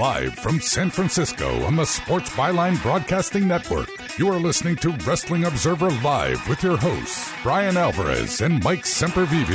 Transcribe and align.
Live 0.00 0.32
from 0.36 0.60
San 0.62 0.88
Francisco 0.88 1.62
on 1.64 1.76
the 1.76 1.84
Sports 1.84 2.30
Byline 2.30 2.80
Broadcasting 2.80 3.46
Network, 3.46 3.90
you 4.18 4.28
are 4.28 4.40
listening 4.40 4.74
to 4.76 4.92
Wrestling 5.04 5.44
Observer 5.44 5.90
Live 5.90 6.48
with 6.48 6.62
your 6.62 6.78
hosts, 6.78 7.30
Brian 7.42 7.76
Alvarez 7.76 8.40
and 8.40 8.64
Mike 8.64 8.84
Sempervive. 8.84 9.50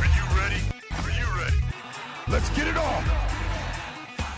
Are 0.00 0.06
you 0.06 0.24
ready? 0.40 0.56
Are 0.90 1.10
you 1.10 1.38
ready? 1.38 1.56
Let's 2.28 2.48
get 2.56 2.66
it 2.66 2.78
on! 2.78 3.02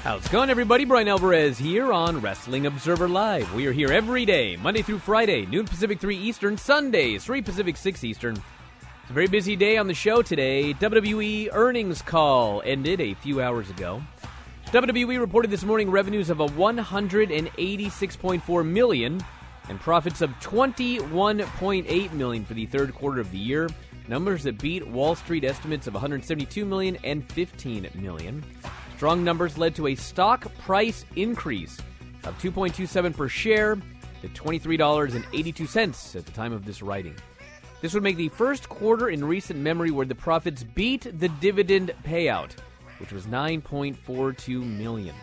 How's 0.03 0.27
it 0.27 0.33
going, 0.33 0.51
everybody? 0.51 0.85
Brian 0.85 1.07
Alvarez 1.07 1.59
here 1.59 1.93
on 1.93 2.21
Wrestling 2.21 2.67
Observer 2.67 3.09
Live. 3.09 3.55
We 3.55 3.69
are 3.69 3.73
here 3.73 3.93
every 3.93 4.25
day, 4.25 4.57
Monday 4.57 4.83
through 4.83 4.99
Friday, 4.99 5.47
noon 5.47 5.67
Pacific, 5.67 6.01
3 6.01 6.17
Eastern, 6.17 6.59
Sundays, 6.59 7.23
3 7.25 7.41
Pacific, 7.41 7.77
6 7.77 8.03
Eastern. 8.03 8.35
It's 8.35 9.13
a 9.13 9.15
very 9.15 9.29
busy 9.29 9.55
day 9.55 9.77
on 9.77 9.87
the 9.87 9.95
show 9.95 10.21
today. 10.23 10.75
WWE 10.75 11.51
earnings 11.53 12.03
call 12.03 12.61
ended 12.65 13.01
a 13.01 13.15
few 13.15 13.41
hours 13.41 13.71
ago. 13.71 14.03
WWE 14.67 15.19
reported 15.21 15.49
this 15.49 15.63
morning 15.63 15.93
revenues 15.93 16.29
of 16.29 16.41
a 16.41 16.47
186.4 16.47 18.67
million 18.67 19.25
and 19.69 19.79
profits 19.79 20.21
of 20.21 20.31
21.8 20.41 22.13
million 22.13 22.45
for 22.45 22.55
the 22.55 22.67
third 22.67 22.93
quarter 22.93 23.21
of 23.21 23.31
the 23.31 23.39
year. 23.39 23.71
Numbers 24.09 24.43
that 24.43 24.59
beat 24.59 24.85
Wall 24.85 25.15
Street 25.15 25.45
estimates 25.45 25.87
of 25.87 25.95
172 25.95 26.65
million 26.65 26.99
and 27.05 27.25
15 27.33 27.91
million. 27.95 28.43
Strong 28.97 29.23
numbers 29.23 29.57
led 29.57 29.77
to 29.77 29.87
a 29.87 29.95
stock 29.95 30.53
price 30.59 31.05
increase 31.15 31.79
of 32.25 32.37
2.27 32.41 33.17
per 33.17 33.29
share 33.29 33.77
to 34.21 34.29
$23.82 34.29 36.17
at 36.17 36.27
the 36.27 36.33
time 36.33 36.53
of 36.53 36.65
this 36.65 36.83
writing. 36.83 37.15
This 37.83 37.95
would 37.95 38.03
make 38.03 38.17
the 38.17 38.31
first 38.31 38.69
quarter 38.69 39.11
in 39.11 39.25
recent 39.25 39.61
memory 39.61 39.93
where 39.93 40.07
the 40.07 40.17
profits 40.17 40.65
beat 40.65 41.07
the 41.21 41.29
dividend 41.29 41.95
payout, 42.05 42.51
which 42.99 43.13
was 43.13 43.27
9.42 43.27 44.63
million. 44.63 45.15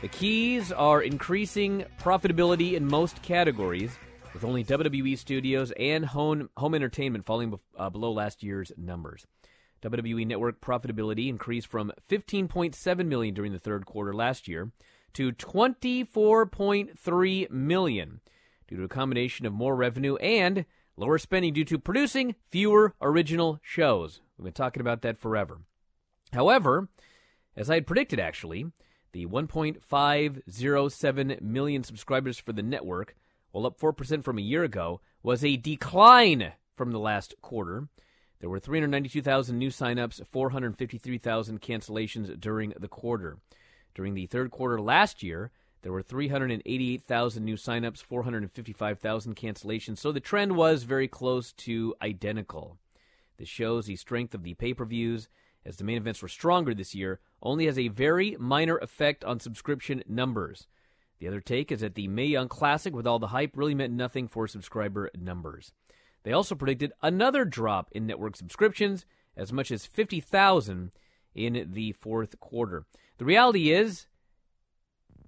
The 0.00 0.08
keys 0.08 0.70
are 0.70 1.02
increasing 1.02 1.84
profitability 2.00 2.74
in 2.74 2.86
most 2.86 3.20
categories, 3.22 3.90
with 4.32 4.44
only 4.44 4.62
WWE 4.62 5.18
Studios 5.18 5.72
and 5.72 6.04
home, 6.04 6.50
home 6.56 6.74
entertainment 6.74 7.24
falling 7.24 7.50
be- 7.50 7.56
uh, 7.76 7.90
below 7.90 8.12
last 8.12 8.42
year's 8.42 8.70
numbers. 8.76 9.26
WWE 9.82 10.26
Network 10.26 10.60
profitability 10.60 11.28
increased 11.28 11.68
from 11.68 11.92
15.7 12.08 13.06
million 13.06 13.34
during 13.34 13.52
the 13.52 13.58
third 13.58 13.86
quarter 13.86 14.12
last 14.12 14.48
year 14.48 14.72
to 15.14 15.32
24.3 15.32 17.50
million 17.50 18.20
due 18.68 18.76
to 18.76 18.84
a 18.84 18.88
combination 18.88 19.46
of 19.46 19.52
more 19.52 19.74
revenue 19.74 20.16
and 20.16 20.64
lower 20.96 21.18
spending 21.18 21.52
due 21.52 21.64
to 21.64 21.78
producing 21.78 22.34
fewer 22.44 22.94
original 23.00 23.58
shows. 23.62 24.20
We've 24.36 24.44
been 24.44 24.52
talking 24.52 24.80
about 24.80 25.02
that 25.02 25.18
forever. 25.18 25.60
However, 26.32 26.88
as 27.56 27.68
I 27.70 27.74
had 27.74 27.86
predicted 27.86 28.20
actually, 28.20 28.66
the 29.12 29.26
1.507 29.26 31.40
million 31.40 31.82
subscribers 31.82 32.38
for 32.38 32.52
the 32.52 32.62
network, 32.62 33.16
while 33.50 33.66
up 33.66 33.78
4% 33.78 34.22
from 34.22 34.38
a 34.38 34.42
year 34.42 34.62
ago, 34.64 35.00
was 35.22 35.42
a 35.44 35.56
decline 35.56 36.52
from 36.76 36.92
the 36.92 36.98
last 36.98 37.34
quarter. 37.40 37.88
There 38.40 38.50
were 38.50 38.60
392,000 38.60 39.58
new 39.58 39.70
signups, 39.70 40.24
453,000 40.26 41.60
cancellations 41.60 42.38
during 42.38 42.72
the 42.78 42.88
quarter. 42.88 43.38
During 43.94 44.14
the 44.14 44.26
third 44.26 44.52
quarter 44.52 44.80
last 44.80 45.24
year, 45.24 45.50
there 45.82 45.92
were 45.92 46.02
388,000 46.02 47.44
new 47.44 47.56
signups, 47.56 48.02
455,000 48.02 49.34
cancellations, 49.34 49.98
so 49.98 50.12
the 50.12 50.20
trend 50.20 50.56
was 50.56 50.84
very 50.84 51.08
close 51.08 51.52
to 51.54 51.96
identical. 52.02 52.78
This 53.38 53.48
shows 53.48 53.86
the 53.86 53.96
strength 53.96 54.34
of 54.34 54.42
the 54.42 54.52
pay 54.54 54.74
per 54.74 54.84
views, 54.84 55.28
as 55.64 55.76
the 55.76 55.84
main 55.84 55.96
events 55.96 56.22
were 56.22 56.28
stronger 56.28 56.74
this 56.74 56.94
year, 56.94 57.20
only 57.42 57.66
has 57.66 57.78
a 57.78 57.88
very 57.88 58.36
minor 58.38 58.78
effect 58.78 59.24
on 59.24 59.40
subscription 59.40 60.02
numbers. 60.08 60.66
The 61.18 61.28
other 61.28 61.40
take 61.40 61.72
is 61.72 61.80
that 61.80 61.94
the 61.94 62.08
Mae 62.08 62.26
Young 62.26 62.48
Classic, 62.48 62.94
with 62.94 63.06
all 63.06 63.18
the 63.18 63.28
hype, 63.28 63.56
really 63.56 63.74
meant 63.74 63.92
nothing 63.92 64.28
for 64.28 64.46
subscriber 64.46 65.10
numbers. 65.18 65.72
They 66.22 66.32
also 66.32 66.54
predicted 66.54 66.92
another 67.02 67.44
drop 67.44 67.88
in 67.92 68.06
network 68.06 68.36
subscriptions, 68.36 69.04
as 69.36 69.52
much 69.52 69.70
as 69.70 69.86
50,000 69.86 70.92
in 71.34 71.70
the 71.72 71.92
fourth 71.92 72.38
quarter. 72.40 72.84
The 73.18 73.24
reality 73.24 73.70
is, 73.72 74.06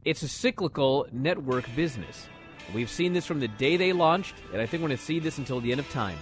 it's 0.05 0.23
a 0.23 0.29
cyclical 0.29 1.07
network 1.13 1.65
business. 1.75 2.29
We've 2.75 2.91
seen 2.91 3.13
this 3.13 3.27
from 3.27 3.41
the 3.41 3.49
day 3.49 3.77
they 3.77 3.93
launched, 3.93 4.35
and 4.53 4.63
I 4.63 4.67
think 4.67 4.83
we're 4.83 4.89
going 4.89 4.99
to 4.99 5.05
see 5.05 5.19
this 5.19 5.39
until 5.39 5.61
the 5.61 5.73
end 5.73 5.81
of 5.81 5.91
time. 5.91 6.19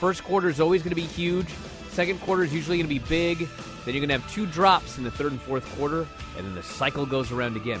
First 0.00 0.24
quarter 0.24 0.48
is 0.48 0.60
always 0.60 0.82
going 0.82 0.92
to 0.92 0.96
be 0.96 1.02
huge. 1.02 1.48
Second 1.90 2.22
quarter 2.22 2.42
is 2.42 2.54
usually 2.54 2.78
going 2.78 2.88
to 2.88 2.94
be 2.94 3.06
big. 3.06 3.38
Then 3.84 3.94
you're 3.94 4.00
going 4.00 4.08
to 4.08 4.18
have 4.18 4.32
two 4.32 4.46
drops 4.46 4.96
in 4.96 5.04
the 5.04 5.10
third 5.10 5.32
and 5.32 5.40
fourth 5.42 5.66
quarter, 5.76 6.06
and 6.38 6.46
then 6.46 6.54
the 6.54 6.62
cycle 6.62 7.04
goes 7.04 7.30
around 7.30 7.54
again. 7.54 7.80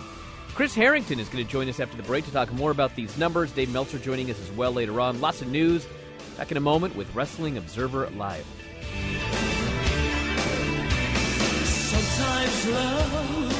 Chris 0.54 0.74
Harrington 0.74 1.18
is 1.18 1.30
going 1.30 1.42
to 1.42 1.50
join 1.50 1.66
us 1.70 1.80
after 1.80 1.96
the 1.96 2.02
break 2.02 2.26
to 2.26 2.30
talk 2.30 2.52
more 2.52 2.72
about 2.72 2.94
these 2.94 3.16
numbers. 3.16 3.50
Dave 3.52 3.72
Meltzer 3.72 3.98
joining 3.98 4.30
us 4.30 4.38
as 4.38 4.52
well 4.52 4.70
later 4.70 5.00
on. 5.00 5.18
Lots 5.22 5.40
of 5.40 5.48
news. 5.48 5.86
Back 6.36 6.50
in 6.50 6.58
a 6.58 6.60
moment 6.60 6.94
with 6.94 7.14
Wrestling 7.14 7.56
Observer 7.56 8.10
Live. 8.10 8.44
Sometimes 11.64 12.68
love 12.68 13.59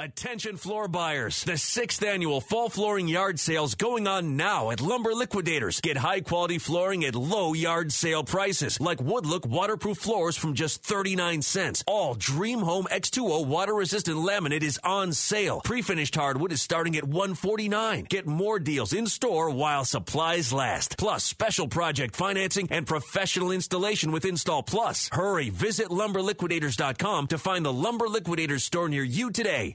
Attention 0.00 0.56
floor 0.56 0.86
buyers. 0.86 1.42
The 1.42 1.58
sixth 1.58 2.04
annual 2.04 2.40
fall 2.40 2.68
flooring 2.68 3.08
yard 3.08 3.40
sales 3.40 3.74
going 3.74 4.06
on 4.06 4.36
now 4.36 4.70
at 4.70 4.80
Lumber 4.80 5.12
Liquidators. 5.12 5.80
Get 5.80 5.96
high 5.96 6.20
quality 6.20 6.58
flooring 6.58 7.04
at 7.04 7.16
low 7.16 7.52
yard 7.52 7.92
sale 7.92 8.22
prices 8.22 8.80
like 8.80 8.98
Woodlook 8.98 9.44
waterproof 9.44 9.98
floors 9.98 10.36
from 10.36 10.54
just 10.54 10.84
39 10.84 11.42
cents. 11.42 11.82
All 11.84 12.14
Dream 12.14 12.60
Home 12.60 12.86
X2O 12.88 13.44
water 13.44 13.74
resistant 13.74 14.18
laminate 14.18 14.62
is 14.62 14.78
on 14.84 15.12
sale. 15.12 15.62
Pre-finished 15.64 16.14
hardwood 16.14 16.52
is 16.52 16.62
starting 16.62 16.96
at 16.96 17.02
149. 17.02 18.04
Get 18.04 18.24
more 18.24 18.60
deals 18.60 18.92
in 18.92 19.08
store 19.08 19.50
while 19.50 19.84
supplies 19.84 20.52
last. 20.52 20.96
Plus 20.96 21.24
special 21.24 21.66
project 21.66 22.14
financing 22.14 22.68
and 22.70 22.86
professional 22.86 23.50
installation 23.50 24.12
with 24.12 24.24
Install 24.24 24.62
Plus. 24.62 25.08
Hurry, 25.10 25.50
visit 25.50 25.88
lumberliquidators.com 25.88 27.26
to 27.26 27.38
find 27.38 27.64
the 27.64 27.72
Lumber 27.72 28.06
Liquidators 28.06 28.62
store 28.62 28.88
near 28.88 29.02
you 29.02 29.32
today. 29.32 29.74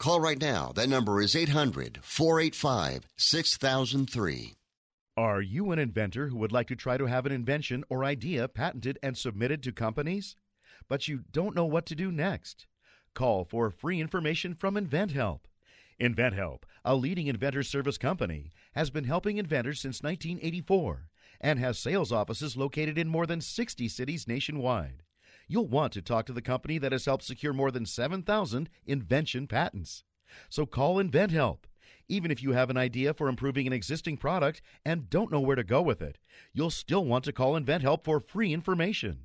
Call 0.00 0.18
right 0.18 0.40
now. 0.40 0.72
That 0.74 0.88
number 0.88 1.20
is 1.20 1.36
800 1.36 1.98
485 2.00 3.06
6003. 3.18 4.54
Are 5.14 5.42
you 5.42 5.72
an 5.72 5.78
inventor 5.78 6.28
who 6.28 6.38
would 6.38 6.52
like 6.52 6.68
to 6.68 6.74
try 6.74 6.96
to 6.96 7.04
have 7.04 7.26
an 7.26 7.32
invention 7.32 7.84
or 7.90 8.02
idea 8.02 8.48
patented 8.48 8.98
and 9.02 9.18
submitted 9.18 9.62
to 9.62 9.72
companies? 9.72 10.36
But 10.88 11.06
you 11.06 11.24
don't 11.30 11.54
know 11.54 11.66
what 11.66 11.84
to 11.84 11.94
do 11.94 12.10
next? 12.10 12.66
Call 13.12 13.44
for 13.44 13.70
free 13.70 14.00
information 14.00 14.54
from 14.54 14.74
InventHelp. 14.74 15.40
InventHelp, 16.00 16.62
a 16.82 16.96
leading 16.96 17.26
inventor 17.26 17.62
service 17.62 17.98
company, 17.98 18.52
has 18.72 18.88
been 18.88 19.04
helping 19.04 19.36
inventors 19.36 19.82
since 19.82 20.02
1984 20.02 21.10
and 21.42 21.58
has 21.58 21.78
sales 21.78 22.10
offices 22.10 22.56
located 22.56 22.96
in 22.96 23.06
more 23.06 23.26
than 23.26 23.42
60 23.42 23.86
cities 23.88 24.26
nationwide. 24.26 25.02
You'll 25.50 25.66
want 25.66 25.92
to 25.94 26.00
talk 26.00 26.26
to 26.26 26.32
the 26.32 26.40
company 26.40 26.78
that 26.78 26.92
has 26.92 27.06
helped 27.06 27.24
secure 27.24 27.52
more 27.52 27.72
than 27.72 27.84
7,000 27.84 28.70
invention 28.86 29.48
patents. 29.48 30.04
So 30.48 30.64
call 30.64 31.02
InventHelp. 31.02 31.64
Even 32.06 32.30
if 32.30 32.40
you 32.40 32.52
have 32.52 32.70
an 32.70 32.76
idea 32.76 33.12
for 33.12 33.28
improving 33.28 33.66
an 33.66 33.72
existing 33.72 34.16
product 34.16 34.62
and 34.84 35.10
don't 35.10 35.32
know 35.32 35.40
where 35.40 35.56
to 35.56 35.64
go 35.64 35.82
with 35.82 36.00
it, 36.02 36.18
you'll 36.52 36.70
still 36.70 37.04
want 37.04 37.24
to 37.24 37.32
call 37.32 37.60
InventHelp 37.60 38.04
for 38.04 38.20
free 38.20 38.52
information. 38.54 39.24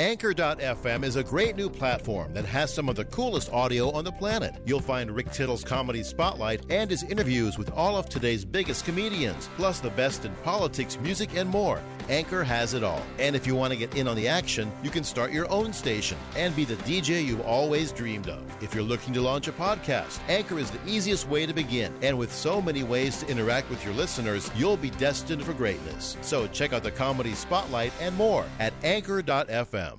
Anchor.fm 0.00 1.04
is 1.04 1.16
a 1.16 1.22
great 1.22 1.56
new 1.56 1.68
platform 1.68 2.32
that 2.32 2.46
has 2.46 2.72
some 2.72 2.88
of 2.88 2.96
the 2.96 3.04
coolest 3.04 3.52
audio 3.52 3.90
on 3.90 4.02
the 4.02 4.10
planet. 4.10 4.54
You'll 4.64 4.80
find 4.80 5.10
Rick 5.10 5.30
Tittle's 5.30 5.62
Comedy 5.62 6.02
Spotlight 6.02 6.64
and 6.70 6.90
his 6.90 7.02
interviews 7.02 7.58
with 7.58 7.70
all 7.72 7.98
of 7.98 8.08
today's 8.08 8.42
biggest 8.42 8.86
comedians, 8.86 9.50
plus 9.56 9.78
the 9.78 9.90
best 9.90 10.24
in 10.24 10.34
politics, 10.36 10.98
music, 11.02 11.36
and 11.36 11.50
more. 11.50 11.82
Anchor 12.08 12.42
has 12.42 12.72
it 12.72 12.82
all. 12.82 13.02
And 13.18 13.36
if 13.36 13.46
you 13.46 13.54
want 13.54 13.74
to 13.74 13.78
get 13.78 13.94
in 13.94 14.08
on 14.08 14.16
the 14.16 14.26
action, 14.26 14.72
you 14.82 14.88
can 14.88 15.04
start 15.04 15.32
your 15.32 15.48
own 15.50 15.70
station 15.70 16.16
and 16.34 16.56
be 16.56 16.64
the 16.64 16.76
DJ 16.76 17.22
you've 17.22 17.42
always 17.42 17.92
dreamed 17.92 18.30
of. 18.30 18.42
If 18.62 18.74
you're 18.74 18.82
looking 18.82 19.12
to 19.12 19.20
launch 19.20 19.48
a 19.48 19.52
podcast, 19.52 20.18
Anchor 20.28 20.58
is 20.58 20.70
the 20.70 20.80
easiest 20.86 21.28
way 21.28 21.44
to 21.44 21.52
begin. 21.52 21.92
And 22.00 22.16
with 22.16 22.32
so 22.32 22.62
many 22.62 22.84
ways 22.84 23.18
to 23.18 23.28
interact 23.28 23.68
with 23.68 23.84
your 23.84 23.92
listeners, 23.92 24.50
you'll 24.56 24.78
be 24.78 24.90
destined 24.90 25.44
for 25.44 25.52
greatness. 25.52 26.16
So 26.22 26.46
check 26.46 26.72
out 26.72 26.84
the 26.84 26.90
Comedy 26.90 27.34
Spotlight 27.34 27.92
and 28.00 28.16
more 28.16 28.46
at 28.58 28.72
Anchor.fm. 28.82 29.89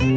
You 0.00 0.16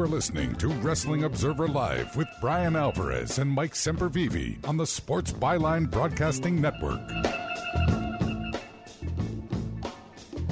are 0.00 0.06
listening 0.06 0.54
to 0.56 0.68
Wrestling 0.68 1.24
Observer 1.24 1.66
Live 1.66 2.14
with 2.14 2.28
Brian 2.40 2.76
Alvarez 2.76 3.40
and 3.40 3.50
Mike 3.50 3.72
Sempervive 3.72 4.64
on 4.64 4.76
the 4.76 4.86
Sports 4.86 5.32
Byline 5.32 5.90
Broadcasting 5.90 6.60
Network. 6.60 7.00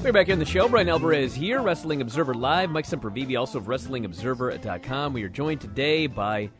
We're 0.03 0.13
back 0.13 0.31
in 0.31 0.41
the 0.41 0.45
show. 0.45 0.69
Brian 0.69 0.89
Alvarez 0.89 1.33
here, 1.33 1.63
Wrestling 1.63 2.01
Observer 2.01 2.35
Live. 2.35 2.71
Mike 2.71 2.87
Sempervive, 2.87 3.39
also 3.39 3.59
of 3.59 3.67
WrestlingObserver.com. 3.67 5.13
We 5.13 5.23
are 5.23 5.29
joined 5.29 5.61
today 5.61 6.09
by 6.09 6.51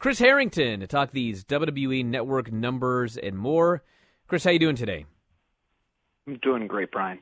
Chris 0.00 0.18
Harrington 0.18 0.80
to 0.80 0.88
talk 0.88 1.12
these 1.12 1.44
WWE 1.44 2.04
Network 2.04 2.50
numbers 2.50 3.16
and 3.16 3.38
more. 3.38 3.84
Chris, 4.26 4.42
how 4.42 4.50
you 4.50 4.58
doing 4.58 4.74
today? 4.74 5.06
I'm 6.26 6.38
doing 6.42 6.66
great, 6.66 6.90
Brian. 6.90 7.20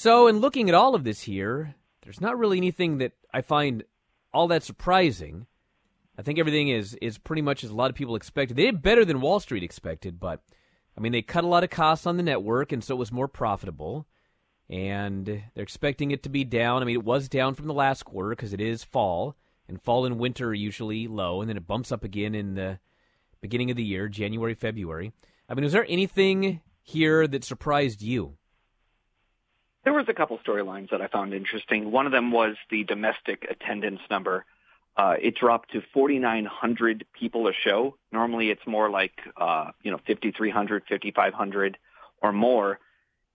So, 0.00 0.28
in 0.28 0.38
looking 0.38 0.68
at 0.68 0.76
all 0.76 0.94
of 0.94 1.02
this 1.02 1.22
here, 1.22 1.74
there's 2.02 2.20
not 2.20 2.38
really 2.38 2.56
anything 2.56 2.98
that 2.98 3.14
I 3.34 3.40
find 3.40 3.82
all 4.32 4.46
that 4.46 4.62
surprising. 4.62 5.48
I 6.16 6.22
think 6.22 6.38
everything 6.38 6.68
is 6.68 6.94
is 7.02 7.18
pretty 7.18 7.42
much 7.42 7.64
as 7.64 7.70
a 7.70 7.74
lot 7.74 7.90
of 7.90 7.96
people 7.96 8.14
expected. 8.14 8.56
They 8.56 8.66
did 8.66 8.80
better 8.80 9.04
than 9.04 9.20
Wall 9.20 9.40
Street 9.40 9.64
expected, 9.64 10.20
but 10.20 10.40
I 10.96 11.00
mean 11.00 11.10
they 11.10 11.20
cut 11.20 11.42
a 11.42 11.48
lot 11.48 11.64
of 11.64 11.70
costs 11.70 12.06
on 12.06 12.16
the 12.16 12.22
network, 12.22 12.70
and 12.70 12.84
so 12.84 12.94
it 12.94 12.98
was 12.98 13.10
more 13.10 13.26
profitable. 13.26 14.06
And 14.70 15.26
they're 15.26 15.64
expecting 15.64 16.12
it 16.12 16.22
to 16.22 16.28
be 16.28 16.44
down. 16.44 16.80
I 16.80 16.84
mean, 16.84 16.94
it 16.94 17.04
was 17.04 17.28
down 17.28 17.54
from 17.54 17.66
the 17.66 17.74
last 17.74 18.04
quarter 18.04 18.30
because 18.30 18.52
it 18.52 18.60
is 18.60 18.84
fall, 18.84 19.34
and 19.66 19.82
fall 19.82 20.06
and 20.06 20.20
winter 20.20 20.50
are 20.50 20.54
usually 20.54 21.08
low, 21.08 21.40
and 21.40 21.50
then 21.50 21.56
it 21.56 21.66
bumps 21.66 21.90
up 21.90 22.04
again 22.04 22.36
in 22.36 22.54
the 22.54 22.78
beginning 23.40 23.72
of 23.72 23.76
the 23.76 23.82
year, 23.82 24.08
January, 24.08 24.54
February. 24.54 25.10
I 25.48 25.54
mean, 25.54 25.64
was 25.64 25.72
there 25.72 25.86
anything 25.88 26.60
here 26.84 27.26
that 27.26 27.42
surprised 27.42 28.00
you? 28.00 28.37
There 29.84 29.92
was 29.92 30.06
a 30.08 30.14
couple 30.14 30.38
storylines 30.38 30.90
that 30.90 31.00
I 31.00 31.06
found 31.06 31.32
interesting. 31.32 31.90
One 31.90 32.06
of 32.06 32.12
them 32.12 32.30
was 32.30 32.56
the 32.70 32.84
domestic 32.84 33.46
attendance 33.48 34.00
number. 34.10 34.44
Uh, 34.96 35.14
it 35.20 35.36
dropped 35.36 35.72
to 35.72 35.82
4,900 35.94 37.06
people 37.12 37.46
a 37.46 37.52
show. 37.52 37.96
Normally, 38.10 38.50
it's 38.50 38.66
more 38.66 38.90
like 38.90 39.12
uh, 39.36 39.70
you 39.82 39.92
know 39.92 39.98
5,300, 40.06 40.84
5,500 40.88 41.78
or 42.20 42.32
more. 42.32 42.80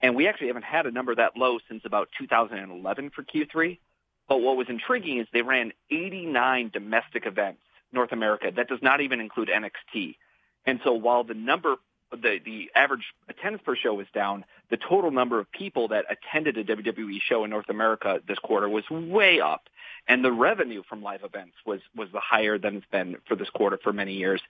And 0.01 0.15
we 0.15 0.27
actually 0.27 0.47
haven't 0.47 0.65
had 0.65 0.85
a 0.85 0.91
number 0.91 1.15
that 1.15 1.37
low 1.37 1.59
since 1.69 1.83
about 1.85 2.09
2011 2.19 3.11
for 3.11 3.23
Q3. 3.23 3.79
But 4.27 4.41
what 4.41 4.57
was 4.57 4.67
intriguing 4.69 5.19
is 5.19 5.27
they 5.31 5.41
ran 5.41 5.71
89 5.89 6.71
domestic 6.73 7.25
events, 7.25 7.61
North 7.93 8.11
America. 8.11 8.51
That 8.53 8.67
does 8.67 8.81
not 8.81 8.99
even 8.99 9.21
include 9.21 9.49
NXT. 9.49 10.17
And 10.65 10.81
so 10.83 10.93
while 10.93 11.23
the 11.23 11.33
number 11.33 11.75
the 12.21 12.39
the 12.43 12.71
average 12.75 13.13
attendance 13.29 13.63
per 13.65 13.75
show 13.75 13.93
was 13.93 14.07
down, 14.13 14.45
the 14.69 14.77
total 14.77 15.11
number 15.11 15.39
of 15.39 15.51
people 15.51 15.89
that 15.89 16.05
attended 16.09 16.57
a 16.57 16.63
WWE 16.63 17.19
show 17.21 17.43
in 17.43 17.49
North 17.49 17.69
America 17.69 18.21
this 18.27 18.39
quarter 18.39 18.69
was 18.69 18.89
way 18.89 19.39
up, 19.39 19.69
and 20.07 20.23
the 20.23 20.31
revenue 20.31 20.83
from 20.87 21.01
live 21.01 21.23
events 21.23 21.55
was 21.65 21.81
was 21.95 22.09
the 22.11 22.19
higher 22.19 22.57
than 22.57 22.77
it's 22.77 22.85
been 22.91 23.17
for 23.27 23.35
this 23.35 23.49
quarter 23.49 23.79
for 23.81 23.93
many 23.93 24.13
years. 24.13 24.41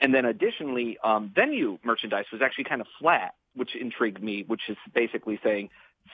And 0.00 0.14
then 0.14 0.24
additionally, 0.24 0.98
um, 1.02 1.32
venue 1.34 1.78
merchandise 1.82 2.26
was 2.30 2.42
actually 2.42 2.64
kind 2.64 2.80
of 2.80 2.86
flat, 2.98 3.34
which 3.54 3.74
intrigued 3.74 4.22
me, 4.22 4.44
which 4.46 4.62
is 4.68 4.76
basically 4.94 5.40
saying 5.42 5.70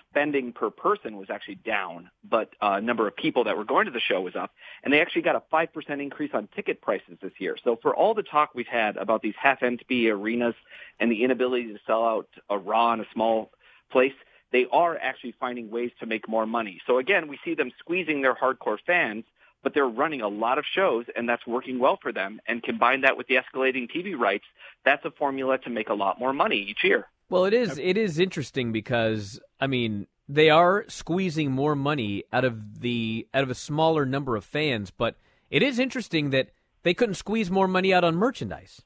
spending 0.09 0.53
per 0.53 0.71
person 0.71 1.17
was 1.17 1.31
actually 1.31 1.57
down, 1.57 2.11
but 2.29 2.51
uh, 2.61 2.81
number 2.81 3.07
of 3.07 3.17
people 3.17 3.45
that 3.45 3.57
were 3.57 3.65
going 3.65 3.87
to 3.87 3.91
the 3.91 4.01
show 4.01 4.21
was 4.21 4.37
up, 4.37 4.51
and 4.83 4.93
they 4.93 5.01
actually 5.01 5.23
got 5.23 5.37
a 5.37 5.43
five 5.51 5.73
percent 5.73 6.01
increase 6.01 6.31
on 6.35 6.49
ticket 6.55 6.81
prices 6.81 7.19
this 7.23 7.33
year. 7.39 7.57
So 7.63 7.79
for 7.81 7.95
all 7.95 8.15
the 8.15 8.23
talk 8.23 8.51
we've 8.55 8.67
had 8.67 8.97
about 8.97 9.23
these 9.23 9.35
half-empty 9.41 10.11
arenas 10.11 10.55
and 11.01 11.11
the 11.11 11.25
inability 11.25 11.73
to 11.73 11.79
sell 11.87 12.05
out 12.05 12.29
a 12.51 12.59
Raw 12.59 12.93
in 12.95 13.01
a 13.01 13.07
small 13.13 13.51
place, 13.91 14.15
they 14.53 14.67
are 14.71 14.97
actually 14.99 15.35
finding 15.41 15.71
ways 15.71 15.91
to 16.01 16.07
make 16.07 16.29
more 16.29 16.47
money. 16.47 16.81
So 16.87 16.99
again, 16.99 17.29
we 17.29 17.39
see 17.45 17.55
them 17.55 17.73
squeezing 17.79 18.23
their 18.23 18.35
hardcore 18.35 18.79
fans. 18.87 19.25
But 19.65 19.75
they're 19.75 19.87
running 19.87 20.23
a 20.23 20.29
lot 20.29 20.59
of 20.59 20.65
shows, 20.75 21.05
and 21.15 21.29
that's 21.29 21.47
working 21.47 21.79
well 21.79 21.97
for 22.03 22.13
them. 22.13 22.41
And 22.49 22.61
combine 22.61 23.03
that 23.03 23.17
with 23.17 23.29
the 23.29 23.37
escalating 23.37 23.89
TV 23.89 24.19
rights, 24.19 24.45
that's 24.85 25.05
a 25.05 25.13
formula 25.13 25.57
to 25.59 25.71
make 25.71 25.89
a 25.89 25.95
lot 25.95 26.19
more 26.19 26.33
money 26.33 26.57
each 26.57 26.83
year. 26.83 27.07
Well, 27.33 27.47
it 27.47 27.55
is. 27.55 27.79
It 27.79 27.97
is 27.97 28.19
interesting 28.19 28.73
because 28.73 29.41
I 29.59 29.67
mean 29.67 30.07
they 30.29 30.51
are 30.51 30.85
squeezing 30.89 31.51
more 31.51 31.75
money 31.75 32.25
out 32.31 32.45
of 32.45 32.81
the 32.81 33.27
out 33.33 33.43
of 33.43 33.49
a 33.49 33.55
smaller 33.55 34.05
number 34.05 34.37
of 34.37 34.45
fans, 34.45 34.91
but 34.91 35.17
it 35.51 35.63
is 35.63 35.79
interesting 35.79 36.29
that 36.31 36.51
they 36.83 36.93
couldn't 36.93 37.15
squeeze 37.15 37.51
more 37.51 37.67
money 37.67 37.95
out 37.95 38.05
on 38.05 38.17
merchandise. 38.17 38.83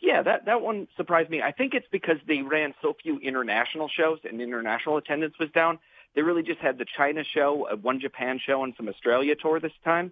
Yeah, 0.00 0.22
that 0.22 0.46
that 0.46 0.62
one 0.62 0.88
surprised 0.96 1.30
me. 1.30 1.40
I 1.42 1.52
think 1.52 1.74
it's 1.74 1.86
because 1.92 2.16
they 2.26 2.42
ran 2.42 2.74
so 2.82 2.94
few 3.00 3.20
international 3.20 3.88
shows 3.88 4.18
and 4.28 4.40
international 4.40 4.96
attendance 4.96 5.34
was 5.38 5.50
down. 5.50 5.78
They 6.16 6.22
really 6.22 6.42
just 6.42 6.58
had 6.58 6.76
the 6.76 6.86
China 6.96 7.22
show, 7.22 7.68
a 7.70 7.76
one 7.76 8.00
Japan 8.00 8.40
show, 8.44 8.64
and 8.64 8.74
some 8.76 8.88
Australia 8.88 9.36
tour 9.40 9.60
this 9.60 9.78
time. 9.84 10.10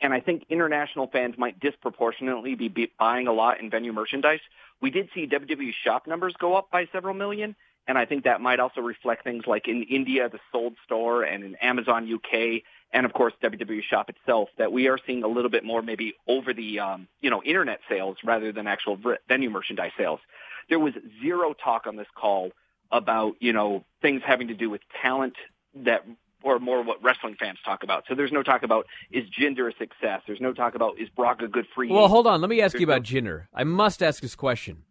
And 0.00 0.14
I 0.14 0.20
think 0.20 0.44
international 0.48 1.08
fans 1.08 1.36
might 1.36 1.60
disproportionately 1.60 2.54
be 2.54 2.90
buying 2.98 3.26
a 3.26 3.32
lot 3.32 3.60
in 3.60 3.70
venue 3.70 3.92
merchandise. 3.92 4.40
We 4.80 4.90
did 4.90 5.10
see 5.14 5.26
WWE 5.26 5.72
shop 5.84 6.06
numbers 6.06 6.34
go 6.38 6.54
up 6.56 6.70
by 6.70 6.88
several 6.90 7.14
million, 7.14 7.54
and 7.86 7.98
I 7.98 8.06
think 8.06 8.24
that 8.24 8.40
might 8.40 8.60
also 8.60 8.80
reflect 8.80 9.24
things 9.24 9.44
like 9.46 9.68
in 9.68 9.82
India, 9.82 10.28
the 10.28 10.38
sold 10.52 10.74
store, 10.84 11.24
and 11.24 11.44
in 11.44 11.54
Amazon 11.56 12.10
UK, 12.12 12.62
and 12.92 13.04
of 13.04 13.12
course 13.12 13.32
WWE 13.42 13.82
Shop 13.82 14.08
itself, 14.08 14.48
that 14.58 14.72
we 14.72 14.88
are 14.88 14.98
seeing 15.06 15.22
a 15.22 15.28
little 15.28 15.50
bit 15.50 15.64
more 15.64 15.82
maybe 15.82 16.14
over 16.26 16.54
the 16.54 16.80
um, 16.80 17.08
you 17.20 17.30
know 17.30 17.42
internet 17.42 17.80
sales 17.88 18.16
rather 18.24 18.52
than 18.52 18.66
actual 18.66 18.98
venue 19.28 19.50
merchandise 19.50 19.92
sales. 19.98 20.20
There 20.68 20.78
was 20.78 20.94
zero 21.20 21.52
talk 21.52 21.86
on 21.86 21.96
this 21.96 22.06
call 22.14 22.52
about 22.90 23.34
you 23.40 23.52
know 23.52 23.84
things 24.02 24.22
having 24.24 24.48
to 24.48 24.54
do 24.54 24.70
with 24.70 24.80
talent 25.02 25.34
that 25.74 26.04
or 26.42 26.58
more 26.58 26.82
what 26.82 27.02
wrestling 27.02 27.36
fans 27.38 27.58
talk 27.64 27.82
about. 27.82 28.04
So 28.08 28.14
there's 28.14 28.32
no 28.32 28.42
talk 28.42 28.62
about 28.62 28.86
is 29.10 29.24
Jinder 29.30 29.72
a 29.72 29.76
success. 29.76 30.22
There's 30.26 30.40
no 30.40 30.52
talk 30.52 30.74
about 30.74 31.00
is 31.00 31.08
Brock 31.08 31.42
a 31.42 31.48
good 31.48 31.66
free. 31.74 31.90
Well, 31.90 32.08
hold 32.08 32.26
on. 32.26 32.40
Let 32.40 32.50
me 32.50 32.60
ask 32.60 32.72
there's 32.72 32.80
you 32.80 32.86
about 32.86 33.10
no... 33.10 33.20
Jinder. 33.20 33.46
I 33.54 33.64
must 33.64 34.02
ask 34.02 34.22
this 34.22 34.34
question. 34.34 34.84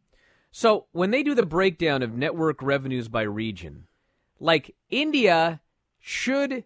So 0.52 0.88
when 0.92 1.12
they 1.12 1.24
do 1.24 1.36
the 1.36 1.46
breakdown 1.46 2.02
of 2.02 2.14
network 2.14 2.62
revenues 2.62 3.08
by 3.08 3.22
region, 3.22 3.88
like 4.40 4.76
India 4.90 5.62
should 6.00 6.64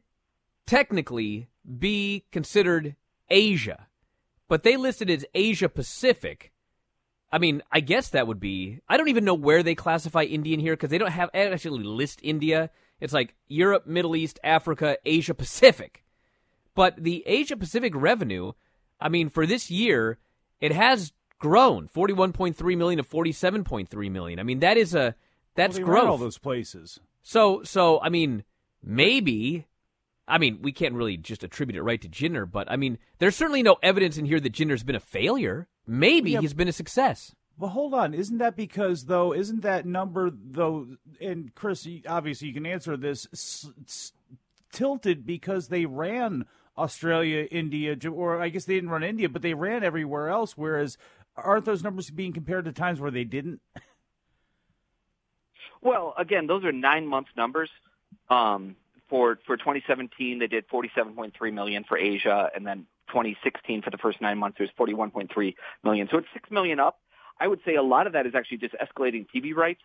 technically 0.65 1.49
be 1.77 2.25
considered 2.31 2.95
Asia, 3.29 3.87
but 4.47 4.63
they 4.63 4.77
listed 4.77 5.09
as 5.09 5.25
Asia 5.33 5.69
Pacific. 5.69 6.51
I 7.31 7.39
mean, 7.39 7.63
I 7.71 7.79
guess 7.79 8.09
that 8.09 8.27
would 8.27 8.39
be. 8.39 8.79
I 8.87 8.95
don't 8.95 9.09
even 9.09 9.25
know 9.25 9.33
where 9.33 9.63
they 9.63 9.75
classify 9.75 10.23
India 10.23 10.57
here 10.57 10.73
because 10.73 10.91
they 10.91 10.99
don't 10.99 11.11
have 11.11 11.31
actually 11.33 11.83
list 11.83 12.19
India. 12.21 12.69
It's 13.03 13.13
like 13.13 13.35
Europe, 13.49 13.85
Middle 13.85 14.15
East, 14.15 14.39
Africa, 14.45 14.97
Asia 15.03 15.33
Pacific. 15.33 16.05
But 16.73 17.03
the 17.03 17.21
Asia 17.25 17.57
Pacific 17.57 17.91
revenue, 17.93 18.53
I 18.97 19.09
mean, 19.09 19.27
for 19.27 19.45
this 19.45 19.69
year, 19.69 20.19
it 20.61 20.71
has 20.71 21.11
grown 21.37 21.89
41.3 21.89 22.77
million 22.77 22.97
to 22.97 23.03
47.3 23.03 24.09
million. 24.09 24.39
I 24.39 24.43
mean, 24.43 24.59
that 24.59 24.77
is 24.77 24.95
a 24.95 25.15
that's 25.55 25.77
well, 25.77 25.85
growth. 25.85 26.09
all 26.11 26.17
those 26.17 26.37
places. 26.37 27.01
So, 27.21 27.61
so 27.63 27.99
I 28.01 28.07
mean, 28.07 28.45
maybe 28.81 29.67
I 30.25 30.37
mean, 30.37 30.59
we 30.61 30.71
can't 30.71 30.95
really 30.95 31.17
just 31.17 31.43
attribute 31.43 31.75
it 31.75 31.83
right 31.83 32.01
to 32.01 32.07
Jinder, 32.07 32.49
but 32.49 32.71
I 32.71 32.77
mean, 32.77 32.97
there's 33.19 33.35
certainly 33.35 33.63
no 33.63 33.75
evidence 33.83 34.17
in 34.17 34.23
here 34.23 34.39
that 34.39 34.53
Jinder's 34.53 34.83
been 34.83 34.95
a 34.95 35.01
failure. 35.01 35.67
Maybe 35.85 36.31
yeah, 36.31 36.39
he's 36.39 36.53
been 36.53 36.69
a 36.69 36.73
success. 36.73 37.35
Well, 37.57 37.69
hold 37.69 37.93
on. 37.93 38.13
Isn't 38.13 38.39
that 38.39 38.55
because 38.55 39.05
though? 39.05 39.33
Isn't 39.33 39.61
that 39.61 39.85
number 39.85 40.31
though? 40.33 40.87
And 41.21 41.53
Chris, 41.55 41.87
obviously, 42.07 42.47
you 42.47 42.53
can 42.53 42.65
answer 42.65 42.97
this. 42.97 43.27
S- 43.31 43.69
s- 43.85 44.13
tilted 44.71 45.25
because 45.25 45.67
they 45.67 45.85
ran 45.85 46.45
Australia, 46.77 47.47
India, 47.51 47.95
or 48.11 48.41
I 48.41 48.49
guess 48.49 48.65
they 48.65 48.73
didn't 48.73 48.89
run 48.89 49.03
India, 49.03 49.29
but 49.29 49.43
they 49.43 49.53
ran 49.53 49.83
everywhere 49.83 50.29
else. 50.29 50.57
Whereas, 50.57 50.97
aren't 51.37 51.65
those 51.65 51.83
numbers 51.83 52.09
being 52.09 52.33
compared 52.33 52.65
to 52.65 52.71
times 52.71 52.99
where 52.99 53.11
they 53.11 53.23
didn't? 53.23 53.61
Well, 55.81 56.13
again, 56.17 56.47
those 56.47 56.63
are 56.63 56.71
nine 56.71 57.07
month 57.07 57.27
numbers. 57.35 57.69
Um, 58.29 58.75
for 59.09 59.37
for 59.45 59.57
2017, 59.57 60.39
they 60.39 60.47
did 60.47 60.67
47.3 60.69 61.53
million 61.53 61.83
for 61.83 61.97
Asia, 61.97 62.49
and 62.55 62.65
then 62.65 62.87
2016 63.09 63.81
for 63.81 63.91
the 63.91 63.97
first 63.97 64.21
nine 64.21 64.37
months, 64.37 64.57
it 64.59 64.69
was 64.77 64.89
41.3 64.89 65.55
million. 65.83 66.07
So 66.09 66.17
it's 66.17 66.27
six 66.33 66.49
million 66.49 66.79
up. 66.79 66.99
I 67.43 67.47
would 67.47 67.59
say 67.65 67.75
a 67.75 67.83
lot 67.83 68.07
of 68.07 68.13
that 68.13 68.25
is 68.25 68.35
actually 68.35 68.59
just 68.59 68.73
escalating 68.75 69.27
TV 69.35 69.53
rights 69.53 69.81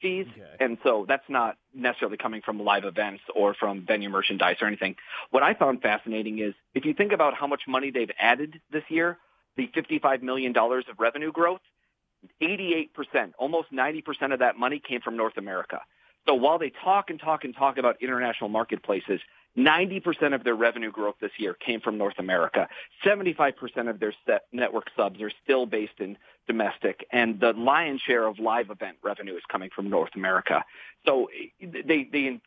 fees, 0.00 0.26
okay. 0.32 0.64
and 0.64 0.78
so 0.82 1.04
that's 1.06 1.28
not 1.28 1.56
necessarily 1.72 2.16
coming 2.16 2.40
from 2.42 2.58
live 2.58 2.84
events 2.84 3.22
or 3.36 3.54
from 3.54 3.86
venue 3.86 4.08
merchandise 4.08 4.56
or 4.60 4.66
anything. 4.66 4.96
What 5.30 5.44
I 5.44 5.54
found 5.54 5.80
fascinating 5.80 6.40
is 6.40 6.54
if 6.74 6.84
you 6.84 6.92
think 6.92 7.12
about 7.12 7.34
how 7.34 7.46
much 7.46 7.62
money 7.68 7.90
they've 7.92 8.10
added 8.18 8.60
this 8.72 8.82
year, 8.88 9.18
the 9.56 9.70
55 9.74 10.22
million 10.22 10.52
dollars 10.52 10.86
of 10.90 10.98
revenue 10.98 11.30
growth 11.30 11.60
88%, 12.40 12.88
almost 13.38 13.72
90% 13.72 14.32
of 14.32 14.38
that 14.38 14.56
money 14.56 14.80
came 14.86 15.00
from 15.00 15.16
North 15.16 15.36
America. 15.36 15.80
So 16.26 16.34
while 16.34 16.58
they 16.58 16.70
talk 16.84 17.10
and 17.10 17.20
talk 17.20 17.44
and 17.44 17.54
talk 17.54 17.78
about 17.78 17.96
international 18.00 18.48
marketplaces, 18.48 19.20
90% 19.56 20.34
of 20.34 20.44
their 20.44 20.54
revenue 20.54 20.90
growth 20.90 21.16
this 21.20 21.32
year 21.38 21.54
came 21.54 21.80
from 21.80 21.98
North 21.98 22.18
America. 22.18 22.68
75% 23.04 23.90
of 23.90 24.00
their 24.00 24.14
network 24.52 24.90
subs 24.96 25.20
are 25.20 25.32
still 25.42 25.66
based 25.66 25.98
in 25.98 26.16
domestic, 26.46 27.06
and 27.12 27.38
the 27.38 27.52
lion's 27.52 28.00
share 28.00 28.26
of 28.26 28.38
live 28.38 28.70
event 28.70 28.96
revenue 29.02 29.36
is 29.36 29.42
coming 29.50 29.70
from 29.74 29.90
North 29.90 30.10
America. 30.14 30.64
So 31.06 31.28
they, 31.60 32.08
they 32.10 32.40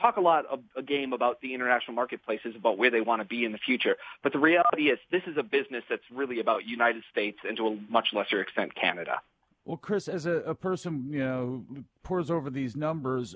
talk 0.00 0.16
a 0.16 0.20
lot 0.20 0.46
of 0.46 0.60
a 0.76 0.82
game 0.82 1.12
about 1.12 1.40
the 1.40 1.54
international 1.54 1.94
marketplaces, 1.94 2.54
about 2.56 2.78
where 2.78 2.90
they 2.90 3.00
want 3.00 3.22
to 3.22 3.26
be 3.26 3.44
in 3.44 3.52
the 3.52 3.58
future. 3.58 3.96
But 4.22 4.32
the 4.32 4.38
reality 4.38 4.84
is, 4.90 4.98
this 5.10 5.22
is 5.26 5.36
a 5.36 5.42
business 5.42 5.84
that's 5.88 6.04
really 6.12 6.40
about 6.40 6.64
United 6.66 7.02
States 7.10 7.38
and 7.46 7.56
to 7.56 7.68
a 7.68 7.78
much 7.88 8.08
lesser 8.12 8.40
extent 8.40 8.74
Canada. 8.74 9.20
Well, 9.64 9.76
Chris, 9.78 10.08
as 10.08 10.26
a, 10.26 10.32
a 10.40 10.54
person 10.54 11.06
you 11.10 11.20
know 11.20 11.64
pours 12.02 12.30
over 12.30 12.50
these 12.50 12.76
numbers, 12.76 13.34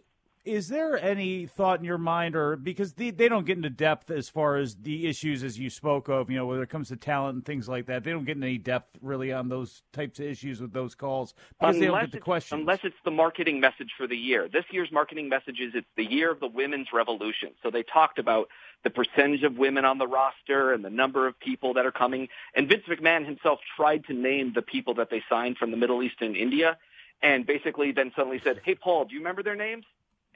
is 0.48 0.68
there 0.68 0.98
any 0.98 1.46
thought 1.46 1.78
in 1.78 1.84
your 1.84 1.98
mind, 1.98 2.34
or 2.34 2.56
because 2.56 2.94
they, 2.94 3.10
they 3.10 3.28
don't 3.28 3.44
get 3.44 3.58
into 3.58 3.70
depth 3.70 4.10
as 4.10 4.28
far 4.28 4.56
as 4.56 4.76
the 4.76 5.06
issues 5.06 5.44
as 5.44 5.58
you 5.58 5.68
spoke 5.68 6.08
of, 6.08 6.30
you 6.30 6.36
know, 6.36 6.46
when 6.46 6.60
it 6.60 6.68
comes 6.70 6.88
to 6.88 6.96
talent 6.96 7.34
and 7.36 7.44
things 7.44 7.68
like 7.68 7.86
that, 7.86 8.02
they 8.02 8.10
don't 8.10 8.24
get 8.24 8.36
any 8.36 8.56
depth 8.56 8.96
really 9.02 9.32
on 9.32 9.48
those 9.48 9.82
types 9.92 10.18
of 10.18 10.24
issues 10.24 10.60
with 10.60 10.72
those 10.72 10.94
calls 10.94 11.34
because 11.60 11.76
unless 11.76 11.80
they 11.80 11.86
don't 11.86 12.00
get 12.00 12.12
the 12.12 12.20
questions. 12.20 12.60
Unless 12.60 12.80
it's 12.84 12.96
the 13.04 13.10
marketing 13.10 13.60
message 13.60 13.90
for 13.96 14.06
the 14.06 14.16
year. 14.16 14.48
This 14.50 14.64
year's 14.70 14.90
marketing 14.90 15.28
message 15.28 15.60
is 15.60 15.74
it's 15.74 15.86
the 15.96 16.10
year 16.10 16.32
of 16.32 16.40
the 16.40 16.48
women's 16.48 16.88
revolution. 16.92 17.50
So 17.62 17.70
they 17.70 17.82
talked 17.82 18.18
about 18.18 18.48
the 18.84 18.90
percentage 18.90 19.42
of 19.42 19.58
women 19.58 19.84
on 19.84 19.98
the 19.98 20.06
roster 20.06 20.72
and 20.72 20.84
the 20.84 20.90
number 20.90 21.26
of 21.26 21.38
people 21.38 21.74
that 21.74 21.84
are 21.84 21.92
coming. 21.92 22.28
And 22.54 22.68
Vince 22.68 22.84
McMahon 22.88 23.26
himself 23.26 23.60
tried 23.76 24.06
to 24.06 24.14
name 24.14 24.52
the 24.54 24.62
people 24.62 24.94
that 24.94 25.10
they 25.10 25.22
signed 25.28 25.58
from 25.58 25.70
the 25.70 25.76
Middle 25.76 26.02
East 26.02 26.16
and 26.20 26.36
India. 26.36 26.78
And 27.20 27.44
basically 27.44 27.92
then 27.92 28.12
suddenly 28.16 28.40
said, 28.42 28.60
Hey, 28.64 28.76
Paul, 28.76 29.04
do 29.04 29.14
you 29.14 29.20
remember 29.20 29.42
their 29.42 29.56
names? 29.56 29.84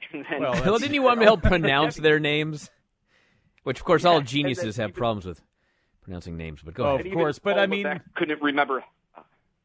well, 0.13 0.53
well, 0.65 0.77
didn't 0.77 0.93
you 0.93 1.01
want 1.01 1.19
me 1.19 1.25
to 1.25 1.29
help 1.29 1.43
pronounce 1.43 1.95
their 1.95 2.19
names? 2.19 2.69
Which, 3.63 3.79
of 3.79 3.85
course, 3.85 4.03
yeah, 4.03 4.11
all 4.11 4.21
geniuses 4.21 4.77
have 4.77 4.93
problems 4.93 5.25
with 5.25 5.41
pronouncing 6.01 6.35
names. 6.37 6.61
But 6.63 6.73
go 6.73 6.85
oh, 6.85 6.95
ahead. 6.95 7.07
Of 7.07 7.13
course, 7.13 7.39
but 7.39 7.57
I 7.57 7.65
mean, 7.65 8.01
couldn't 8.15 8.41
remember 8.41 8.83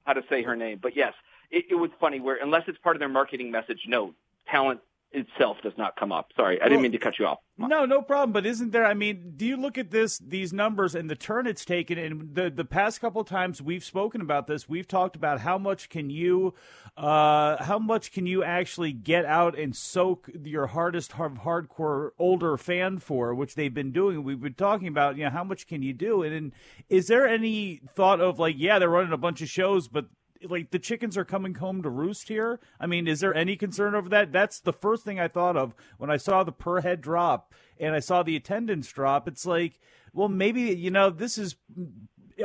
how 0.05 0.13
to 0.13 0.23
say 0.29 0.43
her 0.43 0.57
name. 0.57 0.79
But 0.81 0.97
yes, 0.97 1.15
it, 1.51 1.65
it 1.71 1.75
was 1.75 1.91
funny. 2.01 2.21
Where 2.21 2.37
unless 2.37 2.63
it's 2.69 2.79
part 2.79 2.97
of 2.97 3.01
their 3.01 3.09
marketing 3.09 3.51
message, 3.51 3.81
no 3.87 4.15
talent 4.51 4.81
itself 5.13 5.57
does 5.63 5.73
not 5.79 5.97
come 5.97 6.13
up. 6.13 6.29
Sorry, 6.37 6.61
I 6.61 6.69
didn't 6.69 6.83
mean 6.83 6.93
to 6.93 6.99
cut 6.99 7.19
you 7.19 7.27
off. 7.27 7.39
No, 7.57 7.87
no 7.87 8.03
problem. 8.03 8.33
But 8.33 8.47
isn't 8.47 8.71
there? 8.71 8.85
I 8.85 8.95
mean, 8.95 9.33
do 9.37 9.45
you 9.45 9.57
look 9.57 9.79
at 9.79 9.91
this, 9.91 10.19
these 10.19 10.53
numbers, 10.53 10.95
and 10.95 11.11
the 11.11 11.17
turn 11.17 11.47
it's 11.47 11.65
taken? 11.65 11.99
And 11.99 12.35
the 12.35 12.51
the 12.51 12.65
past 12.65 13.01
couple 13.01 13.25
times 13.25 13.61
we've 13.61 13.83
spoken 13.83 14.21
about 14.21 14.47
this, 14.47 14.69
we've 14.69 14.87
talked 14.87 15.17
about 15.17 15.41
how 15.41 15.59
much 15.59 15.89
can 15.89 16.11
you, 16.11 16.55
uh, 16.97 17.63
how 17.65 17.79
much 17.79 18.13
can 18.13 18.27
you 18.27 18.45
actually 18.45 18.93
get 18.93 19.25
out 19.25 19.59
and 19.59 19.75
soak 19.75 20.31
your 20.45 20.69
hardest 20.69 21.13
hard, 21.13 21.39
hardcore 21.39 22.11
older 22.19 22.57
fan 22.57 22.99
for, 22.99 23.35
which 23.35 23.55
they've 23.55 23.75
been 23.75 23.93
doing. 23.93 24.23
We've 24.23 24.41
been 24.41 24.55
talking 24.55 24.89
about, 24.89 25.17
you 25.17 25.25
know, 25.25 25.31
how 25.31 25.45
much 25.45 25.67
can 25.67 25.83
you 25.83 25.95
do? 25.95 26.23
And, 26.23 26.35
and 26.35 26.53
is 26.89 27.09
there 27.09 27.27
any 27.27 27.81
thought 27.97 28.21
of 28.21 28.39
like, 28.39 28.57
yeah, 28.59 28.79
they're 28.79 28.89
running 28.89 29.13
a 29.13 29.17
bunch 29.19 29.43
of 29.43 29.49
shows, 29.49 29.89
but 29.89 30.07
like 30.43 30.71
the 30.71 30.79
chickens 30.79 31.17
are 31.17 31.25
coming 31.25 31.55
home 31.55 31.83
to 31.83 31.89
roost 31.89 32.29
here? 32.29 32.61
I 32.81 32.87
mean, 32.87 33.07
is 33.07 33.21
there 33.21 33.35
any 33.35 33.57
concern 33.57 33.95
over 33.95 34.09
that? 34.11 34.33
That's 34.33 34.61
the 34.61 34.73
first 34.73 35.05
thing 35.05 35.19
I 35.19 35.29
thought 35.29 35.57
of 35.57 35.75
when 35.99 36.11
I 36.11 36.17
saw 36.17 36.45
the 36.45 36.53
per 36.53 36.81
head 36.81 37.01
drop 37.01 37.55
and 37.79 37.95
I 37.95 38.01
saw 38.01 38.23
the 38.23 38.37
attendance 38.37 38.91
drop. 38.91 39.29
It's 39.29 39.47
like, 39.47 39.81
well, 40.13 40.29
maybe 40.29 40.63
you 40.63 40.91
know, 40.91 41.11
this 41.11 41.39
is. 41.39 41.57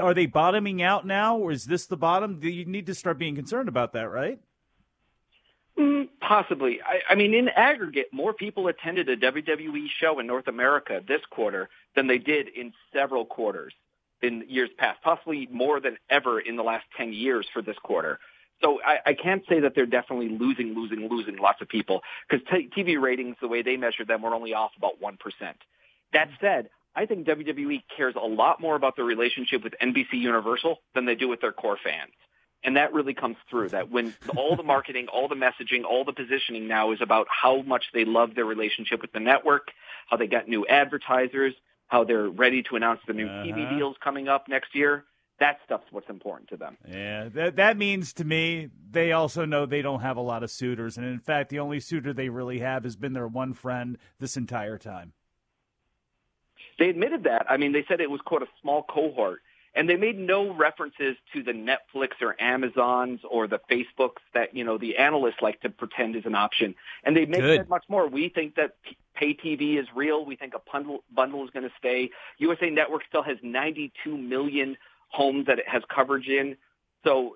Are 0.01 0.15
they 0.15 0.25
bottoming 0.25 0.81
out 0.81 1.05
now, 1.05 1.37
or 1.37 1.51
is 1.51 1.65
this 1.65 1.85
the 1.85 1.95
bottom? 1.95 2.39
You 2.41 2.65
need 2.65 2.87
to 2.87 2.95
start 2.95 3.19
being 3.19 3.35
concerned 3.35 3.69
about 3.69 3.93
that, 3.93 4.09
right? 4.09 4.39
Mm, 5.77 6.09
possibly. 6.19 6.79
I, 6.81 7.13
I 7.13 7.15
mean, 7.15 7.35
in 7.35 7.47
aggregate, 7.49 8.07
more 8.11 8.33
people 8.33 8.67
attended 8.67 9.07
a 9.09 9.17
WWE 9.17 9.85
show 9.99 10.19
in 10.19 10.25
North 10.25 10.47
America 10.47 10.99
this 11.07 11.21
quarter 11.29 11.69
than 11.95 12.07
they 12.07 12.17
did 12.17 12.47
in 12.47 12.73
several 12.91 13.25
quarters 13.25 13.73
in 14.23 14.45
years 14.47 14.69
past, 14.77 15.01
possibly 15.03 15.47
more 15.51 15.79
than 15.79 15.97
ever 16.09 16.39
in 16.39 16.55
the 16.55 16.63
last 16.63 16.85
10 16.97 17.13
years 17.13 17.45
for 17.53 17.61
this 17.61 17.77
quarter. 17.83 18.19
So 18.61 18.79
I, 18.83 19.09
I 19.09 19.13
can't 19.13 19.43
say 19.49 19.59
that 19.59 19.73
they're 19.75 19.85
definitely 19.85 20.29
losing, 20.29 20.73
losing, 20.73 21.09
losing 21.09 21.37
lots 21.37 21.61
of 21.61 21.67
people 21.67 22.01
because 22.29 22.45
t- 22.49 22.69
TV 22.75 22.99
ratings, 22.99 23.35
the 23.41 23.47
way 23.47 23.61
they 23.61 23.75
measure 23.77 24.05
them, 24.05 24.21
were 24.21 24.33
only 24.33 24.53
off 24.53 24.71
about 24.77 25.01
1%. 25.01 25.17
That 26.13 26.29
said, 26.39 26.69
I 26.95 27.05
think 27.05 27.27
WWE 27.27 27.83
cares 27.95 28.15
a 28.15 28.25
lot 28.25 28.61
more 28.61 28.75
about 28.75 28.95
their 28.95 29.05
relationship 29.05 29.63
with 29.63 29.73
NBC 29.81 30.13
Universal 30.13 30.79
than 30.95 31.05
they 31.05 31.15
do 31.15 31.27
with 31.27 31.41
their 31.41 31.51
core 31.51 31.77
fans. 31.83 32.13
And 32.63 32.77
that 32.77 32.93
really 32.93 33.13
comes 33.13 33.35
through 33.49 33.69
that 33.69 33.91
when 33.91 34.13
all 34.37 34.55
the 34.55 34.63
marketing, 34.63 35.07
all 35.11 35.27
the 35.27 35.35
messaging, 35.35 35.83
all 35.83 36.05
the 36.05 36.13
positioning 36.13 36.67
now 36.67 36.93
is 36.93 37.01
about 37.01 37.27
how 37.29 37.61
much 37.61 37.85
they 37.93 38.05
love 38.05 38.35
their 38.35 38.45
relationship 38.45 39.01
with 39.01 39.11
the 39.11 39.19
network, 39.19 39.67
how 40.07 40.15
they 40.15 40.27
got 40.27 40.47
new 40.47 40.65
advertisers, 40.65 41.53
how 41.93 42.03
they're 42.03 42.27
ready 42.27 42.63
to 42.63 42.75
announce 42.75 43.01
the 43.05 43.13
new 43.13 43.27
uh-huh. 43.27 43.43
TV 43.43 43.77
deals 43.77 43.95
coming 44.03 44.27
up 44.27 44.47
next 44.47 44.73
year. 44.73 45.05
That 45.39 45.59
stuff's 45.63 45.85
what's 45.91 46.09
important 46.09 46.49
to 46.49 46.57
them. 46.57 46.75
Yeah, 46.89 47.29
that 47.29 47.55
that 47.57 47.77
means 47.77 48.13
to 48.13 48.25
me 48.25 48.69
they 48.89 49.11
also 49.11 49.45
know 49.45 49.67
they 49.67 49.83
don't 49.83 49.99
have 49.99 50.17
a 50.17 50.21
lot 50.21 50.43
of 50.43 50.49
suitors, 50.49 50.97
and 50.97 51.05
in 51.05 51.19
fact, 51.19 51.49
the 51.49 51.59
only 51.59 51.79
suitor 51.79 52.11
they 52.11 52.29
really 52.29 52.59
have 52.59 52.83
has 52.83 52.95
been 52.95 53.13
their 53.13 53.27
one 53.27 53.53
friend 53.53 53.99
this 54.19 54.35
entire 54.35 54.79
time. 54.79 55.13
They 56.79 56.89
admitted 56.89 57.25
that. 57.25 57.45
I 57.47 57.57
mean, 57.57 57.73
they 57.73 57.85
said 57.87 58.01
it 58.01 58.09
was 58.09 58.21
quote 58.21 58.41
a 58.41 58.47
small 58.61 58.81
cohort, 58.83 59.41
and 59.75 59.87
they 59.87 59.97
made 59.97 60.17
no 60.17 60.51
references 60.51 61.15
to 61.33 61.43
the 61.43 61.51
Netflix 61.51 62.21
or 62.21 62.35
Amazons 62.39 63.19
or 63.29 63.47
the 63.47 63.59
Facebooks 63.69 64.21
that 64.33 64.55
you 64.55 64.63
know 64.63 64.79
the 64.79 64.97
analysts 64.97 65.41
like 65.41 65.61
to 65.61 65.69
pretend 65.69 66.15
is 66.15 66.25
an 66.25 66.33
option. 66.33 66.73
And 67.03 67.15
they 67.15 67.25
made 67.25 67.69
much 67.69 67.85
more. 67.87 68.07
We 68.07 68.29
think 68.29 68.55
that 68.55 68.75
pay 69.13 69.33
TV 69.33 69.79
is 69.79 69.87
real. 69.95 70.25
We 70.25 70.35
think 70.35 70.53
a 70.53 70.61
bundle, 70.71 71.03
bundle 71.13 71.43
is 71.43 71.49
going 71.51 71.63
to 71.63 71.73
stay. 71.77 72.09
USA 72.37 72.69
Network 72.69 73.03
still 73.07 73.23
has 73.23 73.37
92 73.41 74.17
million 74.17 74.77
homes 75.09 75.45
that 75.47 75.59
it 75.59 75.67
has 75.67 75.83
coverage 75.93 76.27
in. 76.27 76.57
So 77.05 77.35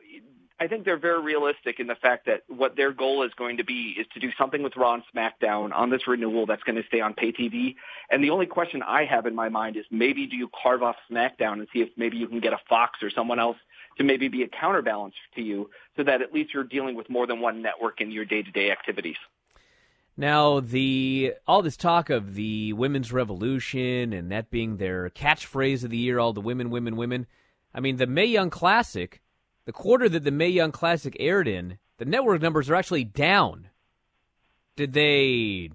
I 0.60 0.68
think 0.68 0.86
they're 0.86 0.98
very 0.98 1.22
realistic 1.22 1.80
in 1.80 1.86
the 1.86 1.96
fact 1.96 2.26
that 2.26 2.42
what 2.48 2.76
their 2.76 2.92
goal 2.92 3.24
is 3.24 3.32
going 3.38 3.58
to 3.58 3.64
be 3.64 3.96
is 3.98 4.08
to 4.14 4.20
do 4.20 4.32
something 4.38 4.64
with 4.64 4.76
Raw 4.76 4.96
and 4.96 5.04
SmackDown 5.16 5.72
on 5.72 5.92
this 5.92 6.08
renewal 6.08 6.48
that's 6.48 6.64
going 6.64 6.78
to 6.78 6.88
stay 6.88 7.00
on 7.00 7.14
pay 7.14 7.32
TV. 7.32 7.76
And 8.10 8.24
the 8.24 8.32
only 8.32 8.48
question 8.48 8.82
I 8.82 9.06
have 9.06 9.28
in 9.28 9.36
my 9.36 9.50
mind 9.50 9.78
is 9.78 9.86
maybe 9.92 10.26
do 10.26 10.36
you 10.36 10.50
carve 10.64 10.82
off 10.82 10.96
SmackDown 11.12 11.54
and 11.54 11.68
see 11.72 11.82
if 11.82 11.90
maybe 11.96 12.18
you 12.18 12.28
can 12.28 12.40
get 12.40 12.54
a 12.54 12.60
Fox 12.68 13.04
or 13.04 13.12
someone 13.12 13.40
else 13.40 13.58
to 14.00 14.04
maybe 14.04 14.30
be 14.30 14.42
a 14.42 14.48
counterbalance 14.48 15.16
to 15.36 15.42
you 15.42 15.70
so 15.96 16.04
that 16.04 16.22
at 16.24 16.34
least 16.34 16.54
you're 16.54 16.64
dealing 16.64 16.96
with 16.96 17.08
more 17.10 17.28
than 17.28 17.40
one 17.40 17.62
network 17.62 18.02
in 18.02 18.12
your 18.12 18.26
day-to-day 18.26 18.72
activities. 18.72 19.18
Now, 20.20 20.60
the 20.60 21.36
all 21.46 21.62
this 21.62 21.78
talk 21.78 22.10
of 22.10 22.34
the 22.34 22.74
women's 22.74 23.14
revolution 23.14 24.14
and 24.14 24.32
that 24.32 24.50
being 24.50 24.78
their 24.78 25.12
catchphrase 25.12 25.84
of 25.84 25.92
the 25.92 25.98
year, 25.98 26.18
all 26.18 26.34
the 26.34 26.42
women, 26.42 26.72
women, 26.72 26.96
women. 26.96 27.28
I 27.72 27.80
mean, 27.80 27.98
the 27.98 28.08
Mae 28.08 28.26
Young 28.26 28.50
Classic, 28.50 29.22
the 29.66 29.72
quarter 29.72 30.10
that 30.10 30.24
the 30.24 30.32
Mae 30.32 30.50
Young 30.50 30.72
Classic 30.72 31.16
aired 31.20 31.48
in, 31.48 31.78
the 31.98 32.06
network 32.06 32.42
numbers 32.42 32.68
are 32.70 32.76
actually 32.76 33.04
down. 33.04 33.70
Did 34.76 34.94
they 34.94 35.70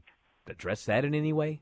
address 0.48 0.86
that 0.86 1.04
in 1.04 1.14
any 1.14 1.32
way? 1.32 1.60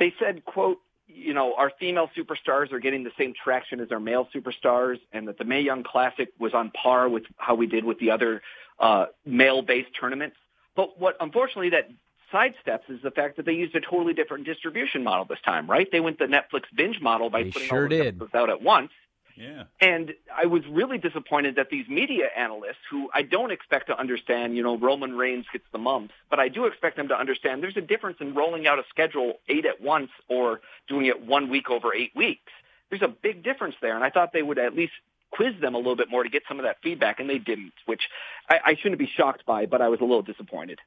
They 0.00 0.12
said, 0.18 0.44
quote, 0.44 0.80
you 1.06 1.34
know, 1.34 1.54
our 1.54 1.70
female 1.78 2.10
superstars 2.16 2.72
are 2.72 2.80
getting 2.80 3.04
the 3.04 3.12
same 3.16 3.32
traction 3.32 3.78
as 3.78 3.92
our 3.92 4.00
male 4.00 4.28
superstars, 4.34 4.98
and 5.12 5.28
that 5.28 5.38
the 5.38 5.44
Mae 5.44 5.60
Young 5.60 5.84
Classic 5.84 6.32
was 6.40 6.52
on 6.52 6.72
par 6.72 7.08
with 7.08 7.22
how 7.36 7.54
we 7.54 7.68
did 7.68 7.84
with 7.84 8.00
the 8.00 8.10
other 8.10 8.42
uh, 8.80 9.06
male-based 9.24 9.90
tournaments. 9.98 10.36
But 10.76 10.98
what 10.98 11.16
unfortunately 11.20 11.70
that 11.70 11.90
sidesteps 12.32 12.88
is 12.88 13.00
the 13.02 13.10
fact 13.10 13.36
that 13.36 13.46
they 13.46 13.52
used 13.52 13.74
a 13.74 13.80
totally 13.80 14.12
different 14.12 14.44
distribution 14.44 15.04
model 15.04 15.24
this 15.24 15.40
time, 15.44 15.70
right? 15.70 15.88
They 15.90 16.00
went 16.00 16.18
the 16.18 16.26
Netflix 16.26 16.62
binge 16.74 17.00
model 17.00 17.30
by 17.30 17.44
they 17.44 17.50
putting 17.50 17.68
sure 17.68 17.84
all 17.84 17.88
the 17.88 17.96
did. 17.96 18.06
episodes 18.08 18.34
out 18.34 18.50
at 18.50 18.62
once. 18.62 18.90
Yeah. 19.36 19.64
And 19.80 20.14
I 20.32 20.46
was 20.46 20.62
really 20.70 20.98
disappointed 20.98 21.56
that 21.56 21.68
these 21.68 21.88
media 21.88 22.26
analysts, 22.36 22.84
who 22.88 23.10
I 23.12 23.22
don't 23.22 23.50
expect 23.50 23.88
to 23.88 23.98
understand, 23.98 24.56
you 24.56 24.62
know, 24.62 24.76
Roman 24.76 25.16
Reigns 25.16 25.46
gets 25.52 25.64
the 25.72 25.78
mumps, 25.78 26.14
but 26.30 26.38
I 26.38 26.48
do 26.48 26.66
expect 26.66 26.96
them 26.96 27.08
to 27.08 27.18
understand 27.18 27.62
there's 27.62 27.76
a 27.76 27.80
difference 27.80 28.18
in 28.20 28.34
rolling 28.34 28.66
out 28.66 28.78
a 28.78 28.84
schedule 28.90 29.34
eight 29.48 29.66
at 29.66 29.80
once 29.80 30.10
or 30.28 30.60
doing 30.88 31.06
it 31.06 31.26
one 31.26 31.50
week 31.50 31.68
over 31.68 31.92
eight 31.92 32.12
weeks. 32.14 32.52
There's 32.90 33.02
a 33.02 33.08
big 33.08 33.42
difference 33.42 33.74
there, 33.82 33.96
and 33.96 34.04
I 34.04 34.10
thought 34.10 34.32
they 34.32 34.42
would 34.42 34.58
at 34.58 34.76
least 34.76 34.92
quiz 35.34 35.54
them 35.60 35.74
a 35.74 35.78
little 35.78 35.96
bit 35.96 36.10
more 36.10 36.22
to 36.22 36.28
get 36.28 36.42
some 36.48 36.58
of 36.58 36.64
that 36.64 36.76
feedback, 36.82 37.20
and 37.20 37.28
they 37.28 37.38
didn't, 37.38 37.72
which 37.86 38.02
I, 38.48 38.58
I 38.64 38.74
shouldn't 38.80 38.98
be 38.98 39.08
shocked 39.16 39.44
by, 39.46 39.66
but 39.66 39.80
I 39.80 39.88
was 39.88 40.00
a 40.00 40.04
little 40.04 40.22
disappointed. 40.22 40.78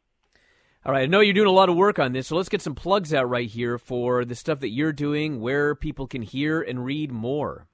All 0.86 0.94
right, 0.94 1.04
I 1.04 1.06
know 1.06 1.20
you're 1.20 1.34
doing 1.34 1.48
a 1.48 1.52
lot 1.52 1.70
of 1.70 1.76
work 1.76 2.00
on 2.00 2.14
this, 2.14 2.28
so 2.28 2.38
let's 2.38 2.50
get 2.50 2.62
some 2.62 2.76
plugs 2.76 3.14
out 3.14 3.30
right 3.30 3.50
here 3.50 3.78
for 3.78 4.24
the 4.24 4.36
stuff 4.36 4.62
that 4.62 4.70
you're 4.70 4.94
doing, 4.94 5.42
where 5.42 5.76
people 5.76 6.08
can 6.08 6.22
hear 6.22 6.62
and 6.62 6.86
read 6.86 7.12
more. 7.12 7.68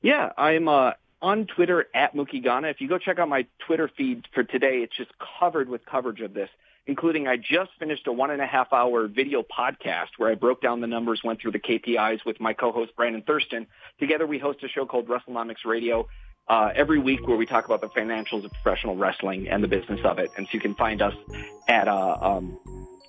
Yeah, 0.00 0.30
I'm 0.36 0.68
uh, 0.68 0.92
on 1.20 1.46
Twitter 1.46 1.86
at 1.94 2.14
Mookie 2.14 2.42
Ghana. 2.42 2.68
If 2.68 2.80
you 2.80 2.88
go 2.88 2.98
check 2.98 3.18
out 3.18 3.28
my 3.28 3.46
Twitter 3.66 3.90
feed 3.96 4.26
for 4.32 4.44
today, 4.44 4.82
it's 4.84 4.96
just 4.96 5.10
covered 5.40 5.68
with 5.68 5.84
coverage 5.86 6.20
of 6.20 6.34
this, 6.34 6.50
including 6.88 7.28
I 7.28 7.36
just 7.36 7.70
finished 7.78 8.06
a 8.06 8.12
one 8.12 8.30
and 8.30 8.40
a 8.40 8.46
half 8.46 8.72
hour 8.72 9.06
video 9.06 9.42
podcast 9.42 10.08
where 10.16 10.30
I 10.32 10.34
broke 10.34 10.62
down 10.62 10.80
the 10.80 10.86
numbers, 10.86 11.20
went 11.22 11.40
through 11.40 11.52
the 11.52 11.60
KPIs 11.60 12.24
with 12.24 12.40
my 12.40 12.54
co-host 12.54 12.96
Brandon 12.96 13.22
Thurston. 13.22 13.66
Together 14.00 14.26
we 14.26 14.38
host 14.38 14.64
a 14.64 14.68
show 14.68 14.86
called 14.86 15.06
WrestleNomics 15.06 15.66
Radio 15.66 16.08
uh, 16.48 16.70
every 16.74 16.98
week 16.98 17.28
where 17.28 17.36
we 17.36 17.44
talk 17.44 17.66
about 17.66 17.82
the 17.82 17.90
financials 17.90 18.44
of 18.44 18.50
professional 18.62 18.96
wrestling 18.96 19.48
and 19.48 19.62
the 19.62 19.68
business 19.68 20.00
of 20.02 20.18
it. 20.18 20.30
And 20.38 20.46
so 20.46 20.50
you 20.54 20.60
can 20.60 20.74
find 20.74 21.02
us 21.02 21.14
at 21.68 21.88
uh, 21.88 22.16
um, 22.20 22.58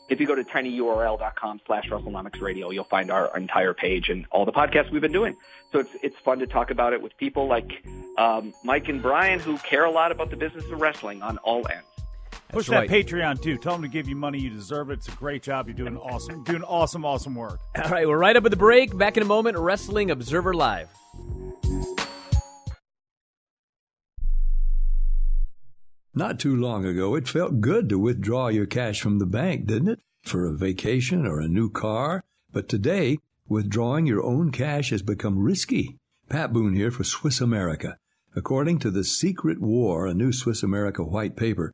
if 0.10 0.20
you 0.20 0.28
go 0.28 0.36
to 0.36 0.44
tinyurl.com 0.44 1.62
slash 1.66 1.88
WrestleNomics 1.90 2.42
Radio, 2.42 2.72
you'll 2.72 2.84
find 2.84 3.10
our 3.10 3.36
entire 3.38 3.74
page 3.74 4.10
and 4.10 4.26
all 4.32 4.44
the 4.44 4.52
podcasts 4.52 4.92
we've 4.92 5.02
been 5.02 5.14
doing. 5.14 5.38
So 5.72 5.80
it's 5.80 5.92
it's 6.04 6.16
fun 6.26 6.40
to 6.40 6.48
talk 6.48 6.70
about 6.70 6.92
it 6.92 7.02
with 7.02 7.16
people 7.18 7.48
like 7.48 7.72
um, 8.18 8.54
Mike 8.66 8.90
and 8.90 9.02
Brian 9.02 9.40
who 9.40 9.58
care 9.60 9.86
a 9.86 9.92
lot 9.92 10.12
about 10.12 10.32
the 10.32 10.36
business 10.36 10.66
of 10.66 10.82
wrestling 10.82 11.22
on 11.22 11.38
all 11.38 11.66
ends. 11.70 11.86
Push 12.50 12.70
right. 12.70 12.90
that 12.90 13.06
Patreon 13.06 13.42
too. 13.42 13.58
Tell 13.58 13.74
them 13.74 13.84
to 13.84 13.88
give 13.88 14.10
you 14.10 14.16
money. 14.16 14.40
You 14.40 14.50
deserve 14.50 14.90
it. 14.90 14.94
It's 14.94 15.08
a 15.08 15.12
great 15.12 15.44
job. 15.44 15.68
You're 15.68 15.78
doing 15.78 15.98
awesome, 15.98 16.44
doing 16.44 16.64
awesome, 16.64 17.06
awesome 17.06 17.36
work. 17.36 17.60
All 17.84 17.92
right, 17.92 18.08
we're 18.08 18.18
right 18.18 18.36
up 18.36 18.44
at 18.44 18.52
the 18.52 18.58
break. 18.58 18.98
Back 18.98 19.18
in 19.18 19.24
a 19.24 19.26
moment. 19.26 19.58
Wrestling 19.58 20.10
Observer 20.10 20.56
Live. 20.56 20.90
Not 26.16 26.40
too 26.40 26.56
long 26.56 26.86
ago, 26.86 27.16
it 27.16 27.28
felt 27.28 27.62
good 27.62 27.88
to 27.90 28.00
withdraw 28.00 28.48
your 28.48 28.66
cash 28.66 29.00
from 29.00 29.20
the 29.20 29.28
bank, 29.28 29.68
didn't 29.68 29.90
it? 29.90 30.00
For 30.24 30.46
a 30.46 30.58
vacation 30.58 31.26
or 31.28 31.40
a 31.40 31.48
new 31.48 31.70
car. 31.70 32.24
But 32.52 32.68
today, 32.68 33.20
withdrawing 33.48 34.08
your 34.08 34.24
own 34.24 34.52
cash 34.52 34.90
has 34.90 35.04
become 35.04 35.38
risky. 35.38 35.98
Pat 36.28 36.52
Boone 36.52 36.74
here 36.74 36.92
for 36.92 37.04
Swiss 37.04 37.40
America. 37.40 37.98
According 38.36 38.80
to 38.80 38.92
the 38.92 39.04
Secret 39.04 39.62
War, 39.62 40.08
a 40.08 40.14
new 40.16 40.34
Swiss 40.34 40.64
America 40.64 41.04
white 41.04 41.36
paper, 41.36 41.74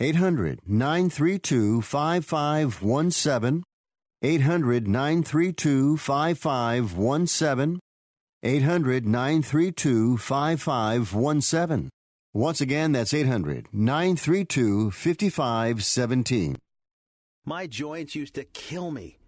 800 0.00 0.60
932 0.66 1.80
5517. 1.82 3.62
800 4.22 4.88
932 4.88 5.96
5517. 5.96 7.80
800 8.42 9.06
932 9.06 10.18
5517. 10.18 11.90
Once 12.32 12.60
again, 12.60 12.92
that's 12.92 13.14
800 13.14 13.68
932 13.72 14.90
5517. 14.90 16.56
My 17.46 17.66
joints 17.66 18.14
used 18.16 18.34
to 18.34 18.44
kill 18.44 18.90
me. 18.90 19.18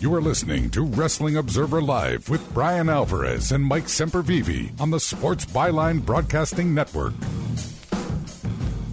You 0.00 0.14
are 0.14 0.22
listening 0.22 0.70
to 0.70 0.82
Wrestling 0.82 1.36
Observer 1.36 1.82
Live 1.82 2.30
with 2.30 2.54
Brian 2.54 2.88
Alvarez 2.88 3.52
and 3.52 3.62
Mike 3.62 3.84
Sempervive 3.84 4.80
on 4.80 4.90
the 4.90 4.98
Sports 4.98 5.44
Byline 5.44 6.02
Broadcasting 6.02 6.72
Network. 6.72 7.12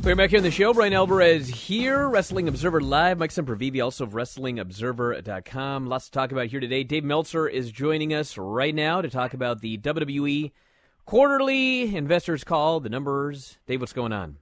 We're 0.04 0.18
back 0.18 0.32
here 0.32 0.40
on 0.40 0.44
the 0.44 0.52
show. 0.52 0.74
Brian 0.74 0.92
Alvarez 0.92 1.48
here, 1.48 2.10
Wrestling 2.10 2.50
Observer 2.50 2.82
Live. 2.82 3.20
Mike 3.20 3.30
Sempervive, 3.30 3.82
also 3.82 4.04
of 4.04 4.12
WrestlingObserver.com. 4.12 5.88
Lots 5.88 6.08
to 6.08 6.12
talk 6.12 6.34
about 6.34 6.48
here 6.48 6.60
today. 6.60 6.84
Dave 6.84 7.06
Meltzer 7.06 7.48
is 7.48 7.72
joining 7.72 8.14
us 8.14 8.38
right 8.38 8.76
now 8.76 9.02
to 9.02 9.10
talk 9.10 9.34
about 9.34 9.62
the 9.62 9.78
WWE 9.78 10.52
quarterly 11.06 11.96
investors 11.96 12.44
call, 12.44 12.82
the 12.82 12.90
numbers. 12.90 13.60
Dave, 13.66 13.80
what's 13.80 13.94
going 13.94 14.12
on? 14.12 14.40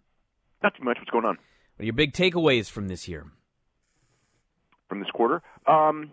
Not 0.64 0.74
too 0.76 0.84
much. 0.84 0.98
What's 0.98 1.12
going 1.12 1.26
on? 1.26 1.38
What 1.76 1.84
are 1.84 1.86
your 1.86 1.94
big 1.94 2.14
takeaways 2.14 2.72
from 2.72 2.88
this 2.88 3.08
year? 3.08 3.28
From 4.90 4.98
this 4.98 5.12
quarter? 5.14 5.44
Um, 5.68 6.10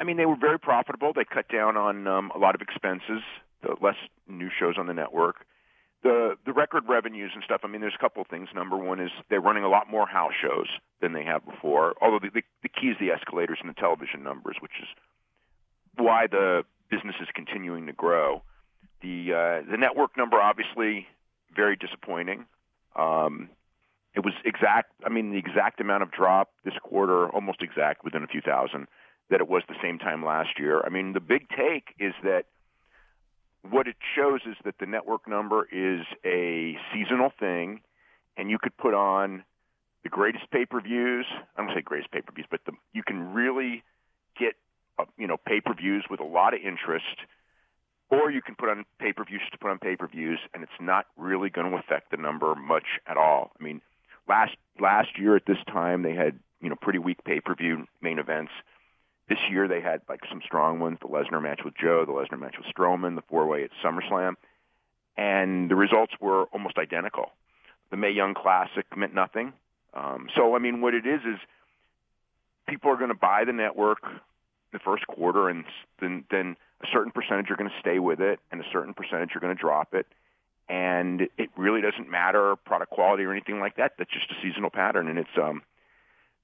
I 0.00 0.04
mean, 0.04 0.16
they 0.16 0.26
were 0.26 0.36
very 0.36 0.58
profitable. 0.58 1.12
They 1.14 1.24
cut 1.24 1.48
down 1.48 1.76
on 1.76 2.06
um, 2.06 2.32
a 2.34 2.38
lot 2.38 2.54
of 2.54 2.60
expenses, 2.60 3.22
the 3.62 3.76
less 3.80 3.96
new 4.28 4.50
shows 4.50 4.74
on 4.78 4.86
the 4.86 4.94
network. 4.94 5.46
The 6.02 6.36
the 6.44 6.52
record 6.52 6.84
revenues 6.88 7.30
and 7.34 7.42
stuff. 7.44 7.62
I 7.64 7.68
mean, 7.68 7.80
there's 7.80 7.94
a 7.94 8.02
couple 8.02 8.20
of 8.20 8.28
things. 8.28 8.48
Number 8.54 8.76
one 8.76 9.00
is 9.00 9.10
they're 9.30 9.40
running 9.40 9.64
a 9.64 9.68
lot 9.68 9.90
more 9.90 10.06
house 10.06 10.34
shows 10.40 10.68
than 11.00 11.12
they 11.12 11.24
have 11.24 11.46
before. 11.46 11.94
Although 12.02 12.18
the, 12.18 12.30
the, 12.30 12.42
the 12.62 12.68
key 12.68 12.88
is 12.88 12.96
the 13.00 13.10
escalators 13.10 13.58
and 13.60 13.70
the 13.70 13.74
television 13.74 14.22
numbers, 14.22 14.56
which 14.60 14.72
is 14.82 14.88
why 15.96 16.26
the 16.26 16.64
business 16.90 17.14
is 17.20 17.28
continuing 17.34 17.86
to 17.86 17.92
grow. 17.92 18.42
The 19.00 19.32
uh, 19.32 19.70
the 19.70 19.78
network 19.78 20.16
number 20.16 20.40
obviously 20.40 21.06
very 21.54 21.76
disappointing. 21.76 22.46
Um, 22.96 23.48
it 24.14 24.24
was 24.24 24.34
exact. 24.44 24.92
I 25.04 25.08
mean, 25.08 25.30
the 25.30 25.38
exact 25.38 25.80
amount 25.80 26.02
of 26.02 26.10
drop 26.10 26.50
this 26.64 26.74
quarter, 26.82 27.28
almost 27.28 27.62
exact, 27.62 28.04
within 28.04 28.22
a 28.22 28.26
few 28.26 28.40
thousand, 28.40 28.86
that 29.30 29.40
it 29.40 29.48
was 29.48 29.62
the 29.68 29.76
same 29.82 29.98
time 29.98 30.24
last 30.24 30.58
year. 30.58 30.82
I 30.84 30.90
mean, 30.90 31.12
the 31.12 31.20
big 31.20 31.48
take 31.48 31.94
is 31.98 32.12
that 32.22 32.44
what 33.68 33.86
it 33.86 33.96
shows 34.14 34.40
is 34.46 34.56
that 34.64 34.74
the 34.78 34.86
network 34.86 35.26
number 35.26 35.66
is 35.72 36.04
a 36.24 36.76
seasonal 36.92 37.30
thing, 37.40 37.80
and 38.36 38.50
you 38.50 38.58
could 38.58 38.76
put 38.76 38.94
on 38.94 39.44
the 40.02 40.10
greatest 40.10 40.50
pay-per-views. 40.50 41.26
I 41.56 41.62
don't 41.64 41.74
say 41.74 41.80
greatest 41.80 42.10
pay-per-views, 42.12 42.46
but 42.50 42.60
the, 42.66 42.72
you 42.92 43.02
can 43.02 43.32
really 43.32 43.82
get 44.38 44.54
uh, 44.98 45.04
you 45.16 45.26
know 45.26 45.38
pay-per-views 45.46 46.04
with 46.10 46.20
a 46.20 46.24
lot 46.24 46.52
of 46.52 46.60
interest, 46.60 47.16
or 48.10 48.30
you 48.30 48.42
can 48.42 48.54
put 48.54 48.68
on 48.68 48.84
pay-per-views 48.98 49.40
to 49.52 49.58
put 49.58 49.70
on 49.70 49.78
pay-per-views, 49.78 50.40
and 50.52 50.62
it's 50.62 50.72
not 50.80 51.06
really 51.16 51.48
going 51.48 51.70
to 51.70 51.76
affect 51.76 52.10
the 52.10 52.18
number 52.18 52.54
much 52.54 53.00
at 53.06 53.16
all. 53.16 53.52
I 53.58 53.64
mean, 53.64 53.80
last 54.28 54.56
last 54.78 55.18
year 55.18 55.36
at 55.36 55.46
this 55.46 55.58
time 55.66 56.02
they 56.02 56.14
had 56.14 56.38
you 56.60 56.68
know 56.68 56.76
pretty 56.80 56.98
weak 56.98 57.24
pay-per-view 57.24 57.86
main 58.02 58.18
events. 58.18 58.52
This 59.28 59.38
year 59.50 59.68
they 59.68 59.80
had 59.80 60.02
like 60.08 60.20
some 60.28 60.40
strong 60.44 60.80
ones: 60.80 60.98
the 61.00 61.08
Lesnar 61.08 61.42
match 61.42 61.60
with 61.64 61.74
Joe, 61.76 62.04
the 62.04 62.12
Lesnar 62.12 62.38
match 62.38 62.56
with 62.58 62.66
Strowman, 62.74 63.14
the 63.16 63.22
four-way 63.28 63.64
at 63.64 63.70
SummerSlam, 63.82 64.34
and 65.16 65.70
the 65.70 65.76
results 65.76 66.12
were 66.20 66.44
almost 66.52 66.78
identical. 66.78 67.30
The 67.90 67.96
Mae 67.96 68.10
Young 68.10 68.34
Classic 68.34 68.84
meant 68.96 69.14
nothing. 69.14 69.52
Um, 69.94 70.28
so 70.34 70.54
I 70.54 70.58
mean, 70.58 70.80
what 70.80 70.94
it 70.94 71.06
is 71.06 71.20
is 71.22 71.38
people 72.68 72.90
are 72.90 72.96
going 72.96 73.08
to 73.08 73.14
buy 73.14 73.44
the 73.44 73.52
network 73.52 74.02
the 74.72 74.78
first 74.80 75.06
quarter, 75.06 75.48
and 75.48 75.64
then 76.00 76.24
then 76.30 76.56
a 76.82 76.86
certain 76.92 77.12
percentage 77.12 77.50
are 77.50 77.56
going 77.56 77.70
to 77.70 77.80
stay 77.80 77.98
with 77.98 78.20
it, 78.20 78.40
and 78.50 78.60
a 78.60 78.64
certain 78.72 78.92
percentage 78.92 79.34
are 79.34 79.40
going 79.40 79.56
to 79.56 79.60
drop 79.60 79.94
it. 79.94 80.06
And 80.68 81.28
it 81.38 81.50
really 81.56 81.80
doesn't 81.80 82.10
matter 82.10 82.56
product 82.56 82.90
quality 82.90 83.24
or 83.24 83.32
anything 83.32 83.60
like 83.60 83.76
that. 83.76 83.92
That's 83.98 84.10
just 84.10 84.30
a 84.30 84.34
seasonal 84.42 84.70
pattern, 84.70 85.08
and 85.08 85.18
it's 85.18 85.36
um, 85.40 85.62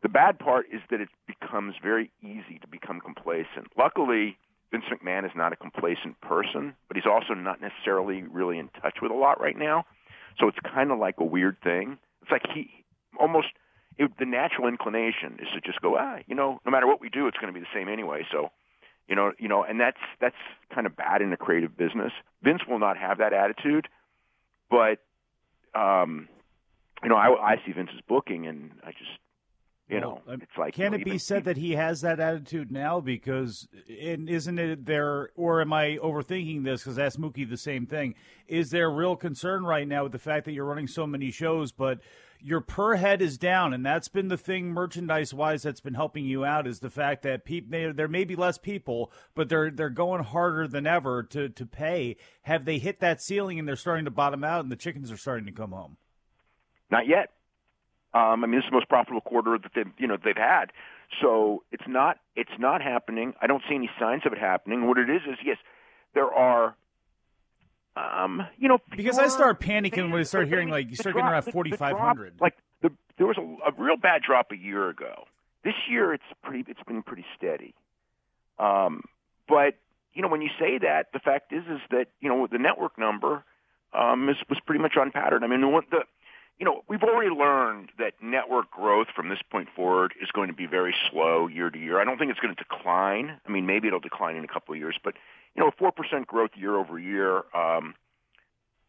the 0.02 0.08
bad 0.08 0.38
part 0.38 0.66
is 0.72 0.80
that 0.90 1.00
it 1.00 1.08
becomes 1.26 1.74
very 1.82 2.10
easy 2.22 2.58
to 2.60 2.68
become 2.68 3.00
complacent. 3.00 3.68
Luckily, 3.76 4.38
Vince 4.70 4.84
McMahon 4.90 5.24
is 5.24 5.32
not 5.34 5.52
a 5.52 5.56
complacent 5.56 6.20
person, 6.20 6.74
but 6.88 6.96
he's 6.96 7.06
also 7.06 7.34
not 7.34 7.60
necessarily 7.60 8.22
really 8.22 8.58
in 8.58 8.68
touch 8.80 8.98
with 9.02 9.10
a 9.10 9.14
lot 9.14 9.40
right 9.40 9.56
now. 9.58 9.84
So 10.38 10.48
it's 10.48 10.58
kind 10.72 10.90
of 10.90 10.98
like 10.98 11.16
a 11.18 11.24
weird 11.24 11.56
thing. 11.62 11.98
It's 12.22 12.30
like 12.30 12.42
he 12.54 12.70
almost 13.18 13.48
it, 13.98 14.10
the 14.18 14.24
natural 14.24 14.68
inclination 14.68 15.38
is 15.40 15.48
to 15.54 15.60
just 15.60 15.80
go, 15.82 15.96
ah, 15.98 16.18
you 16.26 16.34
know, 16.34 16.60
no 16.64 16.72
matter 16.72 16.86
what 16.86 17.00
we 17.00 17.10
do, 17.10 17.26
it's 17.26 17.36
going 17.36 17.52
to 17.52 17.58
be 17.58 17.60
the 17.60 17.74
same 17.74 17.88
anyway. 17.88 18.24
So, 18.32 18.50
you 19.08 19.16
know, 19.16 19.32
you 19.38 19.48
know, 19.48 19.64
and 19.64 19.80
that's 19.80 19.98
that's 20.20 20.36
kind 20.74 20.86
of 20.86 20.96
bad 20.96 21.20
in 21.20 21.32
a 21.32 21.36
creative 21.36 21.76
business. 21.76 22.12
Vince 22.42 22.62
will 22.66 22.78
not 22.78 22.96
have 22.96 23.18
that 23.18 23.32
attitude, 23.32 23.88
but 24.70 24.98
um, 25.74 26.28
you 27.02 27.08
know, 27.08 27.16
I, 27.16 27.52
I 27.52 27.56
see 27.66 27.72
Vince's 27.72 28.00
booking, 28.08 28.46
and 28.46 28.70
I 28.84 28.92
just 28.92 29.10
you 29.90 30.00
know, 30.00 30.20
Well, 30.26 30.36
it's 30.40 30.56
like 30.56 30.74
Can 30.74 30.84
you 30.84 30.90
know, 30.90 30.96
it 30.98 31.04
be 31.04 31.18
said 31.18 31.44
that 31.44 31.56
he 31.56 31.72
has 31.72 32.00
that 32.02 32.20
attitude 32.20 32.70
now? 32.70 33.00
Because 33.00 33.68
and 33.88 34.28
isn't 34.28 34.58
it 34.58 34.86
there, 34.86 35.30
or 35.36 35.60
am 35.60 35.72
I 35.72 35.98
overthinking 36.02 36.64
this? 36.64 36.82
Because 36.82 36.98
asked 36.98 37.20
Mookie 37.20 37.48
the 37.48 37.56
same 37.56 37.86
thing. 37.86 38.14
Is 38.46 38.70
there 38.70 38.90
real 38.90 39.16
concern 39.16 39.64
right 39.64 39.86
now 39.86 40.04
with 40.04 40.12
the 40.12 40.18
fact 40.18 40.44
that 40.44 40.52
you're 40.52 40.64
running 40.64 40.86
so 40.86 41.06
many 41.06 41.30
shows, 41.30 41.72
but 41.72 41.98
your 42.42 42.60
per 42.60 42.96
head 42.96 43.20
is 43.20 43.36
down, 43.36 43.74
and 43.74 43.84
that's 43.84 44.08
been 44.08 44.28
the 44.28 44.36
thing 44.36 44.68
merchandise 44.68 45.34
wise 45.34 45.62
that's 45.62 45.80
been 45.80 45.94
helping 45.94 46.24
you 46.24 46.44
out 46.44 46.66
is 46.66 46.80
the 46.80 46.90
fact 46.90 47.22
that 47.22 47.44
peop- 47.44 47.70
there, 47.70 47.92
there 47.92 48.08
may 48.08 48.24
be 48.24 48.36
less 48.36 48.58
people, 48.58 49.12
but 49.34 49.48
they're 49.48 49.70
they're 49.70 49.90
going 49.90 50.22
harder 50.22 50.66
than 50.66 50.86
ever 50.86 51.22
to 51.24 51.48
to 51.48 51.66
pay. 51.66 52.16
Have 52.42 52.64
they 52.64 52.78
hit 52.78 53.00
that 53.00 53.20
ceiling 53.20 53.58
and 53.58 53.68
they're 53.68 53.76
starting 53.76 54.04
to 54.04 54.10
bottom 54.10 54.44
out, 54.44 54.62
and 54.62 54.72
the 54.72 54.76
chickens 54.76 55.10
are 55.10 55.16
starting 55.16 55.46
to 55.46 55.52
come 55.52 55.72
home? 55.72 55.96
Not 56.90 57.06
yet. 57.06 57.30
Um, 58.12 58.42
I 58.42 58.46
mean, 58.46 58.56
this 58.58 58.64
is 58.64 58.70
the 58.70 58.76
most 58.76 58.88
profitable 58.88 59.20
quarter 59.20 59.56
that 59.58 59.70
they've 59.74 59.92
you 59.98 60.06
know 60.06 60.16
they've 60.22 60.36
had. 60.36 60.72
So 61.20 61.62
it's 61.72 61.84
not 61.86 62.18
it's 62.36 62.50
not 62.58 62.82
happening. 62.82 63.34
I 63.40 63.46
don't 63.46 63.62
see 63.68 63.74
any 63.74 63.90
signs 63.98 64.22
of 64.26 64.32
it 64.32 64.38
happening. 64.38 64.86
What 64.86 64.98
it 64.98 65.10
is 65.10 65.22
is 65.28 65.38
yes, 65.44 65.58
there 66.14 66.32
are. 66.32 66.74
Um, 67.96 68.46
you 68.56 68.68
know, 68.68 68.78
Because 68.96 69.18
I 69.18 69.28
start 69.28 69.60
panicking 69.60 70.10
when 70.10 70.20
I 70.20 70.22
start 70.22 70.46
hearing 70.48 70.68
like 70.68 70.88
you 70.88 70.96
start 70.96 71.16
getting 71.16 71.28
around 71.28 71.42
forty 71.42 71.72
five 71.72 71.98
hundred. 71.98 72.34
Like 72.40 72.54
the 72.82 72.90
there 73.18 73.26
was 73.26 73.36
a, 73.36 73.42
a 73.68 73.72
real 73.76 73.96
bad 73.96 74.22
drop 74.22 74.52
a 74.52 74.56
year 74.56 74.88
ago. 74.88 75.24
This 75.64 75.74
year 75.88 76.14
it's 76.14 76.24
pretty 76.42 76.64
it's 76.68 76.82
been 76.86 77.02
pretty 77.02 77.26
steady. 77.36 77.74
Um, 78.58 79.02
but 79.48 79.74
you 80.14 80.22
know 80.22 80.28
when 80.28 80.40
you 80.42 80.50
say 80.58 80.78
that, 80.78 81.06
the 81.12 81.18
fact 81.18 81.52
is 81.52 81.64
is 81.64 81.80
that 81.90 82.06
you 82.20 82.28
know 82.28 82.46
the 82.50 82.58
network 82.58 82.96
number 82.98 83.44
um, 83.92 84.28
is 84.28 84.36
was 84.48 84.58
pretty 84.64 84.80
much 84.80 84.96
on 84.96 85.10
pattern. 85.10 85.42
I 85.42 85.48
mean 85.48 85.60
the 85.60 86.04
you 86.60 86.66
know 86.66 86.84
we've 86.88 87.02
already 87.02 87.34
learned 87.34 87.90
that 87.98 88.12
network 88.22 88.70
growth 88.70 89.08
from 89.16 89.28
this 89.28 89.40
point 89.50 89.68
forward 89.74 90.14
is 90.22 90.30
going 90.30 90.48
to 90.48 90.54
be 90.54 90.66
very 90.66 90.94
slow 91.10 91.48
year 91.48 91.70
to 91.70 91.78
year. 91.78 91.98
I 91.98 92.04
don't 92.04 92.18
think 92.18 92.30
it's 92.30 92.40
going 92.40 92.54
to 92.54 92.62
decline. 92.62 93.40
I 93.44 93.50
mean 93.50 93.66
maybe 93.66 93.88
it'll 93.88 93.98
decline 93.98 94.36
in 94.36 94.44
a 94.44 94.48
couple 94.48 94.74
of 94.74 94.78
years, 94.78 94.96
but 95.02 95.14
you 95.56 95.64
know 95.64 95.72
four 95.78 95.90
percent 95.90 96.28
growth 96.28 96.50
year 96.54 96.76
over 96.76 96.98
year. 96.98 97.42
Um, 97.54 97.94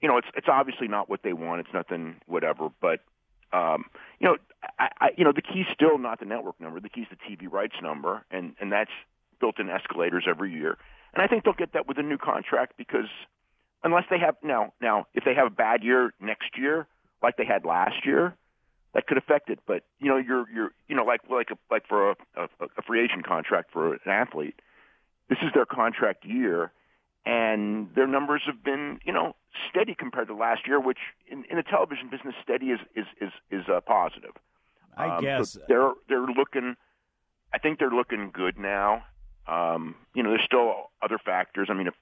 you 0.01 0.07
know, 0.07 0.17
it's 0.17 0.27
it's 0.35 0.47
obviously 0.49 0.87
not 0.87 1.09
what 1.09 1.21
they 1.23 1.33
want. 1.33 1.61
It's 1.61 1.73
nothing 1.73 2.15
whatever, 2.25 2.69
but 2.81 2.99
um, 3.53 3.85
you 4.19 4.27
know, 4.27 4.37
I, 4.79 4.89
I, 4.99 5.09
you 5.17 5.23
know, 5.23 5.31
the 5.31 5.41
key's 5.41 5.67
still 5.73 5.97
not 5.97 6.19
the 6.19 6.25
network 6.25 6.59
number. 6.59 6.79
The 6.79 6.89
key's 6.89 7.07
the 7.09 7.17
TV 7.17 7.51
rights 7.51 7.75
number, 7.81 8.23
and 8.31 8.55
and 8.59 8.71
that's 8.71 8.91
built 9.39 9.59
in 9.59 9.69
escalators 9.69 10.25
every 10.27 10.51
year. 10.51 10.77
And 11.13 11.21
I 11.21 11.27
think 11.27 11.43
they'll 11.43 11.53
get 11.53 11.73
that 11.73 11.87
with 11.87 11.97
a 11.97 12.03
new 12.03 12.17
contract 12.17 12.73
because 12.77 13.09
unless 13.83 14.05
they 14.09 14.19
have 14.19 14.35
now 14.43 14.73
now 14.81 15.07
if 15.13 15.23
they 15.23 15.35
have 15.35 15.47
a 15.47 15.51
bad 15.51 15.83
year 15.83 16.13
next 16.19 16.57
year 16.57 16.87
like 17.21 17.37
they 17.37 17.45
had 17.45 17.65
last 17.65 18.05
year, 18.05 18.35
that 18.93 19.07
could 19.07 19.17
affect 19.17 19.49
it. 19.49 19.59
But 19.65 19.83
you 19.99 20.09
know, 20.09 20.17
you're 20.17 20.49
you're 20.49 20.71
you 20.87 20.95
know 20.95 21.03
like 21.03 21.21
like 21.29 21.49
a, 21.51 21.57
like 21.69 21.87
for 21.87 22.11
a, 22.11 22.15
a, 22.35 22.43
a 22.77 22.81
free 22.85 23.03
agent 23.03 23.25
contract 23.25 23.71
for 23.71 23.93
an 23.93 23.99
athlete, 24.07 24.59
this 25.29 25.39
is 25.41 25.51
their 25.53 25.65
contract 25.65 26.25
year 26.25 26.71
and 27.25 27.93
their 27.95 28.07
numbers 28.07 28.41
have 28.45 28.63
been, 28.63 28.99
you 29.05 29.13
know, 29.13 29.35
steady 29.69 29.93
compared 29.95 30.27
to 30.27 30.35
last 30.35 30.67
year, 30.67 30.79
which 30.79 30.97
in, 31.27 31.43
in 31.49 31.57
the 31.57 31.63
television 31.63 32.09
business, 32.09 32.33
steady 32.43 32.67
is 32.67 32.79
is 32.95 33.05
is, 33.19 33.31
is 33.51 33.69
uh, 33.69 33.81
positive. 33.81 34.31
I 34.97 35.17
Um, 35.17 35.17
so 35.17 35.21
guess. 35.21 35.57
they're 35.67 35.91
they're 36.09 36.25
looking. 36.25 36.75
I 37.53 37.59
think 37.59 37.79
they're 37.79 37.89
looking 37.91 38.31
good 38.33 38.57
now. 38.57 39.03
Um, 39.47 39.95
you 40.15 40.23
know, 40.23 40.29
there's 40.29 40.45
still 40.45 40.91
other 41.01 41.17
factors. 41.17 41.67
I 41.69 41.73
mean, 41.73 41.87
if 41.87 41.93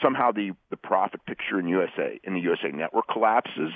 somehow 0.00 0.30
the 0.30 0.52
the 0.70 0.76
profit 0.76 1.24
picture 1.26 1.58
in 1.58 1.66
USA 1.68 2.20
in 2.22 2.34
the 2.34 2.40
USA 2.40 2.68
Network 2.68 3.08
collapses, 3.08 3.72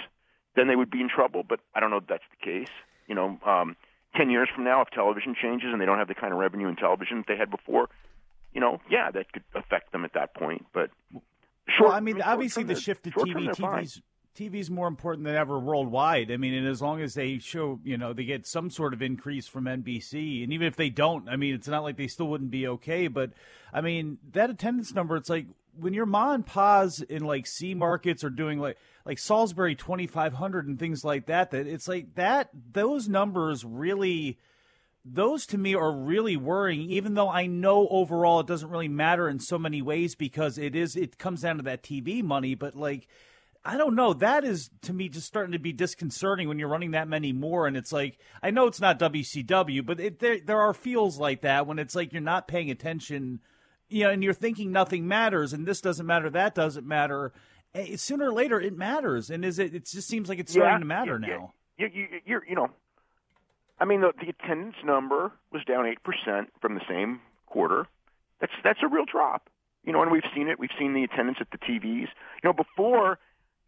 then 0.58 0.68
they 0.68 0.76
would 0.76 0.90
be 0.90 1.00
in 1.00 1.08
trouble. 1.08 1.42
But 1.48 1.60
I 1.74 1.80
don't 1.80 1.90
know 1.90 1.98
if 1.98 2.06
that's 2.08 2.24
the 2.38 2.44
case. 2.44 2.72
You 3.06 3.14
know, 3.14 3.38
um, 3.46 3.76
ten 4.16 4.30
years 4.30 4.48
from 4.54 4.64
now, 4.64 4.82
if 4.82 4.90
television 4.90 5.34
changes 5.40 5.68
and 5.72 5.80
they 5.80 5.86
don't 5.86 5.98
have 5.98 6.08
the 6.08 6.14
kind 6.14 6.32
of 6.32 6.38
revenue 6.38 6.68
in 6.68 6.76
television 6.76 7.18
that 7.18 7.26
they 7.28 7.36
had 7.36 7.50
before, 7.50 7.88
you 8.52 8.60
know, 8.60 8.80
yeah, 8.90 9.10
that 9.10 9.32
could 9.32 9.44
affect 9.54 9.92
them 9.92 10.04
at 10.04 10.14
that 10.14 10.34
point. 10.34 10.66
But 10.72 10.90
well, 11.80 11.92
I 11.92 12.00
mean, 12.00 12.20
obviously 12.22 12.64
the 12.64 12.74
shift 12.74 13.04
to 13.04 13.10
TV. 13.10 13.48
TV's 13.54 14.02
TV's 14.38 14.70
more 14.70 14.86
important 14.86 15.24
than 15.24 15.34
ever 15.34 15.58
worldwide. 15.58 16.30
I 16.30 16.36
mean, 16.36 16.54
and 16.54 16.66
as 16.66 16.80
long 16.80 17.00
as 17.00 17.14
they 17.14 17.38
show, 17.38 17.80
you 17.82 17.98
know, 17.98 18.12
they 18.12 18.24
get 18.24 18.46
some 18.46 18.70
sort 18.70 18.94
of 18.94 19.02
increase 19.02 19.48
from 19.48 19.64
NBC, 19.64 20.44
and 20.44 20.52
even 20.52 20.66
if 20.66 20.76
they 20.76 20.90
don't, 20.90 21.28
I 21.28 21.34
mean, 21.34 21.54
it's 21.54 21.66
not 21.66 21.82
like 21.82 21.96
they 21.96 22.06
still 22.06 22.28
wouldn't 22.28 22.52
be 22.52 22.66
okay. 22.68 23.08
But 23.08 23.32
I 23.72 23.80
mean, 23.80 24.18
that 24.32 24.48
attendance 24.48 24.94
number, 24.94 25.16
it's 25.16 25.28
like 25.28 25.46
when 25.78 25.94
your 25.94 26.06
ma 26.06 26.32
and 26.32 26.46
pa's 26.46 27.00
in 27.00 27.24
like 27.24 27.46
C 27.46 27.74
markets 27.74 28.24
are 28.24 28.30
doing 28.30 28.58
like 28.58 28.78
like 29.04 29.18
Salisbury 29.18 29.74
twenty 29.74 30.06
five 30.06 30.34
hundred 30.34 30.66
and 30.66 30.78
things 30.78 31.04
like 31.04 31.26
that. 31.26 31.50
That 31.50 31.66
it's 31.66 31.88
like 31.88 32.14
that. 32.14 32.50
Those 32.72 33.08
numbers 33.08 33.64
really 33.64 34.38
those 35.04 35.46
to 35.46 35.58
me 35.58 35.74
are 35.74 35.92
really 35.92 36.36
worrying 36.36 36.90
even 36.90 37.14
though 37.14 37.28
i 37.28 37.46
know 37.46 37.88
overall 37.88 38.40
it 38.40 38.46
doesn't 38.46 38.70
really 38.70 38.88
matter 38.88 39.28
in 39.28 39.38
so 39.38 39.58
many 39.58 39.80
ways 39.80 40.14
because 40.14 40.58
it 40.58 40.74
is 40.74 40.96
it 40.96 41.18
comes 41.18 41.42
down 41.42 41.56
to 41.56 41.62
that 41.62 41.82
tv 41.82 42.22
money 42.22 42.54
but 42.54 42.74
like 42.74 43.08
i 43.64 43.76
don't 43.76 43.94
know 43.94 44.12
that 44.12 44.44
is 44.44 44.70
to 44.82 44.92
me 44.92 45.08
just 45.08 45.26
starting 45.26 45.52
to 45.52 45.58
be 45.58 45.72
disconcerting 45.72 46.48
when 46.48 46.58
you're 46.58 46.68
running 46.68 46.90
that 46.90 47.08
many 47.08 47.32
more 47.32 47.66
and 47.66 47.76
it's 47.76 47.92
like 47.92 48.18
i 48.42 48.50
know 48.50 48.66
it's 48.66 48.80
not 48.80 48.98
wcw 48.98 49.84
but 49.86 50.00
it, 50.00 50.18
there 50.18 50.40
there 50.40 50.60
are 50.60 50.74
feels 50.74 51.18
like 51.18 51.42
that 51.42 51.66
when 51.66 51.78
it's 51.78 51.94
like 51.94 52.12
you're 52.12 52.20
not 52.20 52.48
paying 52.48 52.70
attention 52.70 53.40
you 53.88 54.04
know 54.04 54.10
and 54.10 54.22
you're 54.22 54.32
thinking 54.34 54.72
nothing 54.72 55.06
matters 55.08 55.52
and 55.52 55.66
this 55.66 55.80
doesn't 55.80 56.06
matter 56.06 56.30
that 56.30 56.54
doesn't 56.54 56.86
matter 56.86 57.32
Eh, 57.74 57.96
sooner 57.96 58.30
or 58.30 58.32
later 58.32 58.58
it 58.58 58.76
matters 58.76 59.30
and 59.30 59.44
is 59.44 59.58
it 59.58 59.74
it 59.74 59.84
just 59.84 60.08
seems 60.08 60.28
like 60.28 60.38
it's 60.38 60.52
starting 60.52 60.74
Yeah, 60.74 60.78
to 60.78 60.84
matter 60.86 61.20
yeah, 61.22 61.36
now 61.36 61.52
You, 61.76 61.90
you, 61.92 62.06
you're, 62.24 62.44
you 62.48 62.54
know, 62.54 62.70
I 63.78 63.84
mean, 63.84 64.00
the, 64.00 64.12
the 64.20 64.30
attendance 64.30 64.76
number 64.84 65.30
was 65.52 65.62
down 65.64 65.86
eight 65.86 66.02
percent 66.02 66.50
from 66.60 66.74
the 66.74 66.80
same 66.88 67.20
quarter. 67.46 67.86
That's 68.40 68.52
that's 68.64 68.80
a 68.82 68.88
real 68.88 69.04
drop. 69.04 69.48
You 69.84 69.92
know, 69.92 70.02
and 70.02 70.10
we've 70.10 70.26
seen 70.34 70.48
it. 70.48 70.58
We've 70.58 70.74
seen 70.78 70.94
the 70.94 71.04
attendance 71.04 71.38
at 71.40 71.50
the 71.50 71.58
TVs. 71.58 72.08
You 72.42 72.44
know, 72.44 72.52
before 72.52 73.18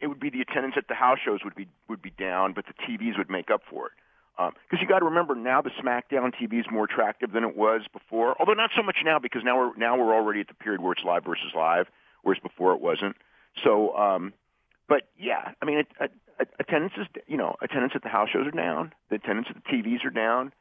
it 0.01 0.09
would 0.09 0.19
be 0.19 0.31
the 0.31 0.41
attendance 0.41 0.75
at 0.77 0.89
the 0.89 0.95
house 0.95 1.19
shows 1.25 1.41
would 1.45 1.55
be 1.55 1.69
would 1.89 2.03
be 2.03 2.11
down, 2.11 2.53
but 2.55 2.65
the 2.67 2.75
TVs 2.75 3.17
would 3.19 3.31
make 3.31 3.51
up 3.51 3.63
for 3.71 3.87
it. 3.87 3.93
Because 4.41 4.79
um, 4.79 4.79
you 4.81 4.87
got 4.87 5.01
to 5.01 5.07
remember 5.07 5.35
now 5.35 5.61
the 5.61 5.71
SmackDown 5.71 6.33
TV 6.35 6.61
is 6.61 6.67
more 6.71 6.85
attractive 6.85 7.33
than 7.33 7.45
it 7.45 7.57
was 7.57 7.83
before. 7.93 8.35
Although 8.39 8.55
not 8.55 8.71
so 8.75 8.83
much 8.83 8.97
now 9.05 9.19
because 9.19 9.43
now 9.45 9.59
we're 9.59 9.77
now 9.77 9.99
we're 9.99 10.15
already 10.15 10.41
at 10.41 10.49
the 10.49 10.55
period 10.55 10.81
where 10.81 10.93
it's 10.93 11.05
live 11.05 11.25
versus 11.25 11.53
live, 11.55 11.87
whereas 12.23 12.41
before 12.43 12.73
it 12.73 12.81
wasn't. 12.81 13.17
So, 13.65 13.95
um, 13.97 14.33
but 14.89 15.03
yeah, 15.19 15.53
I 15.61 15.65
mean, 15.67 15.79
it, 15.79 15.89
it, 16.01 16.13
attendance 16.59 16.95
is 16.97 17.07
you 17.27 17.37
know 17.37 17.57
attendance 17.61 17.93
at 17.95 18.03
the 18.03 18.09
house 18.09 18.31
shows 18.33 18.47
are 18.47 18.51
down. 18.51 18.93
The 19.11 19.17
attendance 19.17 19.49
at 19.51 19.57
the 19.57 19.69
TVs 19.69 20.05
are 20.05 20.11
down. 20.11 20.53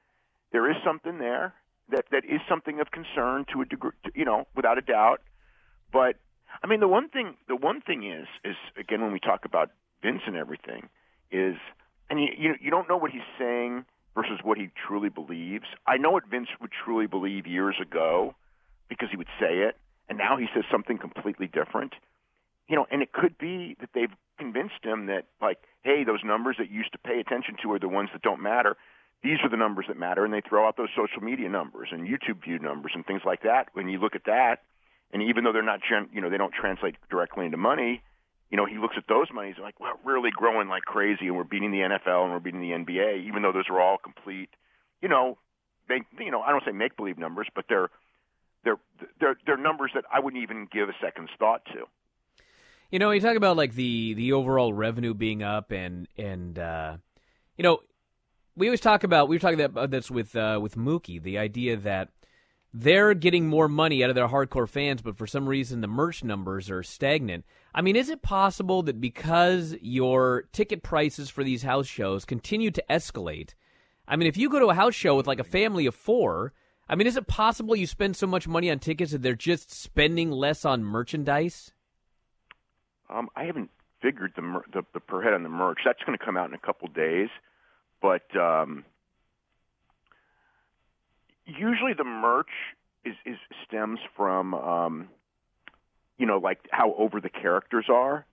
There 0.52 0.70
is 0.70 0.78
something 0.84 1.20
there 1.20 1.54
that 1.92 2.06
that 2.12 2.26
is 2.26 2.42
something 2.48 2.80
of 2.80 2.92
concern 2.92 3.46
to 3.54 3.62
a 3.62 3.66
degree, 3.66 3.92
you 4.14 4.26
know, 4.26 4.48
without 4.56 4.78
a 4.78 4.82
doubt. 4.82 5.22
But 5.92 6.18
I 6.64 6.68
mean, 6.68 6.80
the 6.80 6.88
one 6.88 7.10
thing 7.10 7.36
the 7.48 7.56
one 7.56 7.82
thing 7.82 8.04
is 8.04 8.28
is 8.44 8.56
again 8.78 9.02
when 9.02 9.12
we 9.12 9.20
talk 9.20 9.46
about 9.46 9.72
Vince 10.02 10.22
and 10.26 10.36
everything 10.36 10.90
is, 11.32 11.56
and 12.10 12.20
you 12.20 12.28
you, 12.38 12.56
you 12.62 12.72
don't 12.72 12.90
know 12.90 12.98
what 12.98 13.12
he's 13.12 13.22
saying 13.38 13.86
versus 14.16 14.40
what 14.44 14.58
he 14.58 14.70
truly 14.88 15.10
believes. 15.10 15.66
I 15.86 15.98
know 15.98 16.12
what 16.12 16.28
Vince 16.28 16.50
would 16.62 16.72
truly 16.84 17.08
believe 17.08 17.48
years 17.48 17.76
ago 17.82 18.36
because 18.90 19.10
he 19.12 19.18
would 19.18 19.30
say 19.40 19.60
it, 19.60 19.78
and 20.08 20.18
now 20.18 20.38
he 20.38 20.48
says 20.54 20.64
something 20.72 20.98
completely 20.98 21.48
different. 21.48 21.94
You 22.68 22.76
know, 22.76 22.86
and 22.92 23.02
it 23.02 23.12
could 23.12 23.38
be 23.38 23.76
that 23.80 23.90
they've 23.94 24.14
convinced 24.38 24.84
him 24.84 25.08
that 25.08 25.26
like, 25.42 25.58
hey, 25.84 26.04
those 26.04 26.20
numbers 26.24 26.58
that 26.60 26.70
you 26.70 26.78
used 26.80 26.92
to 26.94 27.00
pay 27.00 27.20
attention 27.20 27.56
to 27.64 27.72
are 27.72 27.80
the 27.80 27.88
ones 27.88 28.10
that 28.14 28.22
don't 28.22 28.42
matter 28.42 28.78
these 29.24 29.38
are 29.44 29.50
the 29.50 29.58
numbers 29.58 29.86
that 29.88 29.98
matter, 29.98 30.24
and 30.24 30.34
they 30.34 30.42
throw 30.42 30.68
out 30.68 30.78
those 30.78 30.90
social 30.96 31.22
media 31.22 31.50
numbers 31.50 31.90
and 31.92 32.08
YouTube 32.08 32.44
view 32.44 32.58
numbers 32.60 32.94
and 32.96 33.06
things 33.06 33.22
like 33.26 33.44
that. 33.44 33.68
When 33.74 33.90
you 33.90 34.00
look 34.00 34.16
at 34.16 34.24
that, 34.26 34.64
and 35.12 35.22
even 35.24 35.44
though 35.44 35.52
they're 35.52 35.62
not, 35.62 35.82
gen- 35.88 36.10
you 36.14 36.22
know, 36.22 36.30
they 36.30 36.38
don't 36.38 36.54
translate 36.54 36.96
directly 37.10 37.46
into 37.46 37.58
money, 37.58 38.02
you 38.50 38.58
know, 38.58 38.66
he 38.66 38.78
looks 38.78 38.96
at 38.98 39.04
those 39.08 39.28
monies 39.34 39.56
like, 39.62 39.80
well, 39.80 39.94
we're 40.04 40.16
really 40.16 40.32
growing 40.32 40.68
like 40.68 40.84
crazy, 40.84 41.28
and 41.28 41.38
we're 41.38 41.44
beating 41.44 41.72
the 41.72 41.80
NFL 41.80 42.24
and 42.24 42.32
we're 42.32 42.40
beating 42.40 42.62
the 42.62 42.72
NBA, 42.72 43.28
even 43.28 43.42
though 43.42 43.52
those 43.52 43.70
are 43.70 43.80
all 43.80 43.98
complete, 43.98 44.50
you 45.02 45.10
know, 45.10 45.38
they, 45.88 46.02
you 46.24 46.32
know, 46.32 46.42
I 46.42 46.52
don't 46.52 46.64
say 46.66 46.72
make 46.72 46.96
believe 46.96 47.18
numbers, 47.18 47.48
but 47.56 47.66
they're 47.70 47.90
they're 48.64 48.78
they're 49.20 49.38
they're 49.46 49.58
numbers 49.58 49.92
that 49.96 50.06
I 50.12 50.20
wouldn't 50.20 50.42
even 50.44 50.68
give 50.72 50.90
a 50.90 50.94
second's 51.02 51.32
thought 51.38 51.66
to. 51.74 51.86
You 52.92 53.00
know, 53.00 53.12
you 53.12 53.22
talk 53.22 53.36
about 53.36 53.58
like 53.58 53.76
the 53.76 54.14
the 54.16 54.34
overall 54.34 54.74
revenue 54.74 55.14
being 55.14 55.44
up, 55.44 55.72
and 55.72 56.08
and 56.18 56.58
uh, 56.58 56.98
you 57.58 57.64
know, 57.64 57.80
we 58.56 58.68
always 58.68 58.82
talk 58.82 59.04
about 59.04 59.28
we 59.30 59.36
were 59.36 59.40
talking 59.40 59.62
about 59.62 59.92
this 59.92 60.10
with 60.10 60.36
uh, 60.36 60.60
with 60.62 60.76
Mookie, 60.76 61.22
the 61.22 61.38
idea 61.38 61.78
that 61.78 62.10
they're 62.74 63.14
getting 63.14 63.48
more 63.48 63.68
money 63.68 64.04
out 64.04 64.10
of 64.10 64.16
their 64.16 64.28
hardcore 64.28 64.70
fans, 64.70 65.02
but 65.02 65.18
for 65.18 65.28
some 65.28 65.48
reason 65.48 65.82
the 65.82 65.88
merch 65.88 66.24
numbers 66.24 66.70
are 66.70 66.84
stagnant. 66.84 67.46
I 67.74 67.82
mean, 67.82 67.96
is 67.96 68.10
it 68.10 68.22
possible 68.22 68.84
that 68.84 69.02
because 69.02 69.76
your 69.82 70.44
ticket 70.52 70.84
prices 70.84 71.30
for 71.30 71.44
these 71.44 71.64
house 71.64 71.88
shows 71.88 72.26
continue 72.26 72.72
to 72.72 72.84
escalate? 72.90 73.54
I 74.08 74.16
mean, 74.16 74.28
if 74.28 74.38
you 74.38 74.50
go 74.50 74.60
to 74.60 74.68
a 74.68 74.76
house 74.76 74.96
show 74.96 75.16
with 75.16 75.28
like 75.28 75.40
a 75.40 75.44
family 75.44 75.86
of 75.86 75.96
four, 75.96 76.54
I 76.88 76.96
mean, 76.96 77.08
is 77.08 77.18
it 77.18 77.28
possible 77.28 77.76
you 77.76 77.88
spend 77.88 78.16
so 78.16 78.28
much 78.28 78.48
money 78.48 78.72
on 78.72 78.80
tickets 78.80 79.12
that 79.12 79.22
they're 79.22 79.36
just 79.36 79.72
spending 79.72 80.32
less 80.32 80.66
on 80.66 80.84
merchandise? 80.84 81.72
Um, 83.10 83.30
I 83.36 83.44
haven't 83.44 83.70
figured 84.02 84.34
the, 84.36 84.42
mer- 84.42 84.66
the 84.72 84.84
the 84.94 85.00
per 85.00 85.22
head 85.22 85.34
on 85.34 85.44
the 85.44 85.50
merch. 85.50 85.80
That's 85.86 86.02
going 86.06 86.18
to 86.18 86.24
come 86.24 86.38
out 86.38 86.48
in 86.48 86.54
a 86.54 86.60
couple 86.60 86.88
days 86.88 87.30
but 88.02 88.24
um, 88.36 88.86
usually 91.58 91.94
the 91.94 92.04
merch 92.04 92.52
is, 93.06 93.16
is 93.26 93.38
stems 93.66 94.00
from 94.16 94.54
um, 94.54 95.10
you 96.18 96.26
know 96.26 96.38
like 96.38 96.60
how 96.72 96.94
over 96.96 97.20
the 97.20 97.30
characters 97.30 97.86
are. 97.90 98.26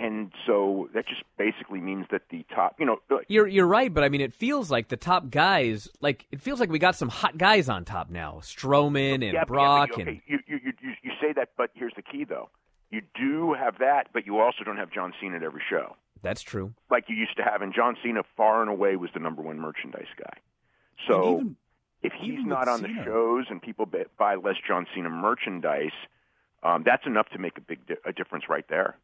And 0.00 0.30
so 0.46 0.88
that 0.94 1.08
just 1.08 1.24
basically 1.36 1.80
means 1.80 2.06
that 2.12 2.22
the 2.30 2.46
top, 2.54 2.76
you 2.78 2.86
know, 2.86 2.98
like, 3.10 3.24
you're 3.26 3.48
you're 3.48 3.66
right, 3.66 3.92
but 3.92 4.04
I 4.04 4.08
mean, 4.08 4.20
it 4.20 4.32
feels 4.32 4.70
like 4.70 4.86
the 4.86 4.96
top 4.96 5.28
guys, 5.28 5.88
like 6.00 6.24
it 6.30 6.40
feels 6.40 6.60
like 6.60 6.70
we 6.70 6.78
got 6.78 6.94
some 6.94 7.08
hot 7.08 7.36
guys 7.36 7.68
on 7.68 7.84
top 7.84 8.08
now, 8.08 8.38
Strowman 8.40 9.14
and 9.14 9.32
yeah, 9.32 9.42
Brock, 9.44 9.88
yeah, 9.88 9.94
okay, 9.94 10.10
and 10.10 10.20
you, 10.24 10.38
you 10.46 10.60
you 10.80 10.92
you 11.02 11.10
say 11.20 11.32
that, 11.32 11.48
but 11.56 11.70
here's 11.74 11.94
the 11.96 12.02
key 12.02 12.22
though, 12.22 12.48
you 12.92 13.02
do 13.20 13.54
have 13.54 13.78
that, 13.80 14.04
but 14.12 14.24
you 14.24 14.38
also 14.38 14.62
don't 14.64 14.76
have 14.76 14.92
John 14.92 15.12
Cena 15.20 15.34
at 15.34 15.42
every 15.42 15.62
show. 15.68 15.96
That's 16.22 16.42
true. 16.42 16.74
Like 16.92 17.06
you 17.08 17.16
used 17.16 17.36
to 17.38 17.42
have, 17.42 17.60
and 17.60 17.74
John 17.74 17.96
Cena 18.00 18.20
far 18.36 18.60
and 18.60 18.70
away 18.70 18.94
was 18.94 19.10
the 19.14 19.20
number 19.20 19.42
one 19.42 19.58
merchandise 19.58 20.06
guy. 20.16 20.38
So 21.08 21.38
even, 21.40 21.56
if 22.02 22.12
he's 22.20 22.44
not 22.44 22.68
on 22.68 22.80
Cena. 22.80 22.94
the 22.94 23.04
shows 23.04 23.46
and 23.50 23.60
people 23.60 23.86
buy 24.18 24.34
less 24.36 24.56
John 24.66 24.86
Cena 24.94 25.10
merchandise, 25.10 25.92
um, 26.62 26.82
that's 26.84 27.06
enough 27.06 27.28
to 27.30 27.38
make 27.38 27.58
a 27.58 27.60
big 27.60 27.86
di- 27.86 27.94
a 28.04 28.12
difference 28.12 28.44
right 28.48 28.64
there. 28.68 28.96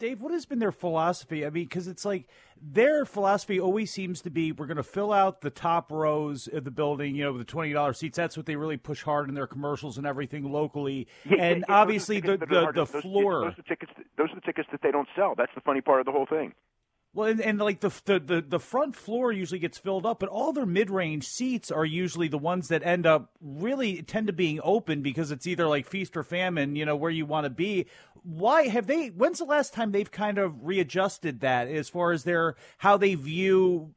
Dave, 0.00 0.22
what 0.22 0.32
has 0.32 0.46
been 0.46 0.60
their 0.60 0.72
philosophy? 0.72 1.44
I 1.44 1.50
mean, 1.50 1.64
because 1.64 1.86
it's 1.86 2.06
like 2.06 2.26
their 2.60 3.04
philosophy 3.04 3.60
always 3.60 3.92
seems 3.92 4.22
to 4.22 4.30
be 4.30 4.50
we're 4.50 4.66
going 4.66 4.78
to 4.78 4.82
fill 4.82 5.12
out 5.12 5.42
the 5.42 5.50
top 5.50 5.92
rows 5.92 6.48
of 6.48 6.64
the 6.64 6.70
building, 6.70 7.14
you 7.14 7.24
know, 7.24 7.36
the 7.36 7.44
twenty 7.44 7.74
dollars 7.74 7.98
seats. 7.98 8.16
That's 8.16 8.34
what 8.34 8.46
they 8.46 8.56
really 8.56 8.78
push 8.78 9.02
hard 9.02 9.28
in 9.28 9.34
their 9.34 9.46
commercials 9.46 9.98
and 9.98 10.06
everything 10.06 10.50
locally. 10.50 11.06
Yeah, 11.26 11.42
and 11.42 11.64
yeah, 11.68 11.74
obviously 11.74 12.20
the 12.20 12.38
the 12.38 12.46
the, 12.46 12.66
the 12.66 12.72
those, 12.72 13.02
floor. 13.02 13.42
Those 13.44 13.52
are 13.52 13.56
the 13.56 13.62
tickets. 13.62 13.92
Those 14.16 14.30
are 14.30 14.36
the 14.36 14.40
tickets 14.40 14.68
that 14.72 14.80
they 14.82 14.90
don't 14.90 15.08
sell. 15.14 15.34
That's 15.36 15.54
the 15.54 15.60
funny 15.60 15.82
part 15.82 16.00
of 16.00 16.06
the 16.06 16.12
whole 16.12 16.26
thing. 16.26 16.54
Well, 17.12 17.28
and, 17.28 17.40
and 17.40 17.58
like 17.58 17.80
the, 17.80 17.92
the, 18.04 18.20
the 18.20 18.40
the 18.40 18.60
front 18.60 18.94
floor 18.94 19.32
usually 19.32 19.58
gets 19.58 19.78
filled 19.78 20.06
up, 20.06 20.20
but 20.20 20.28
all 20.28 20.52
their 20.52 20.66
mid 20.66 20.90
range 20.90 21.26
seats 21.26 21.70
are 21.70 21.84
usually 21.84 22.28
the 22.28 22.38
ones 22.38 22.68
that 22.68 22.84
end 22.84 23.04
up 23.04 23.32
really 23.40 24.02
tend 24.02 24.28
to 24.28 24.32
being 24.32 24.60
open 24.62 25.02
because 25.02 25.32
it's 25.32 25.46
either 25.46 25.66
like 25.66 25.86
feast 25.86 26.16
or 26.16 26.22
famine, 26.22 26.76
you 26.76 26.84
know, 26.84 26.94
where 26.94 27.10
you 27.10 27.26
want 27.26 27.44
to 27.44 27.50
be. 27.50 27.86
Why 28.22 28.68
have 28.68 28.86
they? 28.86 29.08
When's 29.08 29.38
the 29.38 29.44
last 29.44 29.74
time 29.74 29.90
they've 29.90 30.10
kind 30.10 30.38
of 30.38 30.64
readjusted 30.64 31.40
that 31.40 31.66
as 31.66 31.88
far 31.88 32.12
as 32.12 32.22
their 32.22 32.54
how 32.78 32.96
they 32.96 33.16
view 33.16 33.92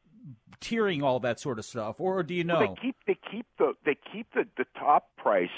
tiering 0.59 1.03
all 1.03 1.19
that 1.19 1.39
sort 1.39 1.59
of 1.59 1.65
stuff, 1.65 1.99
or 1.99 2.23
do 2.23 2.33
you 2.33 2.43
know? 2.43 2.59
Well, 2.59 2.75
they 2.75 2.81
keep 2.81 2.95
they 3.05 3.17
keep 3.31 3.45
the 3.59 3.73
they 3.85 3.97
keep 4.11 4.33
the 4.33 4.47
the 4.57 4.65
top 4.79 5.15
price. 5.17 5.49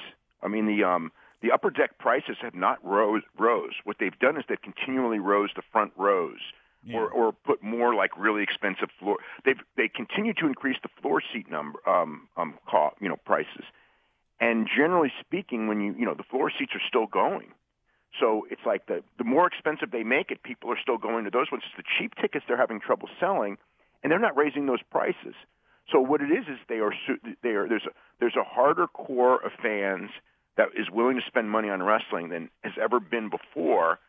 I 0.44 0.50
mean 0.50 0.66
the 0.66 0.84
um 0.84 1.10
the 1.42 1.54
upper 1.54 1.70
deck 1.70 2.00
prices 2.00 2.36
have 2.42 2.54
not 2.54 2.84
rose 2.84 3.24
rose. 3.40 3.76
What 3.86 3.96
they've 3.98 4.20
done 4.20 4.36
is 4.36 4.44
they've 4.50 4.62
continually 4.62 5.20
rose 5.20 5.52
the 5.56 5.64
front 5.72 5.94
rows 5.96 6.40
yeah. 6.86 6.98
or 6.98 7.10
or 7.10 7.32
put 7.32 7.64
more 7.64 7.96
like 7.96 8.12
really 8.18 8.44
expensive 8.44 8.90
floor. 9.00 9.18
They've 9.44 9.60
they 9.76 9.88
continue 9.88 10.34
to 10.36 10.48
increase 10.48 10.78
the 10.84 10.90
floor 11.02 11.22
seat 11.34 11.50
number 11.50 11.80
um 11.88 12.28
um 12.38 12.56
cost, 12.70 12.98
you 13.02 13.10
know 13.10 13.18
prices, 13.26 13.66
and 14.40 14.68
generally 14.68 15.12
speaking, 15.20 15.68
when 15.68 15.82
you 15.82 15.96
you 15.98 16.06
know 16.06 16.14
the 16.14 16.24
floor 16.24 16.52
seats 16.58 16.74
are 16.76 16.86
still 16.88 17.08
going. 17.08 17.52
So 18.20 18.48
it's 18.50 18.62
like 18.66 18.86
the 18.88 19.04
the 19.18 19.24
more 19.24 19.48
expensive 19.48 19.92
they 19.92 20.04
make 20.04 20.32
it, 20.32 20.44
people 20.44 20.72
are 20.72 20.80
still 20.82 20.98
going 20.98 21.26
to 21.26 21.32
those 21.32 21.52
ones. 21.52 21.64
It's 21.66 21.76
the 21.78 21.90
cheap 21.98 22.14
tickets 22.22 22.46
they're 22.48 22.58
having 22.58 22.80
trouble 22.80 23.10
selling, 23.20 23.58
and 24.04 24.12
they're 24.12 24.20
not 24.20 24.38
raising 24.38 24.66
those 24.66 24.82
prices. 24.90 25.36
So 25.92 26.00
what 26.00 26.22
it 26.22 26.32
is 26.32 26.46
is 26.48 26.58
they 26.68 26.80
are 26.80 26.94
they 27.44 27.50
are 27.50 27.68
there's 27.68 27.86
a 27.86 27.94
there's 28.20 28.36
a 28.36 28.44
harder 28.44 28.88
core 28.88 29.44
of 29.44 29.52
fans 29.62 30.10
that 30.58 30.70
is 30.78 30.90
willing 30.90 31.18
to 31.18 31.22
spend 31.28 31.50
money 31.50 31.70
on 31.70 31.84
wrestling 31.84 32.30
than 32.30 32.50
has 32.64 32.74
ever 32.82 33.00
been 33.00 33.30
before 33.30 34.00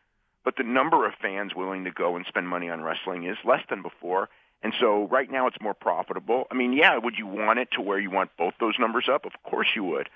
but 0.47 0.55
the 0.55 0.63
number 0.63 1.05
of 1.05 1.11
fans 1.21 1.53
willing 1.53 1.83
to 1.83 1.91
go 1.91 2.15
and 2.15 2.25
spend 2.25 2.47
money 2.47 2.69
on 2.69 2.81
wrestling 2.81 3.25
is 3.25 3.35
less 3.43 3.59
than 3.69 3.81
before. 3.81 4.29
And 4.63 4.73
so 4.79 5.05
right 5.11 5.29
now 5.29 5.47
it's 5.47 5.57
more 5.59 5.73
profitable. 5.73 6.45
I 6.49 6.53
mean, 6.53 6.71
yeah, 6.71 6.95
would 6.95 7.15
you 7.17 7.27
want 7.27 7.59
it 7.59 7.67
to 7.73 7.81
where 7.81 7.99
you 7.99 8.09
want 8.09 8.29
both 8.37 8.53
those 8.57 8.75
numbers 8.79 9.09
up? 9.13 9.25
Of 9.25 9.33
course 9.43 9.67
you 9.75 9.83
would. 9.83 10.07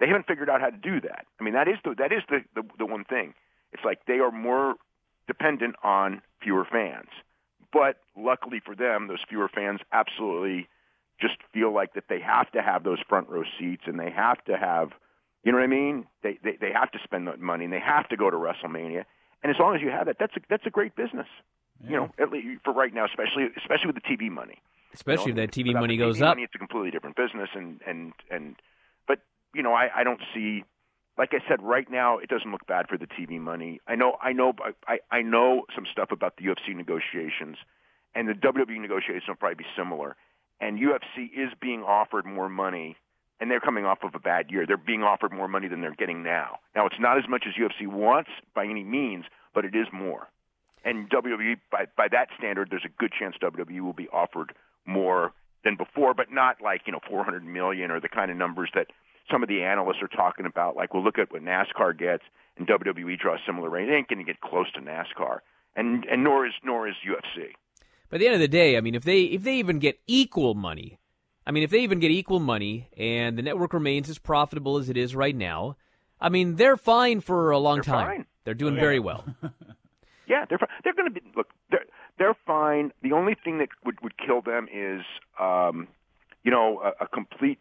They 0.00 0.08
haven't 0.08 0.26
figured 0.26 0.50
out 0.50 0.60
how 0.60 0.70
to 0.70 0.76
do 0.76 1.00
that. 1.02 1.26
I 1.38 1.44
mean, 1.44 1.54
that 1.54 1.68
is 1.68 1.76
the 1.84 1.94
that 1.98 2.10
is 2.10 2.22
the 2.28 2.40
the, 2.56 2.64
the 2.78 2.84
one 2.84 3.04
thing. 3.04 3.34
It's 3.72 3.84
like 3.84 4.04
they 4.06 4.18
are 4.18 4.32
more 4.32 4.74
dependent 5.28 5.76
on 5.84 6.20
fewer 6.42 6.64
fans. 6.64 7.10
But 7.72 7.98
luckily 8.16 8.58
for 8.58 8.74
them, 8.74 9.06
those 9.06 9.22
fewer 9.28 9.48
fans 9.48 9.78
absolutely 9.92 10.66
just 11.20 11.36
feel 11.54 11.72
like 11.72 11.94
that 11.94 12.08
they 12.08 12.18
have 12.18 12.50
to 12.50 12.60
have 12.60 12.82
those 12.82 12.98
front 13.08 13.28
row 13.28 13.44
seats 13.56 13.84
and 13.86 14.00
they 14.00 14.10
have 14.10 14.44
to 14.46 14.56
have, 14.56 14.90
you 15.44 15.52
know 15.52 15.58
what 15.58 15.64
I 15.64 15.68
mean? 15.68 16.08
They 16.24 16.40
they, 16.42 16.56
they 16.60 16.72
have 16.72 16.90
to 16.90 16.98
spend 17.04 17.28
the 17.28 17.36
money 17.36 17.66
and 17.66 17.72
they 17.72 17.78
have 17.78 18.08
to 18.08 18.16
go 18.16 18.28
to 18.28 18.36
WrestleMania. 18.36 19.04
And 19.46 19.54
as 19.54 19.60
long 19.60 19.76
as 19.76 19.80
you 19.80 19.90
have 19.90 20.06
that, 20.06 20.16
that's 20.18 20.34
a, 20.36 20.40
that's 20.50 20.66
a 20.66 20.70
great 20.70 20.96
business. 20.96 21.28
Yeah. 21.80 21.90
You 21.90 21.96
know, 21.98 22.10
at 22.18 22.32
least 22.32 22.64
for 22.64 22.72
right 22.72 22.92
now, 22.92 23.04
especially 23.04 23.46
especially 23.56 23.86
with 23.86 23.94
the 23.94 24.00
TV 24.00 24.28
money. 24.28 24.58
Especially 24.92 25.28
you 25.28 25.34
know, 25.34 25.42
if 25.44 25.52
that 25.52 25.60
TV 25.60 25.72
money 25.72 25.94
TV 25.94 26.00
goes 26.00 26.18
money, 26.18 26.42
up. 26.42 26.48
It's 26.48 26.54
a 26.56 26.58
completely 26.58 26.90
different 26.90 27.14
business, 27.14 27.48
and 27.54 27.80
and 27.86 28.12
and. 28.28 28.56
But 29.06 29.20
you 29.54 29.62
know, 29.62 29.72
I 29.72 29.88
I 29.94 30.02
don't 30.02 30.18
see. 30.34 30.64
Like 31.16 31.30
I 31.32 31.38
said, 31.48 31.62
right 31.62 31.88
now 31.88 32.18
it 32.18 32.28
doesn't 32.28 32.50
look 32.50 32.66
bad 32.66 32.88
for 32.88 32.98
the 32.98 33.06
TV 33.06 33.38
money. 33.40 33.80
I 33.86 33.94
know, 33.94 34.16
I 34.20 34.32
know, 34.32 34.52
I 34.88 34.98
I 35.12 35.22
know 35.22 35.62
some 35.76 35.84
stuff 35.92 36.10
about 36.10 36.38
the 36.38 36.46
UFC 36.46 36.74
negotiations, 36.74 37.56
and 38.16 38.28
the 38.28 38.32
WWE 38.34 38.80
negotiations 38.80 39.28
will 39.28 39.36
probably 39.36 39.62
be 39.62 39.70
similar. 39.78 40.16
And 40.60 40.76
UFC 40.80 41.30
is 41.32 41.52
being 41.60 41.84
offered 41.84 42.26
more 42.26 42.48
money 42.48 42.96
and 43.40 43.50
they're 43.50 43.60
coming 43.60 43.84
off 43.84 43.98
of 44.02 44.14
a 44.14 44.18
bad 44.18 44.50
year. 44.50 44.66
They're 44.66 44.76
being 44.76 45.02
offered 45.02 45.32
more 45.32 45.48
money 45.48 45.68
than 45.68 45.80
they're 45.80 45.94
getting 45.94 46.22
now. 46.22 46.58
Now, 46.74 46.86
it's 46.86 47.00
not 47.00 47.18
as 47.18 47.24
much 47.28 47.44
as 47.46 47.54
UFC 47.54 47.86
wants 47.86 48.30
by 48.54 48.64
any 48.64 48.84
means, 48.84 49.24
but 49.54 49.64
it 49.64 49.74
is 49.74 49.86
more. 49.92 50.28
And 50.84 51.10
WWE, 51.10 51.56
by, 51.70 51.86
by 51.96 52.08
that 52.12 52.28
standard, 52.38 52.68
there's 52.70 52.84
a 52.84 53.00
good 53.00 53.12
chance 53.18 53.36
WWE 53.42 53.80
will 53.80 53.92
be 53.92 54.08
offered 54.08 54.54
more 54.86 55.32
than 55.64 55.76
before, 55.76 56.14
but 56.14 56.30
not 56.30 56.56
like 56.62 56.82
you 56.86 56.92
know 56.92 57.00
400 57.08 57.44
million 57.44 57.90
or 57.90 58.00
the 58.00 58.08
kind 58.08 58.30
of 58.30 58.36
numbers 58.36 58.70
that 58.74 58.86
some 59.30 59.42
of 59.42 59.48
the 59.48 59.62
analysts 59.62 60.00
are 60.00 60.08
talking 60.08 60.46
about, 60.46 60.76
like, 60.76 60.94
well, 60.94 61.02
look 61.02 61.18
at 61.18 61.32
what 61.32 61.42
NASCAR 61.42 61.98
gets, 61.98 62.22
and 62.56 62.66
WWE 62.68 63.18
draws 63.18 63.40
similar 63.44 63.68
ratings. 63.68 63.90
They 63.90 63.96
ain't 63.96 64.08
going 64.08 64.24
to 64.24 64.24
get 64.24 64.40
close 64.40 64.70
to 64.72 64.80
NASCAR, 64.80 65.40
and 65.74 66.04
and 66.06 66.22
nor 66.22 66.46
is 66.46 66.52
nor 66.64 66.88
is 66.88 66.94
UFC. 67.04 67.48
By 68.08 68.18
the 68.18 68.26
end 68.26 68.34
of 68.34 68.40
the 68.40 68.48
day, 68.48 68.76
I 68.76 68.80
mean, 68.80 68.94
if 68.94 69.02
they 69.02 69.22
if 69.22 69.42
they 69.42 69.56
even 69.56 69.80
get 69.80 69.98
equal 70.06 70.54
money, 70.54 70.98
I 71.46 71.52
mean, 71.52 71.62
if 71.62 71.70
they 71.70 71.80
even 71.80 72.00
get 72.00 72.10
equal 72.10 72.40
money, 72.40 72.88
and 72.96 73.38
the 73.38 73.42
network 73.42 73.72
remains 73.72 74.08
as 74.10 74.18
profitable 74.18 74.78
as 74.78 74.90
it 74.90 74.96
is 74.96 75.14
right 75.14 75.34
now, 75.36 75.76
I 76.20 76.28
mean, 76.28 76.56
they're 76.56 76.76
fine 76.76 77.20
for 77.20 77.50
a 77.50 77.58
long 77.58 77.76
They're 77.76 77.84
time. 77.84 78.06
fine. 78.06 78.26
They're 78.44 78.54
doing 78.54 78.74
Oh, 78.74 78.76
yeah. 78.76 78.80
very 78.82 78.98
well. 78.98 79.24
Yeah, 80.28 80.44
they're 80.48 80.58
fine. 80.58 80.68
they're 80.82 80.92
going 80.92 81.12
to 81.14 81.20
be 81.20 81.24
look. 81.36 81.46
They're 81.70 81.84
they're 82.18 82.34
fine. 82.48 82.90
The 83.00 83.12
only 83.12 83.36
thing 83.44 83.58
that 83.58 83.68
would 83.84 84.00
would 84.02 84.14
kill 84.18 84.40
them 84.42 84.66
is, 84.74 85.02
um, 85.38 85.86
you 86.42 86.50
know, 86.50 86.80
a, 86.82 87.04
a 87.04 87.06
complete 87.06 87.60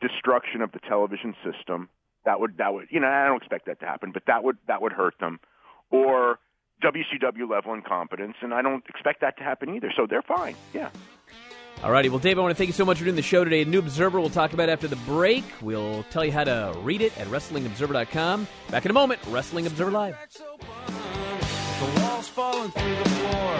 destruction 0.00 0.62
of 0.62 0.72
the 0.72 0.78
television 0.78 1.34
system. 1.44 1.90
That 2.24 2.40
would 2.40 2.56
that 2.56 2.72
would 2.72 2.86
you 2.90 3.00
know 3.00 3.06
I 3.08 3.26
don't 3.26 3.36
expect 3.36 3.66
that 3.66 3.80
to 3.80 3.86
happen, 3.86 4.12
but 4.12 4.22
that 4.28 4.42
would 4.42 4.56
that 4.66 4.80
would 4.80 4.92
hurt 4.92 5.14
them, 5.20 5.40
or 5.90 6.38
WCW 6.82 7.46
level 7.50 7.74
incompetence, 7.74 8.36
and 8.40 8.54
I 8.54 8.62
don't 8.62 8.82
expect 8.88 9.20
that 9.20 9.36
to 9.36 9.44
happen 9.44 9.74
either. 9.74 9.92
So 9.94 10.06
they're 10.08 10.22
fine. 10.22 10.56
Yeah. 10.72 10.88
Alrighty, 11.82 12.10
well, 12.10 12.18
Dave, 12.18 12.38
I 12.38 12.42
want 12.42 12.50
to 12.50 12.56
thank 12.56 12.68
you 12.68 12.74
so 12.74 12.84
much 12.84 12.98
for 12.98 13.04
doing 13.04 13.16
the 13.16 13.22
show 13.22 13.42
today. 13.42 13.64
New 13.64 13.78
Observer, 13.78 14.20
we'll 14.20 14.28
talk 14.28 14.52
about 14.52 14.68
after 14.68 14.86
the 14.86 14.96
break. 14.96 15.44
We'll 15.62 16.02
tell 16.10 16.22
you 16.26 16.30
how 16.30 16.44
to 16.44 16.76
read 16.82 17.00
it 17.00 17.16
at 17.18 17.26
WrestlingObserver.com. 17.28 18.46
Back 18.68 18.84
in 18.84 18.90
a 18.90 18.94
moment, 18.94 19.18
Wrestling 19.28 19.66
Observer 19.66 19.90
Live. 19.90 20.14
The 20.36 22.00
walls 22.02 22.28
falling 22.28 22.70
through 22.70 22.96
the 22.96 23.08
floor. 23.08 23.56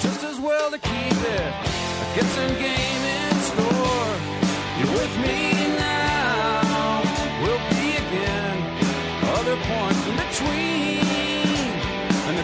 Just 0.00 0.24
as 0.24 0.40
well 0.40 0.72
to 0.72 0.78
keep 0.78 1.12
it. 1.12 1.54
Get 2.16 2.24
some 2.24 2.54
game 2.54 3.04
in 3.06 3.34
store. 3.38 4.16
You're 4.80 4.92
with 4.92 5.16
me 5.22 5.52
now. 5.78 7.02
We'll 7.40 7.62
be 7.70 7.94
again. 8.02 8.58
Other 9.38 9.54
points 9.54 10.06
in 10.08 10.16
between. 10.16 11.06
And 12.26 12.36
the 12.36 12.42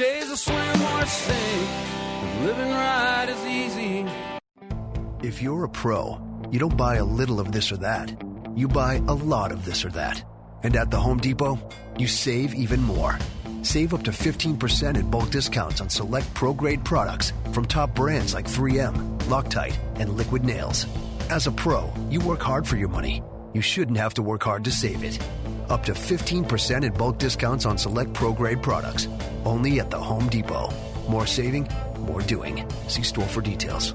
days 0.00 0.40
swim 0.40 0.82
or 0.82 1.06
sink. 1.06 1.68
Living 2.42 2.70
right 2.70 3.26
is 3.28 3.44
easy. 3.44 4.06
If 5.22 5.42
you're 5.42 5.64
a 5.64 5.68
pro, 5.68 6.18
you 6.50 6.58
don't 6.58 6.76
buy 6.76 6.96
a 6.96 7.04
little 7.04 7.38
of 7.38 7.52
this 7.52 7.70
or 7.70 7.76
that. 7.78 8.10
You 8.56 8.66
buy 8.66 8.94
a 8.94 9.14
lot 9.14 9.52
of 9.52 9.66
this 9.66 9.84
or 9.84 9.90
that. 9.90 10.24
And 10.62 10.74
at 10.74 10.90
the 10.90 10.98
Home 10.98 11.18
Depot, 11.18 11.58
you 11.98 12.06
save 12.06 12.54
even 12.54 12.80
more. 12.80 13.18
Save 13.62 13.92
up 13.92 14.02
to 14.04 14.10
15% 14.10 14.96
in 14.96 15.10
bulk 15.10 15.30
discounts 15.30 15.82
on 15.82 15.90
select 15.90 16.32
pro 16.32 16.54
grade 16.54 16.82
products 16.82 17.34
from 17.52 17.66
top 17.66 17.94
brands 17.94 18.32
like 18.32 18.46
3M, 18.46 19.18
Loctite, 19.28 19.76
and 20.00 20.16
Liquid 20.16 20.44
Nails. 20.44 20.86
As 21.28 21.46
a 21.46 21.52
pro, 21.52 21.92
you 22.08 22.20
work 22.20 22.42
hard 22.42 22.66
for 22.66 22.76
your 22.76 22.88
money. 22.88 23.22
You 23.52 23.60
shouldn't 23.60 23.98
have 23.98 24.14
to 24.14 24.22
work 24.22 24.42
hard 24.44 24.64
to 24.64 24.70
save 24.70 25.04
it. 25.04 25.18
Up 25.70 25.84
to 25.84 25.92
15% 25.92 26.84
in 26.84 26.92
bulk 26.92 27.18
discounts 27.18 27.64
on 27.64 27.78
select 27.78 28.12
pro 28.12 28.32
grade 28.32 28.62
products. 28.62 29.08
Only 29.44 29.80
at 29.80 29.90
the 29.90 30.00
Home 30.00 30.28
Depot. 30.28 30.68
More 31.08 31.26
saving, 31.26 31.68
more 32.00 32.22
doing. 32.22 32.68
See 32.88 33.02
store 33.02 33.26
for 33.26 33.40
details. 33.40 33.94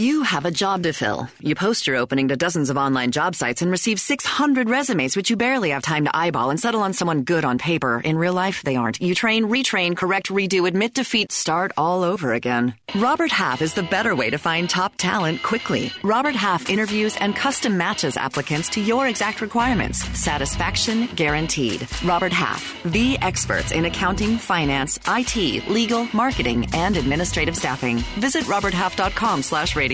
You 0.00 0.22
have 0.22 0.44
a 0.44 0.52
job 0.52 0.84
to 0.84 0.92
fill. 0.92 1.28
You 1.40 1.56
post 1.56 1.88
your 1.88 1.96
opening 1.96 2.28
to 2.28 2.36
dozens 2.36 2.70
of 2.70 2.76
online 2.76 3.10
job 3.10 3.34
sites 3.34 3.62
and 3.62 3.68
receive 3.68 3.98
600 3.98 4.70
resumes, 4.70 5.16
which 5.16 5.28
you 5.28 5.34
barely 5.34 5.70
have 5.70 5.82
time 5.82 6.04
to 6.04 6.16
eyeball 6.16 6.50
and 6.50 6.60
settle 6.60 6.82
on 6.82 6.92
someone 6.92 7.24
good 7.24 7.44
on 7.44 7.58
paper. 7.58 8.00
In 8.04 8.16
real 8.16 8.32
life, 8.32 8.62
they 8.62 8.76
aren't. 8.76 9.02
You 9.02 9.12
train, 9.16 9.46
retrain, 9.46 9.96
correct, 9.96 10.28
redo, 10.28 10.68
admit 10.68 10.94
defeat, 10.94 11.32
start 11.32 11.72
all 11.76 12.04
over 12.04 12.32
again. 12.32 12.76
Robert 12.94 13.32
Half 13.32 13.60
is 13.60 13.74
the 13.74 13.82
better 13.82 14.14
way 14.14 14.30
to 14.30 14.38
find 14.38 14.70
top 14.70 14.94
talent 14.98 15.42
quickly. 15.42 15.90
Robert 16.04 16.36
Half 16.36 16.70
interviews 16.70 17.16
and 17.16 17.34
custom 17.34 17.76
matches 17.76 18.16
applicants 18.16 18.68
to 18.68 18.80
your 18.80 19.08
exact 19.08 19.40
requirements. 19.40 19.98
Satisfaction 20.16 21.08
guaranteed. 21.16 21.88
Robert 22.04 22.32
Half, 22.32 22.80
the 22.84 23.18
experts 23.20 23.72
in 23.72 23.84
accounting, 23.86 24.38
finance, 24.38 25.00
IT, 25.08 25.66
legal, 25.68 26.06
marketing, 26.12 26.68
and 26.72 26.96
administrative 26.96 27.56
staffing. 27.56 27.96
Visit 28.20 28.44
roberthalf.com 28.44 29.42
slash 29.42 29.74
radio. 29.74 29.87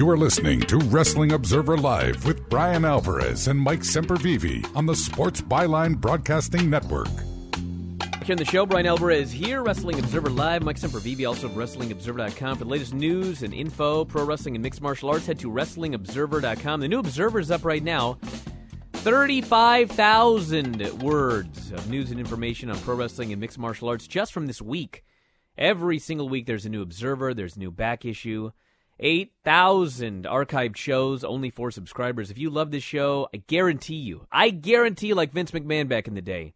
You 0.00 0.08
are 0.08 0.16
listening 0.16 0.60
to 0.62 0.78
Wrestling 0.78 1.32
Observer 1.32 1.76
Live 1.76 2.24
with 2.24 2.48
Brian 2.48 2.86
Alvarez 2.86 3.48
and 3.48 3.60
Mike 3.60 3.80
Sempervive 3.80 4.74
on 4.74 4.86
the 4.86 4.96
Sports 4.96 5.42
Byline 5.42 6.00
Broadcasting 6.00 6.70
Network. 6.70 7.10
Here 8.24 8.34
on 8.34 8.38
the 8.38 8.46
show, 8.46 8.64
Brian 8.64 8.86
Alvarez 8.86 9.30
here, 9.30 9.62
Wrestling 9.62 9.98
Observer 9.98 10.30
Live. 10.30 10.62
Mike 10.62 10.78
Sempervive, 10.78 11.28
also 11.28 11.48
of 11.48 11.52
WrestlingObserver.com. 11.52 12.56
For 12.56 12.64
the 12.64 12.70
latest 12.70 12.94
news 12.94 13.42
and 13.42 13.52
info, 13.52 14.04
pro 14.04 14.24
wrestling 14.24 14.54
and 14.54 14.62
mixed 14.62 14.80
martial 14.80 15.10
arts, 15.10 15.26
head 15.26 15.38
to 15.40 15.50
WrestlingObserver.com. 15.50 16.80
The 16.80 16.88
new 16.88 17.00
Observer 17.00 17.38
is 17.38 17.50
up 17.50 17.64
right 17.64 17.82
now. 17.82 18.18
35,000 19.00 21.02
words 21.02 21.72
of 21.72 21.88
news 21.88 22.10
and 22.10 22.20
information 22.20 22.70
on 22.70 22.78
pro 22.80 22.94
wrestling 22.94 23.32
and 23.32 23.40
mixed 23.40 23.58
martial 23.58 23.88
arts 23.88 24.06
just 24.06 24.32
from 24.32 24.46
this 24.46 24.60
week. 24.60 25.04
Every 25.56 25.98
single 25.98 26.28
week 26.28 26.46
there's 26.46 26.66
a 26.66 26.68
new 26.68 26.82
Observer, 26.82 27.32
there's 27.32 27.56
a 27.56 27.60
new 27.60 27.70
back 27.70 28.04
issue. 28.04 28.50
8,000 28.98 30.24
archived 30.24 30.76
shows, 30.76 31.24
only 31.24 31.48
for 31.48 31.70
subscribers. 31.70 32.30
If 32.30 32.36
you 32.36 32.50
love 32.50 32.70
this 32.70 32.82
show, 32.82 33.28
I 33.32 33.38
guarantee 33.38 33.94
you, 33.94 34.26
I 34.30 34.50
guarantee, 34.50 35.14
like 35.14 35.32
Vince 35.32 35.52
McMahon 35.52 35.88
back 35.88 36.06
in 36.06 36.14
the 36.14 36.20
day, 36.20 36.52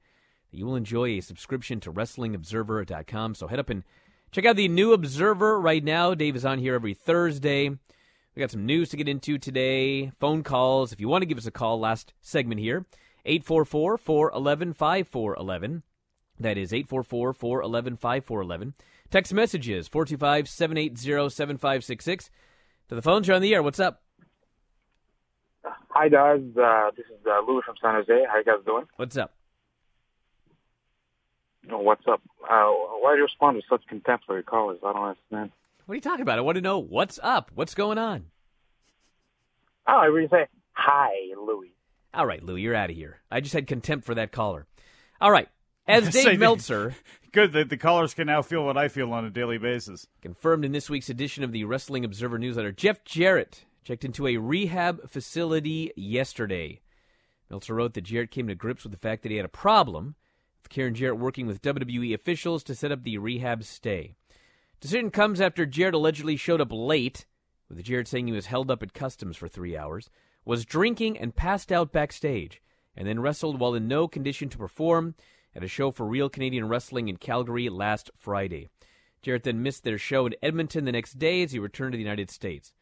that 0.51 0.59
you 0.59 0.67
will 0.67 0.77
enjoy 0.77 1.09
a 1.11 1.21
subscription 1.21 1.81
to 1.81 1.93
WrestlingObserver.com. 1.93 3.37
So 3.37 3.47
head 3.47 3.59
up 3.59 3.71
and 3.71 3.85
Check 4.35 4.47
out 4.47 4.57
the 4.57 4.67
New 4.67 4.93
Observer 4.93 5.61
right 5.61 5.85
now. 5.85 6.13
Dave 6.13 6.35
is 6.35 6.45
on 6.45 6.59
here 6.59 6.75
every 6.75 6.93
Thursday. 6.93 7.71
We 8.35 8.41
got 8.41 8.51
some 8.51 8.67
news 8.67 8.89
to 8.89 8.97
get 8.97 9.09
into 9.09 9.39
today, 9.39 10.11
phone 10.19 10.43
calls. 10.43 10.93
If 10.93 11.01
you 11.01 11.09
want 11.09 11.23
to 11.23 11.27
give 11.27 11.39
us 11.39 11.47
a 11.47 11.53
call, 11.53 11.79
last 11.79 12.13
segment 12.21 12.61
here, 12.61 12.85
844 13.25 13.97
411 13.97 14.73
5411. 14.73 15.83
That 16.41 16.59
is 16.59 16.73
844 16.73 17.33
411 17.33 17.97
5411. 17.97 18.75
Text 19.11 19.33
messages 19.33 19.87
425 19.87 20.49
780 20.49 21.31
7566. 21.31 22.31
To 22.89 22.95
the 22.97 23.03
phones, 23.03 23.29
you're 23.29 23.37
on 23.37 23.43
the 23.43 23.55
air. 23.55 23.63
What's 23.63 23.79
up? 23.79 24.03
Hi 25.91 26.09
guys, 26.09 26.41
uh, 26.61 26.91
this 26.97 27.07
is 27.07 27.25
uh, 27.25 27.41
Louis 27.47 27.63
from 27.65 27.77
San 27.81 27.95
Jose. 27.95 28.25
How 28.29 28.39
you 28.39 28.45
guys 28.45 28.65
doing? 28.67 28.85
What's 28.97 29.17
up? 29.17 29.33
Oh, 31.71 31.79
what's 31.79 32.03
up? 32.09 32.21
Uh, 32.43 32.65
why 33.01 33.13
do 33.13 33.19
you 33.19 33.23
respond 33.23 33.57
with 33.57 33.65
such 33.71 33.87
contempt 33.87 34.25
for 34.27 34.35
your 34.35 34.43
callers? 34.43 34.81
I 34.85 34.93
don't 34.93 35.15
understand. 35.31 35.53
What 35.87 35.93
are 35.93 35.97
you 35.97 36.01
talking 36.01 36.23
about? 36.23 36.39
I 36.39 36.43
want 36.43 36.57
to 36.57 36.63
know 36.63 36.79
what's 36.79 37.19
up. 37.23 37.51
What's 37.55 37.75
going 37.75 37.99
on? 37.99 38.27
Oh, 39.87 39.99
I 39.99 40.07
really 40.07 40.29
say 40.29 40.47
hi, 40.73 41.11
Louis. 41.37 41.75
All 42.15 42.27
right, 42.27 42.43
Lou, 42.43 42.57
you're 42.57 42.75
out 42.75 42.91
of 42.91 42.97
here. 42.97 43.21
I 43.31 43.41
just 43.41 43.55
had 43.55 43.67
contempt 43.67 44.07
for 44.07 44.15
that 44.15 44.33
caller. 44.33 44.67
All 45.21 45.31
right. 45.31 45.49
As 45.87 46.09
Dave 46.13 46.25
the- 46.25 46.39
Meltzer 46.39 46.95
Good 47.33 47.53
that 47.53 47.69
the 47.69 47.77
callers 47.77 48.15
can 48.15 48.29
now 48.29 48.43
feel 48.43 48.65
what 48.65 48.77
I 48.79 48.87
feel 48.89 49.13
on 49.13 49.25
a 49.25 49.31
daily 49.31 49.59
basis. 49.59 50.07
confirmed 50.23 50.65
in 50.65 50.71
this 50.71 50.89
week's 50.89 51.11
edition 51.11 51.43
of 51.43 51.51
the 51.51 51.65
Wrestling 51.65 52.05
Observer 52.05 52.39
newsletter, 52.39 52.71
Jeff 52.71 53.03
Jarrett 53.05 53.65
checked 53.83 54.05
into 54.05 54.29
a 54.29 54.37
rehab 54.37 55.11
facility 55.11 55.91
yesterday. 55.97 56.81
Meltzer 57.51 57.75
wrote 57.75 57.95
that 57.95 58.03
Jarrett 58.05 58.31
came 58.31 58.47
to 58.47 58.55
grips 58.55 58.85
with 58.85 58.93
the 58.93 58.99
fact 58.99 59.23
that 59.25 59.31
he 59.31 59.37
had 59.37 59.45
a 59.45 59.49
problem 59.49 60.15
with 60.63 60.71
Karen 60.71 60.95
Jarrett 60.95 61.19
working 61.19 61.49
with 61.49 61.61
WWE 61.61 62.15
officials 62.15 62.63
to 62.65 62.75
set 62.75 62.93
up 62.93 63.03
the 63.03 63.19
rehab 63.19 63.65
stay. 63.65 64.15
Decision 64.85 65.11
comes 65.11 65.41
after 65.41 65.65
Jarrett 65.65 65.95
allegedly 65.95 66.37
showed 66.37 66.61
up 66.61 66.69
late, 66.71 67.25
with 67.71 67.83
Jarrett 67.83 68.07
saying 68.07 68.27
he 68.27 68.35
was 68.35 68.45
held 68.45 68.71
up 68.71 68.83
at 68.83 68.93
customs 68.93 69.35
for 69.35 69.49
three 69.49 69.75
hours, 69.75 70.11
was 70.45 70.67
drinking 70.67 71.17
and 71.17 71.35
passed 71.35 71.73
out 71.73 71.91
backstage, 71.91 72.61
and 72.95 73.09
then 73.09 73.21
wrestled 73.21 73.59
while 73.59 73.73
in 73.73 73.89
no 73.89 74.07
condition 74.07 74.51
to 74.51 74.59
perform 74.59 75.15
at 75.57 75.65
a 75.65 75.69
show 75.69 75.91
for 75.91 76.05
Real 76.05 76.29
Canadian 76.29 76.69
Wrestling 76.69 77.09
in 77.09 77.17
Calgary 77.17 77.71
last 77.71 78.11
Friday. 78.15 78.69
Jarrett 79.23 79.45
then 79.45 79.63
missed 79.63 79.85
their 79.85 79.97
show 79.97 80.27
in 80.27 80.35
Edmonton 80.43 80.85
the 80.85 80.93
next 80.93 81.19
day 81.19 81.43
as 81.43 81.53
he 81.53 81.59
returned 81.59 81.93
to 81.93 81.97
the 81.97 82.05
United 82.05 82.31
States. 82.31 82.75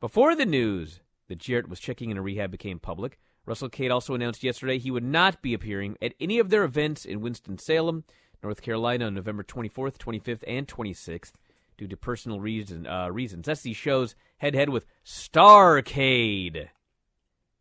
Before 0.00 0.34
the 0.34 0.46
news 0.46 1.00
that 1.28 1.40
Jarrett 1.40 1.68
was 1.68 1.78
checking 1.78 2.08
into 2.08 2.22
rehab 2.22 2.52
became 2.52 2.78
public, 2.78 3.18
WrestleCade 3.46 3.92
also 3.92 4.14
announced 4.14 4.44
yesterday 4.44 4.78
he 4.78 4.90
would 4.90 5.04
not 5.04 5.42
be 5.42 5.52
appearing 5.52 5.98
at 6.00 6.14
any 6.18 6.38
of 6.38 6.48
their 6.48 6.64
events 6.64 7.04
in 7.04 7.20
Winston-Salem, 7.20 8.04
North 8.44 8.62
Carolina 8.62 9.06
on 9.06 9.14
November 9.14 9.42
24th, 9.42 9.96
25th, 9.96 10.44
and 10.46 10.68
26th 10.68 11.32
due 11.76 11.88
to 11.88 11.96
personal 11.96 12.40
reason, 12.40 12.86
uh, 12.86 13.08
reasons. 13.08 13.46
That's 13.46 13.62
these 13.62 13.76
shows 13.76 14.14
head-to-head 14.38 14.68
with 14.68 14.86
Starcade. 15.04 16.68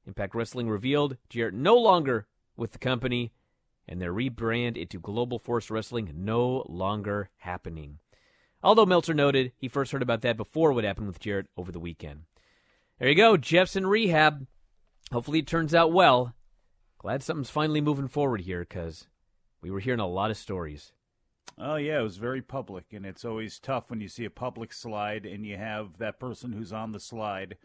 Impact 0.06 0.36
Wrestling 0.36 0.70
revealed 0.70 1.18
Jarrett 1.30 1.54
no 1.54 1.76
longer 1.76 2.28
with 2.58 2.74
the 2.74 2.80
company, 2.80 3.32
and 3.88 4.02
their 4.02 4.14
rebrand 4.14 4.78
into 4.78 5.00
Global 5.00 5.40
Force 5.40 5.72
Wrestling 5.72 6.12
no 6.14 6.66
longer 6.68 7.30
happening. 7.38 8.00
Although 8.62 8.86
Meltzer 8.86 9.14
noted 9.14 9.54
he 9.58 9.68
first 9.68 9.92
heard 9.92 10.02
about 10.02 10.22
that 10.22 10.38
before 10.38 10.74
what 10.74 10.84
happened 10.84 11.08
with 11.08 11.20
Jarrett 11.20 11.48
over 11.58 11.72
the 11.72 11.80
weekend. 11.80 12.24
There 13.00 13.10
you 13.10 13.16
go, 13.16 13.36
Jeff's 13.38 13.76
in 13.76 13.88
rehab. 13.88 14.48
Hopefully 15.12 15.40
it 15.40 15.48
turns 15.48 15.74
out 15.74 15.92
well. 15.92 16.34
Glad 16.98 17.24
something's 17.24 17.50
finally 17.50 17.82
moving 17.82 18.08
forward 18.08 18.42
here 18.42 18.62
because 18.62 19.08
we 19.64 19.72
were 19.72 19.80
hearing 19.80 20.02
a 20.02 20.08
lot 20.08 20.30
of 20.30 20.38
stories. 20.38 20.92
Oh 21.58 21.76
yeah, 21.76 22.00
it 22.00 22.04
was 22.04 22.18
very 22.18 22.42
public, 22.42 22.86
and 22.92 23.06
it's 23.06 23.24
always 23.24 23.60
tough 23.60 23.90
when 23.90 24.02
you 24.02 24.10
see 24.10 24.26
a 24.26 24.30
public 24.30 24.74
slide 24.74 25.26
and 25.26 25.46
you 25.46 25.56
have 25.58 25.98
that 26.00 26.20
person 26.20 26.52
who's 26.52 26.74
on 26.74 26.92
the 26.92 27.00
slide, 27.00 27.58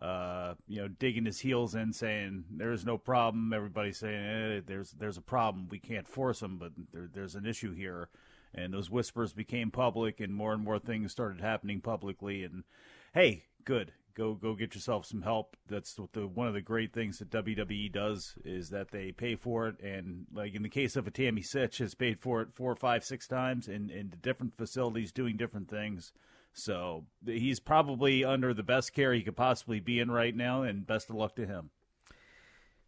uh, 0.00 0.54
you 0.66 0.80
know, 0.80 0.88
digging 0.88 1.26
his 1.26 1.40
heels 1.40 1.74
in, 1.74 1.92
saying 1.92 2.44
there's 2.50 2.84
no 2.84 2.98
problem. 2.98 3.52
Everybody's 3.52 3.98
saying 3.98 4.24
eh, 4.24 4.60
there's 4.66 4.92
there's 4.92 5.18
a 5.18 5.22
problem. 5.22 5.68
We 5.70 5.78
can't 5.78 6.08
force 6.08 6.40
them, 6.40 6.58
but 6.58 6.72
there, 6.92 7.08
there's 7.12 7.34
an 7.34 7.46
issue 7.46 7.74
here. 7.74 8.08
And 8.56 8.72
those 8.72 8.90
whispers 8.90 9.32
became 9.32 9.70
public, 9.70 10.20
and 10.20 10.34
more 10.34 10.52
and 10.52 10.62
more 10.62 10.78
things 10.78 11.12
started 11.12 11.40
happening 11.40 11.80
publicly. 11.80 12.44
And 12.44 12.64
hey, 13.12 13.44
good, 13.64 13.92
go 14.14 14.34
go 14.34 14.54
get 14.54 14.74
yourself 14.74 15.06
some 15.06 15.22
help. 15.22 15.56
That's 15.68 15.98
what 15.98 16.12
the 16.12 16.26
one 16.26 16.48
of 16.48 16.54
the 16.54 16.60
great 16.60 16.92
things 16.92 17.18
that 17.18 17.30
WWE 17.30 17.92
does 17.92 18.34
is 18.44 18.70
that 18.70 18.90
they 18.90 19.12
pay 19.12 19.36
for 19.36 19.68
it, 19.68 19.80
and 19.80 20.26
like 20.32 20.54
in 20.54 20.62
the 20.62 20.68
case 20.68 20.96
of 20.96 21.06
a 21.06 21.10
Tammy 21.10 21.42
Sytch, 21.42 21.78
has 21.78 21.94
paid 21.94 22.20
for 22.20 22.40
it 22.42 22.52
four, 22.52 22.74
five, 22.76 23.04
six 23.04 23.26
times 23.26 23.68
in 23.68 23.90
in 23.90 24.12
different 24.22 24.54
facilities 24.56 25.12
doing 25.12 25.36
different 25.36 25.68
things. 25.68 26.12
So 26.52 27.04
he's 27.26 27.58
probably 27.58 28.24
under 28.24 28.54
the 28.54 28.62
best 28.62 28.92
care 28.92 29.12
he 29.12 29.22
could 29.22 29.36
possibly 29.36 29.80
be 29.80 29.98
in 29.98 30.10
right 30.10 30.34
now, 30.34 30.62
and 30.62 30.86
best 30.86 31.10
of 31.10 31.16
luck 31.16 31.34
to 31.36 31.46
him. 31.46 31.70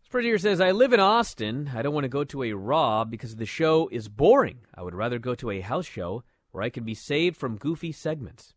Spreader 0.05 0.39
says, 0.39 0.61
I 0.61 0.71
live 0.71 0.93
in 0.93 1.01
Austin. 1.01 1.73
I 1.75 1.83
don't 1.83 1.93
want 1.93 2.05
to 2.05 2.09
go 2.09 2.23
to 2.23 2.45
a 2.45 2.53
Raw 2.53 3.05
because 3.05 3.35
the 3.35 3.45
show 3.45 3.89
is 3.91 4.09
boring. 4.09 4.61
I 4.73 4.83
would 4.83 4.95
rather 4.95 5.19
go 5.19 5.35
to 5.35 5.51
a 5.51 5.61
house 5.61 5.87
show 5.87 6.23
where 6.53 6.63
I 6.63 6.71
can 6.71 6.85
be 6.85 6.95
saved 6.95 7.37
from 7.37 7.57
goofy 7.57 7.91
segments. 7.91 8.55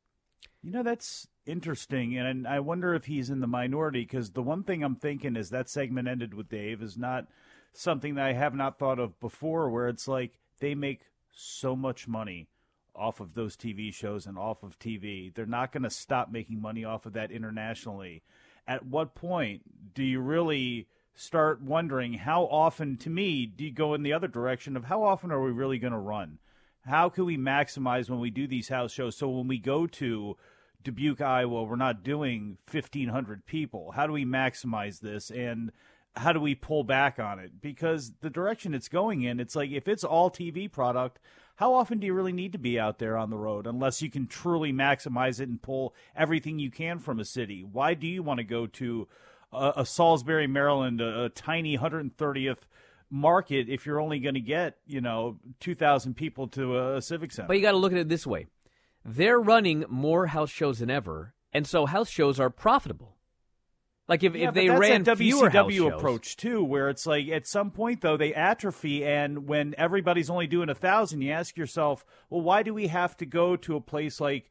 You 0.62 0.72
know, 0.72 0.84
that's 0.84 1.28
interesting, 1.46 2.18
and 2.18 2.46
I 2.46 2.60
wonder 2.60 2.94
if 2.94 3.06
he's 3.06 3.30
in 3.30 3.40
the 3.40 3.48
minority 3.48 4.02
because 4.02 4.32
the 4.32 4.44
one 4.44 4.64
thing 4.64 4.84
I'm 4.84 4.96
thinking 4.96 5.38
is 5.38 5.50
that 5.50 5.70
segment 5.70 6.08
ended 6.08 6.34
with 6.34 6.50
Dave 6.50 6.82
is 6.82 6.98
not 6.98 7.28
something 7.72 8.16
that 8.16 8.26
I 8.26 8.34
have 8.34 8.54
not 8.54 8.78
thought 8.78 9.00
of 9.00 9.20
before, 9.22 9.70
where 9.70 9.88
it's 9.88 10.08
like 10.08 10.34
they 10.60 10.76
make 10.76 11.02
so 11.34 11.76
much 11.78 12.08
money 12.08 12.50
off 12.94 13.22
of 13.22 13.34
those 13.34 13.56
TV 13.56 13.94
shows 13.94 14.26
and 14.26 14.38
off 14.38 14.62
of 14.62 14.78
TV. 14.78 15.34
They're 15.34 15.46
not 15.46 15.72
going 15.72 15.84
to 15.84 15.90
stop 15.90 16.30
making 16.30 16.62
money 16.62 16.84
off 16.84 17.06
of 17.06 17.14
that 17.14 17.32
internationally. 17.32 18.22
At 18.68 18.86
what 18.86 19.16
point 19.16 19.62
do 19.94 20.04
you 20.04 20.20
really 20.20 20.88
start 21.16 21.62
wondering 21.62 22.16
how 22.16 22.44
often, 22.44 22.98
to 22.98 23.10
me, 23.10 23.46
do 23.46 23.64
you 23.64 23.72
go 23.72 23.94
in 23.94 24.04
the 24.04 24.14
other 24.14 24.28
direction 24.28 24.76
of 24.76 24.86
how 24.86 25.04
often 25.04 25.32
are 25.32 25.42
we 25.42 25.52
really 25.52 25.80
going 25.80 25.94
to 25.94 26.00
run? 26.00 26.40
How 26.90 27.08
can 27.10 27.26
we 27.26 27.38
maximize 27.38 28.10
when 28.10 28.20
we 28.20 28.32
do 28.32 28.48
these 28.48 28.70
house 28.70 28.92
shows? 28.92 29.16
So 29.16 29.30
when 29.30 29.48
we 29.48 29.60
go 29.60 29.86
to 29.86 30.36
Dubuque, 30.84 31.22
Iowa, 31.22 31.64
we're 31.64 31.76
not 31.76 32.04
doing 32.04 32.58
1,500 32.72 33.46
people. 33.46 33.92
How 33.92 34.08
do 34.08 34.14
we 34.14 34.26
maximize 34.26 35.00
this? 35.00 35.30
And 35.30 35.72
how 36.16 36.34
do 36.34 36.40
we 36.40 36.56
pull 36.56 36.84
back 36.84 37.20
on 37.20 37.38
it? 37.38 37.62
Because 37.62 38.14
the 38.22 38.30
direction 38.32 38.74
it's 38.74 38.88
going 38.88 39.22
in, 39.22 39.40
it's 39.40 39.56
like 39.56 39.70
if 39.70 39.88
it's 39.88 40.04
all 40.04 40.32
TV 40.32 40.72
product, 40.72 41.20
how 41.58 41.76
often 41.76 42.00
do 42.00 42.08
you 42.08 42.14
really 42.14 42.34
need 42.34 42.54
to 42.54 42.58
be 42.58 42.80
out 42.80 42.98
there 42.98 43.18
on 43.18 43.30
the 43.30 43.38
road 43.38 43.68
unless 43.68 44.02
you 44.02 44.10
can 44.10 44.26
truly 44.26 44.74
maximize 44.74 45.40
it 45.40 45.50
and 45.50 45.62
pull 45.62 45.94
everything 46.16 46.58
you 46.58 46.72
can 46.72 46.98
from 46.98 47.20
a 47.20 47.26
city? 47.26 47.64
Why 47.64 47.94
do 47.94 48.08
you 48.08 48.24
want 48.24 48.40
to 48.40 48.44
go 48.44 48.66
to 48.66 49.08
a, 49.54 49.74
a 49.78 49.86
Salisbury, 49.86 50.48
Maryland, 50.48 51.02
a, 51.02 51.26
a 51.26 51.30
tiny 51.30 51.78
130th 51.78 52.66
market 53.10 53.68
if 53.70 53.86
you're 53.86 54.00
only 54.00 54.20
going 54.20 54.36
to 54.36 54.42
get, 54.42 54.78
you 54.86 55.02
know, 55.02 55.40
2,000 55.60 56.16
people 56.16 56.48
to 56.50 56.78
a, 56.78 56.98
a 56.98 57.02
civic 57.02 57.32
center? 57.32 57.48
But 57.48 57.58
you 57.58 57.62
got 57.62 57.72
to 57.72 57.78
look 57.78 57.92
at 57.92 57.98
it 57.98 58.10
this 58.10 58.28
way 58.28 58.48
they're 59.06 59.40
running 59.40 59.86
more 59.90 60.28
house 60.28 60.50
shows 60.50 60.80
than 60.80 60.90
ever, 60.90 61.34
and 61.54 61.66
so 61.66 61.86
house 61.86 62.10
shows 62.10 62.40
are 62.40 62.50
profitable. 62.50 63.16
Like 64.08 64.24
if, 64.24 64.36
Yeah, 64.36 64.50
if 64.50 64.54
they 64.56 64.68
that's 64.68 64.80
ran 64.80 65.06
house 65.06 65.18
WCW 65.20 65.76
shows, 65.76 65.94
approach 65.94 66.36
too, 66.36 66.64
where 66.64 66.90
it's 66.90 67.06
like 67.06 67.28
at 67.30 67.48
some 67.48 67.70
point 67.72 68.02
though 68.02 68.18
they 68.18 68.34
atrophy, 68.34 69.06
and 69.06 69.48
when 69.48 69.76
everybody's 69.78 70.30
only 70.30 70.48
doing 70.48 70.70
a 70.70 70.76
thousand, 70.76 71.22
you 71.22 71.32
ask 71.32 71.56
yourself, 71.58 72.04
well, 72.30 72.42
why 72.42 72.64
do 72.64 72.74
we 72.74 72.88
have 72.88 73.16
to 73.18 73.26
go 73.26 73.56
to 73.56 73.76
a 73.76 73.82
place 73.82 74.20
like 74.20 74.50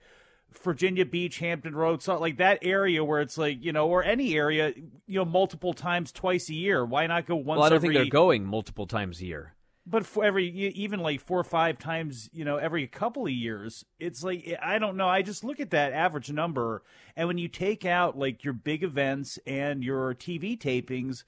Virginia 0.52 1.04
Beach, 1.04 1.38
Hampton 1.38 1.76
Road, 1.76 2.02
so 2.02 2.18
like 2.18 2.38
that 2.38 2.58
area 2.62 3.04
where 3.04 3.20
it's 3.20 3.38
like 3.38 3.62
you 3.62 3.72
know, 3.72 3.88
or 3.88 4.02
any 4.02 4.34
area, 4.34 4.72
you 5.06 5.18
know, 5.18 5.24
multiple 5.24 5.74
times 5.74 6.12
twice 6.12 6.48
a 6.48 6.54
year? 6.54 6.84
Why 6.84 7.06
not 7.06 7.26
go 7.26 7.36
once? 7.36 7.58
well, 7.58 7.66
I 7.66 7.68
don't 7.68 7.76
every, 7.76 7.88
think 7.90 7.98
they're 7.98 8.10
going 8.10 8.44
multiple 8.44 8.86
times 8.86 9.20
a 9.20 9.26
year. 9.26 9.54
But 9.86 10.04
for 10.04 10.24
every 10.24 10.48
even 10.48 11.00
like 11.00 11.20
four 11.20 11.38
or 11.38 11.44
five 11.44 11.78
times, 11.78 12.28
you 12.32 12.44
know, 12.44 12.56
every 12.56 12.86
couple 12.86 13.24
of 13.24 13.32
years, 13.32 13.84
it's 13.98 14.22
like 14.22 14.46
eh, 14.46 14.56
I 14.62 14.78
don't 14.78 14.96
know. 14.96 15.08
I 15.08 15.22
just 15.22 15.44
look 15.44 15.60
at 15.60 15.70
that 15.70 15.92
average 15.92 16.30
number, 16.30 16.82
and 17.16 17.28
when 17.28 17.38
you 17.38 17.48
take 17.48 17.84
out 17.84 18.18
like 18.18 18.44
your 18.44 18.54
big 18.54 18.82
events 18.82 19.38
and 19.46 19.84
your 19.84 20.14
TV 20.14 20.58
tapings, 20.58 21.24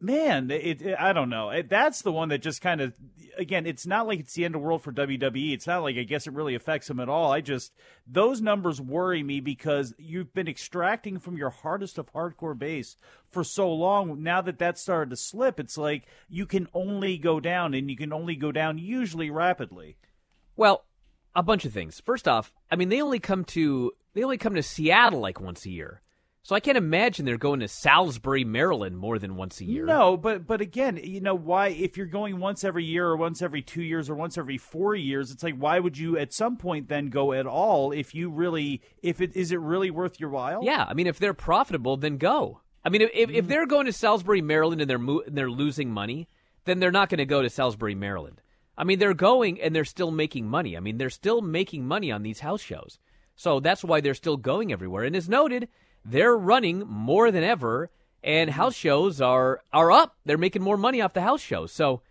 man, 0.00 0.50
it, 0.50 0.82
it 0.82 0.96
I 0.98 1.12
don't 1.12 1.30
know. 1.30 1.50
It, 1.50 1.68
that's 1.68 2.02
the 2.02 2.12
one 2.12 2.28
that 2.28 2.42
just 2.42 2.60
kind 2.60 2.80
of 2.80 2.92
again, 3.38 3.66
it's 3.66 3.86
not 3.86 4.06
like 4.06 4.20
it's 4.20 4.34
the 4.34 4.44
end 4.44 4.54
of 4.54 4.60
the 4.60 4.66
world 4.66 4.82
for 4.82 4.92
WWE. 4.92 5.52
It's 5.52 5.66
not 5.66 5.82
like 5.82 5.96
I 5.96 6.02
guess 6.02 6.26
it 6.26 6.32
really 6.32 6.54
affects 6.54 6.88
them 6.88 7.00
at 7.00 7.08
all. 7.08 7.32
I 7.32 7.40
just 7.40 7.72
those 8.06 8.40
numbers 8.40 8.80
worry 8.80 9.22
me 9.22 9.40
because 9.40 9.94
you've 9.98 10.34
been 10.34 10.48
extracting 10.48 11.18
from 11.18 11.36
your 11.36 11.50
hardest 11.50 11.98
of 11.98 12.12
hardcore 12.12 12.58
base 12.58 12.96
for 13.30 13.44
so 13.44 13.72
long. 13.72 14.22
Now 14.22 14.40
that 14.42 14.58
that 14.58 14.78
started 14.78 15.10
to 15.10 15.16
slip, 15.16 15.60
it's 15.60 15.78
like 15.78 16.04
you 16.28 16.46
can 16.46 16.68
only 16.74 17.18
go 17.18 17.40
down, 17.40 17.74
and 17.74 17.90
you 17.90 17.96
can 17.96 18.12
only 18.12 18.36
go 18.36 18.52
down 18.52 18.78
usually 18.78 19.30
rapidly. 19.30 19.96
Well, 20.56 20.84
a 21.34 21.42
bunch 21.42 21.64
of 21.64 21.72
things. 21.72 22.00
First 22.00 22.26
off, 22.26 22.52
I 22.70 22.76
mean 22.76 22.88
they 22.88 23.00
only 23.00 23.20
come 23.20 23.44
to 23.46 23.92
they 24.14 24.24
only 24.24 24.38
come 24.38 24.54
to 24.54 24.62
Seattle 24.62 25.20
like 25.20 25.40
once 25.40 25.64
a 25.66 25.70
year. 25.70 26.02
So 26.48 26.56
I 26.56 26.60
can't 26.60 26.78
imagine 26.78 27.26
they're 27.26 27.36
going 27.36 27.60
to 27.60 27.68
Salisbury, 27.68 28.42
Maryland 28.42 28.96
more 28.96 29.18
than 29.18 29.36
once 29.36 29.60
a 29.60 29.66
year. 29.66 29.84
No, 29.84 30.16
but 30.16 30.46
but 30.46 30.62
again, 30.62 30.98
you 31.04 31.20
know 31.20 31.34
why? 31.34 31.68
If 31.68 31.98
you're 31.98 32.06
going 32.06 32.40
once 32.40 32.64
every 32.64 32.86
year, 32.86 33.06
or 33.06 33.18
once 33.18 33.42
every 33.42 33.60
two 33.60 33.82
years, 33.82 34.08
or 34.08 34.14
once 34.14 34.38
every 34.38 34.56
four 34.56 34.94
years, 34.94 35.30
it's 35.30 35.42
like 35.42 35.56
why 35.56 35.78
would 35.78 35.98
you 35.98 36.16
at 36.16 36.32
some 36.32 36.56
point 36.56 36.88
then 36.88 37.10
go 37.10 37.34
at 37.34 37.46
all? 37.46 37.92
If 37.92 38.14
you 38.14 38.30
really, 38.30 38.80
if 39.02 39.20
it 39.20 39.36
is 39.36 39.52
it 39.52 39.60
really 39.60 39.90
worth 39.90 40.18
your 40.18 40.30
while? 40.30 40.60
Yeah, 40.64 40.86
I 40.88 40.94
mean, 40.94 41.06
if 41.06 41.18
they're 41.18 41.34
profitable, 41.34 41.98
then 41.98 42.16
go. 42.16 42.62
I 42.82 42.88
mean, 42.88 43.02
if 43.02 43.10
if, 43.12 43.28
if 43.28 43.44
mm. 43.44 43.48
they're 43.48 43.66
going 43.66 43.84
to 43.84 43.92
Salisbury, 43.92 44.40
Maryland, 44.40 44.80
and 44.80 44.88
they're 44.88 44.98
mo- 44.98 45.24
and 45.26 45.36
they're 45.36 45.50
losing 45.50 45.90
money, 45.90 46.28
then 46.64 46.80
they're 46.80 46.90
not 46.90 47.10
going 47.10 47.18
to 47.18 47.26
go 47.26 47.42
to 47.42 47.50
Salisbury, 47.50 47.94
Maryland. 47.94 48.40
I 48.74 48.84
mean, 48.84 49.00
they're 49.00 49.12
going 49.12 49.60
and 49.60 49.76
they're 49.76 49.84
still 49.84 50.12
making 50.12 50.48
money. 50.48 50.78
I 50.78 50.80
mean, 50.80 50.96
they're 50.96 51.10
still 51.10 51.42
making 51.42 51.86
money 51.86 52.10
on 52.10 52.22
these 52.22 52.40
house 52.40 52.62
shows. 52.62 52.98
So 53.36 53.60
that's 53.60 53.84
why 53.84 54.00
they're 54.00 54.14
still 54.14 54.38
going 54.38 54.72
everywhere. 54.72 55.04
And 55.04 55.14
as 55.14 55.28
noted, 55.28 55.68
they're 56.10 56.36
running 56.36 56.84
more 56.86 57.30
than 57.30 57.44
ever, 57.44 57.90
and 58.22 58.50
house 58.50 58.74
shows 58.74 59.20
are 59.20 59.62
are 59.72 59.90
up. 59.90 60.16
They're 60.24 60.38
making 60.38 60.62
more 60.62 60.76
money 60.76 61.00
off 61.00 61.12
the 61.12 61.22
house 61.22 61.40
shows. 61.40 61.72
So, 61.72 62.02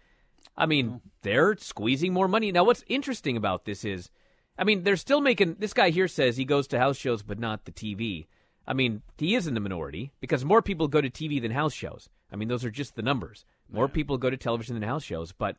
I 0.56 0.66
mean, 0.66 0.88
hmm. 0.88 0.98
they're 1.22 1.58
squeezing 1.58 2.14
more 2.14 2.28
money. 2.28 2.52
Now, 2.52 2.64
what's 2.64 2.84
interesting 2.88 3.38
about 3.38 3.66
this 3.66 3.84
is, 3.84 4.10
I 4.58 4.64
mean, 4.64 4.84
they're 4.84 4.96
still 4.96 5.22
making. 5.22 5.56
This 5.60 5.74
guy 5.74 5.90
here 5.90 6.08
says 6.08 6.38
he 6.38 6.46
goes 6.46 6.68
to 6.68 6.80
house 6.80 6.98
shows, 6.98 7.24
but 7.24 7.40
not 7.40 7.66
the 7.66 7.72
TV. 7.72 8.28
I 8.68 8.74
mean, 8.74 9.02
he 9.18 9.34
is 9.34 9.48
in 9.48 9.54
the 9.54 9.62
minority 9.62 10.12
because 10.20 10.44
more 10.44 10.62
people 10.62 10.90
go 10.90 11.00
to 11.00 11.10
TV 11.10 11.42
than 11.42 11.52
house 11.52 11.74
shows. 11.74 12.10
I 12.32 12.36
mean, 12.36 12.50
those 12.50 12.66
are 12.66 12.72
just 12.72 12.96
the 12.96 13.02
numbers. 13.02 13.46
More 13.72 13.88
people 13.88 14.18
go 14.18 14.30
to 14.30 14.36
television 14.36 14.76
than 14.76 14.88
house 14.88 15.04
shows, 15.04 15.32
but 15.32 15.56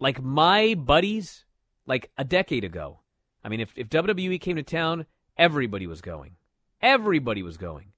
like 0.00 0.20
my 0.20 0.74
buddies, 0.74 1.44
like 1.86 2.10
a 2.18 2.24
decade 2.24 2.64
ago, 2.64 2.98
I 3.44 3.48
mean, 3.48 3.60
if, 3.60 3.72
if 3.76 3.88
WWE 3.88 4.40
came 4.40 4.56
to 4.56 4.64
town, 4.64 5.06
everybody 5.38 5.86
was 5.86 6.00
going. 6.00 6.32
Everybody 6.80 7.42
was 7.42 7.56
going. 7.56 7.92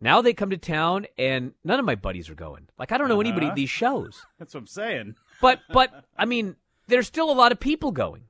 Now 0.00 0.20
they 0.20 0.34
come 0.34 0.50
to 0.50 0.56
town, 0.58 1.06
and 1.16 1.52
none 1.64 1.78
of 1.78 1.86
my 1.86 1.94
buddies 1.94 2.28
are 2.28 2.34
going. 2.34 2.68
Like 2.78 2.92
I 2.92 2.98
don't 2.98 3.08
know 3.08 3.20
anybody 3.20 3.46
Uh-huh. 3.46 3.52
at 3.52 3.56
these 3.56 3.70
shows. 3.70 4.26
That's 4.38 4.54
what 4.54 4.60
I'm 4.60 4.66
saying. 4.66 5.14
But 5.40 5.60
but 5.72 6.04
I 6.18 6.24
mean, 6.24 6.56
there's 6.88 7.06
still 7.06 7.30
a 7.30 7.32
lot 7.34 7.52
of 7.52 7.60
people 7.60 7.92
going. 7.92 8.24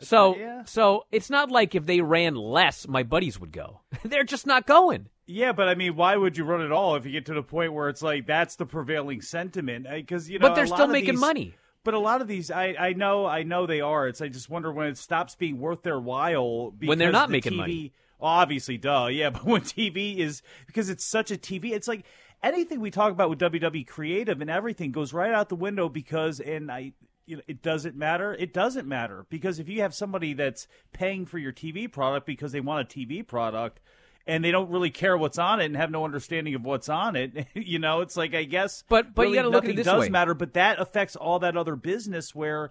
So 0.00 0.36
yeah. 0.36 0.64
so 0.66 1.06
it's 1.10 1.30
not 1.30 1.50
like 1.50 1.74
if 1.74 1.86
they 1.86 2.02
ran 2.02 2.34
less, 2.34 2.86
my 2.86 3.02
buddies 3.02 3.40
would 3.40 3.52
go. 3.52 3.80
They're 4.04 4.24
just 4.24 4.46
not 4.46 4.66
going. 4.66 5.08
Yeah, 5.28 5.52
but 5.52 5.68
I 5.68 5.74
mean, 5.74 5.96
why 5.96 6.16
would 6.16 6.36
you 6.36 6.44
run 6.44 6.60
at 6.60 6.70
all 6.70 6.94
if 6.96 7.04
you 7.06 7.12
get 7.12 7.26
to 7.26 7.34
the 7.34 7.42
point 7.42 7.72
where 7.72 7.88
it's 7.88 8.02
like 8.02 8.26
that's 8.26 8.56
the 8.56 8.66
prevailing 8.66 9.22
sentiment? 9.22 9.86
Because 9.90 10.28
you 10.28 10.38
know, 10.38 10.48
But 10.48 10.54
they're 10.54 10.66
still 10.66 10.86
making 10.86 11.14
these- 11.14 11.20
money. 11.20 11.54
But 11.86 11.94
a 11.94 12.00
lot 12.00 12.20
of 12.20 12.26
these, 12.26 12.50
I, 12.50 12.74
I 12.76 12.92
know, 12.94 13.26
I 13.26 13.44
know 13.44 13.64
they 13.64 13.80
are. 13.80 14.08
It's 14.08 14.20
I 14.20 14.26
just 14.26 14.50
wonder 14.50 14.72
when 14.72 14.88
it 14.88 14.98
stops 14.98 15.36
being 15.36 15.60
worth 15.60 15.84
their 15.84 16.00
while 16.00 16.74
When 16.80 16.98
they're 16.98 17.12
not 17.12 17.28
the 17.28 17.32
making 17.34 17.52
TV 17.52 17.56
money. 17.56 17.92
Obviously, 18.20 18.76
duh, 18.76 19.06
yeah. 19.06 19.30
But 19.36 19.44
when 19.44 19.60
TV 19.60 20.18
is 20.18 20.42
because 20.66 20.90
it's 20.90 21.04
such 21.04 21.30
a 21.30 21.36
TV, 21.36 21.70
it's 21.70 21.86
like 21.86 22.04
anything 22.42 22.80
we 22.80 22.90
talk 22.90 23.12
about 23.12 23.30
with 23.30 23.38
WWE 23.38 23.86
creative 23.86 24.40
and 24.40 24.50
everything 24.50 24.90
goes 24.90 25.12
right 25.12 25.32
out 25.32 25.48
the 25.48 25.54
window 25.54 25.88
because 25.88 26.40
and 26.40 26.72
I. 26.72 26.92
You 27.28 27.36
know, 27.36 27.42
it 27.48 27.60
doesn't 27.60 27.96
matter. 27.96 28.34
It 28.34 28.52
doesn't 28.52 28.86
matter 28.86 29.26
because 29.30 29.58
if 29.58 29.68
you 29.68 29.82
have 29.82 29.92
somebody 29.92 30.32
that's 30.32 30.68
paying 30.92 31.26
for 31.26 31.38
your 31.38 31.52
TV 31.52 31.90
product 31.90 32.24
because 32.24 32.52
they 32.52 32.60
want 32.60 32.92
a 32.92 32.98
TV 32.98 33.26
product, 33.26 33.80
and 34.26 34.44
they 34.44 34.50
don't 34.50 34.70
really 34.70 34.90
care 34.90 35.16
what's 35.16 35.38
on 35.38 35.60
it 35.60 35.66
and 35.66 35.76
have 35.76 35.90
no 35.90 36.04
understanding 36.04 36.54
of 36.54 36.64
what's 36.64 36.88
on 36.88 37.14
it. 37.16 37.46
you 37.54 37.78
know, 37.78 38.00
it's 38.00 38.16
like 38.16 38.34
I 38.34 38.44
guess, 38.44 38.82
But- 38.88 39.14
but 39.14 39.22
you 39.22 39.28
really 39.28 39.36
gotta 39.38 39.48
look 39.50 39.64
at 39.64 39.70
it 39.70 39.76
this 39.76 39.86
does 39.86 40.00
way. 40.00 40.08
matter. 40.08 40.34
But 40.34 40.54
that 40.54 40.80
affects 40.80 41.16
all 41.16 41.38
that 41.40 41.56
other 41.56 41.76
business. 41.76 42.34
Where, 42.34 42.70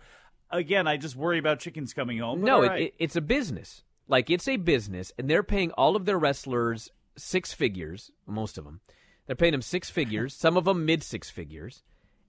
again, 0.50 0.88
I 0.88 0.98
just 0.98 1.16
worry 1.16 1.40
about 1.40 1.60
chickens 1.60 1.94
coming 1.94 2.20
home. 2.20 2.42
No, 2.42 2.58
all 2.58 2.64
it, 2.64 2.82
it, 2.82 2.94
it's 3.00 3.16
a 3.16 3.22
business. 3.22 3.84
Like 4.08 4.30
it's 4.30 4.48
a 4.48 4.58
business, 4.58 5.12
and 5.18 5.30
they're 5.30 5.44
paying 5.44 5.72
all 5.72 5.96
of 5.96 6.06
their 6.06 6.20
wrestlers 6.20 6.90
six 7.18 7.54
figures. 7.54 8.12
Most 8.28 8.58
of 8.58 8.66
them, 8.66 8.82
they're 9.26 9.36
paying 9.36 9.54
them 9.54 9.62
six 9.64 9.90
figures. 9.90 10.34
Some 10.36 10.58
of 10.58 10.66
them 10.66 10.86
mid 10.86 11.02
six 11.04 11.30
figures, 11.30 11.82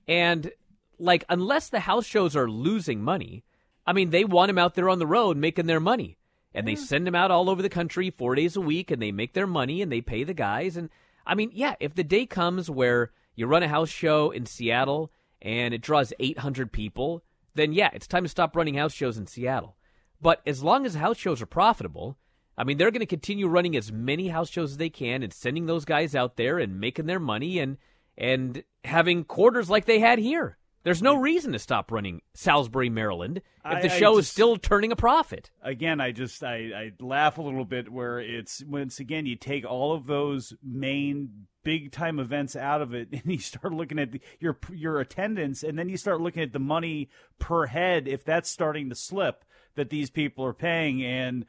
and 0.09 0.53
like 0.99 1.25
unless 1.29 1.69
the 1.69 1.81
house 1.81 2.07
shows 2.07 2.35
are 2.37 2.49
losing 2.49 3.03
money, 3.03 3.45
I 3.87 3.93
mean 3.93 4.11
they 4.11 4.25
want 4.25 4.49
them 4.49 4.57
out 4.59 4.75
there 4.75 4.89
on 4.89 4.99
the 4.99 5.07
road 5.07 5.37
making 5.37 5.67
their 5.67 5.81
money, 5.81 6.17
and 6.57 6.67
they 6.67 6.75
hmm. 6.75 6.81
send 6.81 7.07
them 7.07 7.15
out 7.15 7.31
all 7.31 7.51
over 7.51 7.61
the 7.61 7.69
country 7.69 8.11
four 8.11 8.35
days 8.35 8.57
a 8.57 8.61
week, 8.61 8.91
and 8.91 9.01
they 9.01 9.13
make 9.13 9.35
their 9.35 9.47
money 9.47 9.83
and 9.83 9.93
they 9.93 10.01
pay 10.01 10.25
the 10.25 10.35
guys. 10.35 10.77
And 10.77 10.89
I 11.27 11.35
mean, 11.35 11.51
yeah, 11.53 11.75
if 11.79 11.95
the 11.95 12.03
day 12.03 12.25
comes 12.25 12.71
where 12.71 13.13
you 13.35 13.47
run 13.47 13.63
a 13.63 13.69
house 13.69 13.91
show 13.91 14.31
in 14.31 14.47
Seattle 14.47 15.13
and 15.43 15.75
it 15.75 15.83
draws 15.83 16.15
eight 16.19 16.39
hundred 16.39 16.73
people, 16.73 17.23
then 17.55 17.75
yeah, 17.75 17.91
it's 17.93 18.07
time 18.07 18.23
to 18.23 18.29
stop 18.29 18.57
running 18.57 18.75
house 18.75 18.95
shows 18.95 19.19
in 19.19 19.27
Seattle. 19.27 19.77
But 20.21 20.41
as 20.47 20.63
long 20.63 20.87
as 20.87 20.95
house 20.95 21.19
shows 21.19 21.43
are 21.43 21.47
profitable, 21.47 22.17
I 22.57 22.65
mean, 22.65 22.79
they're 22.79 22.91
going 22.91 23.01
to 23.01 23.07
continue 23.07 23.49
running 23.49 23.77
as 23.77 23.93
many 23.93 24.29
house 24.29 24.49
shows 24.49 24.73
as 24.73 24.77
they 24.79 24.89
can 24.89 25.23
and 25.23 25.33
sending 25.33 25.67
those 25.67 25.85
guys 25.85 26.15
out 26.15 26.37
there 26.37 26.59
and 26.59 26.81
making 26.81 27.05
their 27.05 27.21
money 27.21 27.59
and 27.59 27.77
and 28.17 28.65
having 28.83 29.25
quarters 29.25 29.69
like 29.69 29.85
they 29.85 30.01
had 30.01 30.19
here. 30.19 30.57
There's 30.87 31.03
no 31.03 31.17
reason 31.17 31.51
to 31.51 31.59
stop 31.59 31.91
running 31.91 32.23
Salisbury, 32.33 32.89
Maryland, 32.89 33.39
if 33.65 33.83
the 33.83 33.91
I- 33.91 33.95
I 33.97 33.99
show 33.99 34.19
is 34.19 34.29
still 34.29 34.57
turning 34.57 34.93
a 34.93 34.97
profit. 34.97 35.51
again, 35.61 36.01
I 36.01 36.13
just 36.13 36.45
I, 36.45 36.55
I 36.55 36.93
laugh 37.01 37.39
a 37.39 37.43
little 37.43 37.65
bit 37.65 37.91
where 37.91 38.21
it's 38.21 38.63
once 38.63 39.01
again 39.01 39.27
you 39.27 39.35
take 39.35 39.65
all 39.67 39.95
of 39.95 40.07
those 40.07 40.55
main 40.63 41.49
big 41.65 41.91
time 41.91 42.21
events 42.21 42.55
out 42.55 42.83
of 42.83 42.95
it 42.95 43.09
and 43.13 43.25
you 43.27 43.41
start 43.41 43.73
looking 43.73 43.99
at 43.99 44.13
the, 44.13 44.21
your 44.39 44.57
your 44.73 45.01
attendance 45.01 45.65
and 45.65 45.77
then 45.77 45.89
you 45.89 45.97
start 45.97 46.21
looking 46.21 46.45
at 46.45 46.53
the 46.53 46.61
money 46.61 47.11
per 47.41 47.67
head 47.67 48.07
if 48.07 48.25
that's 48.25 48.49
starting 48.49 48.89
to 48.89 48.95
slip 48.95 49.45
that 49.75 49.91
these 49.91 50.09
people 50.09 50.45
are 50.45 50.55
paying 50.55 51.05
and 51.05 51.47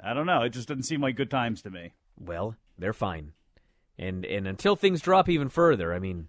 I 0.00 0.14
don't 0.14 0.26
know 0.26 0.42
it 0.42 0.50
just 0.50 0.68
doesn't 0.68 0.84
seem 0.84 1.00
like 1.00 1.16
good 1.16 1.28
times 1.28 1.60
to 1.62 1.70
me. 1.70 1.94
Well, 2.16 2.54
they're 2.78 2.92
fine. 2.92 3.32
And 3.98 4.24
and 4.24 4.46
until 4.46 4.76
things 4.76 5.00
drop 5.00 5.28
even 5.28 5.48
further, 5.48 5.92
I 5.92 5.98
mean, 5.98 6.28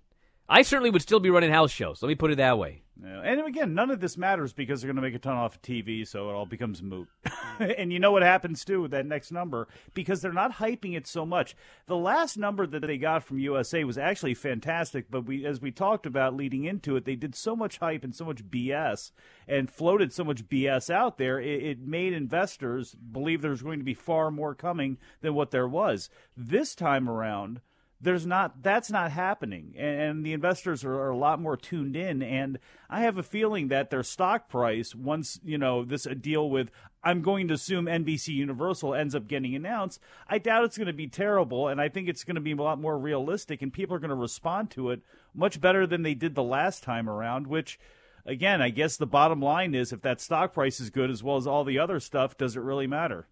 I 0.49 0.61
certainly 0.61 0.89
would 0.89 1.01
still 1.01 1.19
be 1.19 1.29
running 1.29 1.51
house 1.51 1.71
shows. 1.71 2.01
Let 2.01 2.07
me 2.07 2.15
put 2.15 2.31
it 2.31 2.37
that 2.37 2.57
way. 2.57 2.83
Yeah, 3.03 3.21
And 3.21 3.41
again, 3.41 3.75
none 3.75 3.91
of 3.91 3.99
this 3.99 4.17
matters 4.17 4.53
because 4.53 4.81
they're 4.81 4.87
going 4.87 4.95
to 4.95 5.01
make 5.01 5.13
a 5.13 5.19
ton 5.19 5.35
off 5.35 5.55
of 5.55 5.61
TV, 5.61 6.07
so 6.07 6.29
it 6.29 6.33
all 6.33 6.45
becomes 6.45 6.81
moot. 6.81 7.07
and 7.59 7.93
you 7.93 7.99
know 7.99 8.11
what 8.11 8.23
happens 8.23 8.65
too 8.65 8.81
with 8.81 8.91
that 8.91 9.05
next 9.05 9.31
number 9.31 9.67
because 9.93 10.21
they're 10.21 10.33
not 10.33 10.55
hyping 10.55 10.95
it 10.95 11.05
so 11.05 11.25
much. 11.25 11.55
The 11.85 11.97
last 11.97 12.37
number 12.37 12.65
that 12.65 12.81
they 12.87 12.97
got 12.97 13.23
from 13.23 13.39
USA 13.39 13.83
was 13.83 13.97
actually 13.97 14.33
fantastic, 14.33 15.11
but 15.11 15.25
we, 15.25 15.45
as 15.45 15.61
we 15.61 15.69
talked 15.69 16.05
about 16.05 16.35
leading 16.35 16.63
into 16.63 16.95
it, 16.95 17.05
they 17.05 17.15
did 17.15 17.35
so 17.35 17.55
much 17.55 17.77
hype 17.77 18.03
and 18.03 18.15
so 18.15 18.25
much 18.25 18.43
BS 18.49 19.11
and 19.47 19.69
floated 19.69 20.11
so 20.11 20.23
much 20.23 20.47
BS 20.47 20.89
out 20.89 21.17
there. 21.17 21.39
It, 21.39 21.63
it 21.63 21.79
made 21.81 22.13
investors 22.13 22.95
believe 22.95 23.41
there's 23.41 23.61
going 23.61 23.79
to 23.79 23.85
be 23.85 23.93
far 23.93 24.31
more 24.31 24.55
coming 24.55 24.97
than 25.21 25.35
what 25.35 25.51
there 25.51 25.67
was. 25.67 26.09
This 26.35 26.73
time 26.73 27.07
around 27.07 27.61
there's 27.99 28.25
not 28.25 28.61
that's 28.61 28.91
not 28.91 29.11
happening. 29.11 29.73
And, 29.77 30.25
the 30.25 30.33
investors 30.33 30.83
are, 30.83 30.93
are 30.93 31.09
a 31.09 31.17
lot 31.17 31.41
more 31.41 31.57
tuned 31.57 31.95
in. 31.95 32.21
And 32.21 32.59
i 32.89 33.01
have 33.01 33.17
a 33.17 33.23
feeling 33.23 33.67
that 33.67 33.89
their 33.89 34.03
stock 34.03 34.49
price 34.49 34.95
once 34.95 35.39
you 35.43 35.57
know 35.57 35.83
this 35.83 36.07
deal 36.21 36.49
with 36.49 36.71
i'm 37.03 37.21
going 37.21 37.47
to 37.49 37.53
assume 37.53 37.85
nbc 37.85 38.29
universal 38.29 38.93
ends 38.93 39.13
up 39.13 39.27
getting 39.27 39.55
announced 39.55 39.99
i 40.27 40.37
doubt 40.37 40.63
it's 40.63 40.77
going 40.77 40.87
to 40.87 40.93
be 40.93 41.07
terrible. 41.07 41.67
And 41.67 41.81
i 41.81 41.89
think 41.89 42.07
it's 42.07 42.23
going 42.23 42.35
to 42.35 42.41
be 42.41 42.51
a 42.51 42.55
lot 42.55 42.79
more 42.79 42.97
realistic 42.97 43.61
and 43.61 43.73
people 43.73 43.95
are 43.95 43.99
going 43.99 44.09
to 44.09 44.15
respond 44.15 44.71
to 44.71 44.91
it 44.91 45.01
much 45.33 45.59
better 45.59 45.85
than 45.85 46.03
they 46.03 46.13
did 46.13 46.35
the 46.35 46.43
last 46.43 46.83
time 46.83 47.09
around 47.09 47.47
which 47.47 47.79
again 48.25 48.61
i 48.61 48.69
guess 48.69 48.97
the 48.97 49.07
bottom 49.07 49.41
line 49.41 49.75
is 49.75 49.91
if 49.91 50.01
that 50.01 50.21
stock 50.21 50.53
price 50.53 50.79
is 50.79 50.89
good 50.89 51.09
as 51.09 51.23
well 51.23 51.37
as 51.37 51.47
all 51.47 51.63
the 51.63 51.79
other 51.79 51.99
stuff 51.99 52.37
does 52.37 52.55
it 52.55 52.61
really 52.61 52.87
matter 52.87 53.27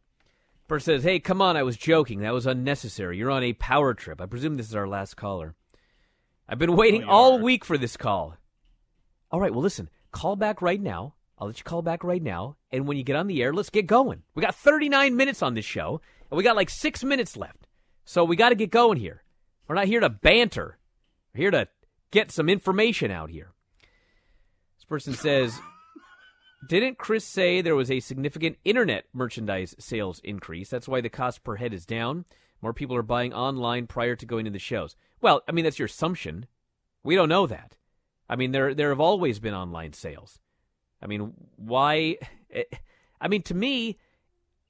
Bert 0.68 0.82
says, 0.82 1.04
"Hey, 1.04 1.20
come 1.20 1.42
on! 1.42 1.56
I 1.56 1.64
was 1.64 1.78
joking. 1.78 2.22
That 2.22 2.34
was 2.34 2.48
unnecessary. 2.48 3.18
You're 3.18 3.32
on 3.32 3.44
a 3.44 3.54
power 3.54 3.94
trip. 3.94 4.20
I 4.20 4.26
presume 4.26 4.56
this 4.56 4.68
is 4.68 4.76
our 4.76 4.88
last 4.88 5.16
caller. 5.16 5.54
I've 6.50 6.60
been 6.60 6.76
waiting 6.76 7.04
oh, 7.04 7.10
all 7.10 7.40
week 7.40 7.64
for 7.64 7.78
this 7.78 7.98
call. 7.98 8.38
All 9.32 9.40
right. 9.40 9.52
Well, 9.52 9.62
listen. 9.62 9.90
Call 10.12 10.36
back 10.36 10.62
right 10.62 10.82
now. 10.82 11.16
I'll 11.38 11.48
let 11.48 11.58
you 11.58 11.64
call 11.64 11.82
back 11.82 12.04
right 12.04 12.24
now. 12.24 12.56
And 12.72 12.88
when 12.88 12.98
you 12.98 13.04
get 13.04 13.18
on 13.18 13.28
the 13.28 13.44
air, 13.44 13.54
let's 13.54 13.70
get 13.70 13.86
going. 13.86 14.24
We 14.34 14.42
got 14.42 14.56
39 14.56 15.16
minutes 15.18 15.42
on 15.42 15.54
this 15.54 15.66
show, 15.66 16.00
and 16.32 16.38
we 16.38 16.44
got 16.44 16.56
like 16.56 16.70
six 16.70 17.04
minutes 17.04 17.36
left. 17.36 17.68
So 18.06 18.24
we 18.24 18.36
got 18.36 18.50
to 18.50 18.56
get 18.56 18.72
going 18.72 18.98
here. 18.98 19.24
We're 19.68 19.76
not 19.76 19.88
here 19.88 20.00
to 20.00 20.10
banter. 20.10 20.78
We're 21.34 21.42
here 21.42 21.52
to 21.52 21.68
get 22.12 22.32
some 22.32 22.50
information 22.50 23.12
out 23.12 23.30
here." 23.30 23.54
This 24.78 24.86
person 24.86 25.14
says. 25.14 25.60
Didn't 26.68 26.98
Chris 26.98 27.26
say 27.26 27.62
there 27.62 27.76
was 27.76 27.92
a 27.92 28.00
significant 28.00 28.58
internet 28.66 29.06
merchandise 29.14 29.76
sales 29.78 30.20
increase? 30.24 30.70
That's 30.70 30.88
why 30.88 31.02
the 31.02 31.10
cost 31.10 31.44
per 31.44 31.58
head 31.58 31.74
is 31.74 31.86
down. 31.86 32.26
More 32.62 32.74
people 32.74 32.96
are 32.96 33.04
buying 33.04 33.34
online 33.34 33.88
prior 33.88 34.16
to 34.16 34.26
going 34.26 34.46
to 34.46 34.52
the 34.52 34.60
shows. 34.60 34.96
Well, 35.22 35.44
I 35.48 35.52
mean 35.52 35.64
that's 35.64 35.80
your 35.80 35.86
assumption. 35.86 36.48
We 37.04 37.16
don't 37.16 37.30
know 37.30 37.46
that. 37.48 37.78
I 38.28 38.36
mean 38.36 38.52
there 38.52 38.74
there 38.74 38.90
have 38.90 39.00
always 39.00 39.40
been 39.40 39.54
online 39.54 39.94
sales. 39.94 40.40
I 41.02 41.08
mean 41.08 41.34
why 41.56 42.18
eh, 42.52 42.64
I 43.22 43.28
mean 43.28 43.44
to 43.44 43.54
me 43.54 44.00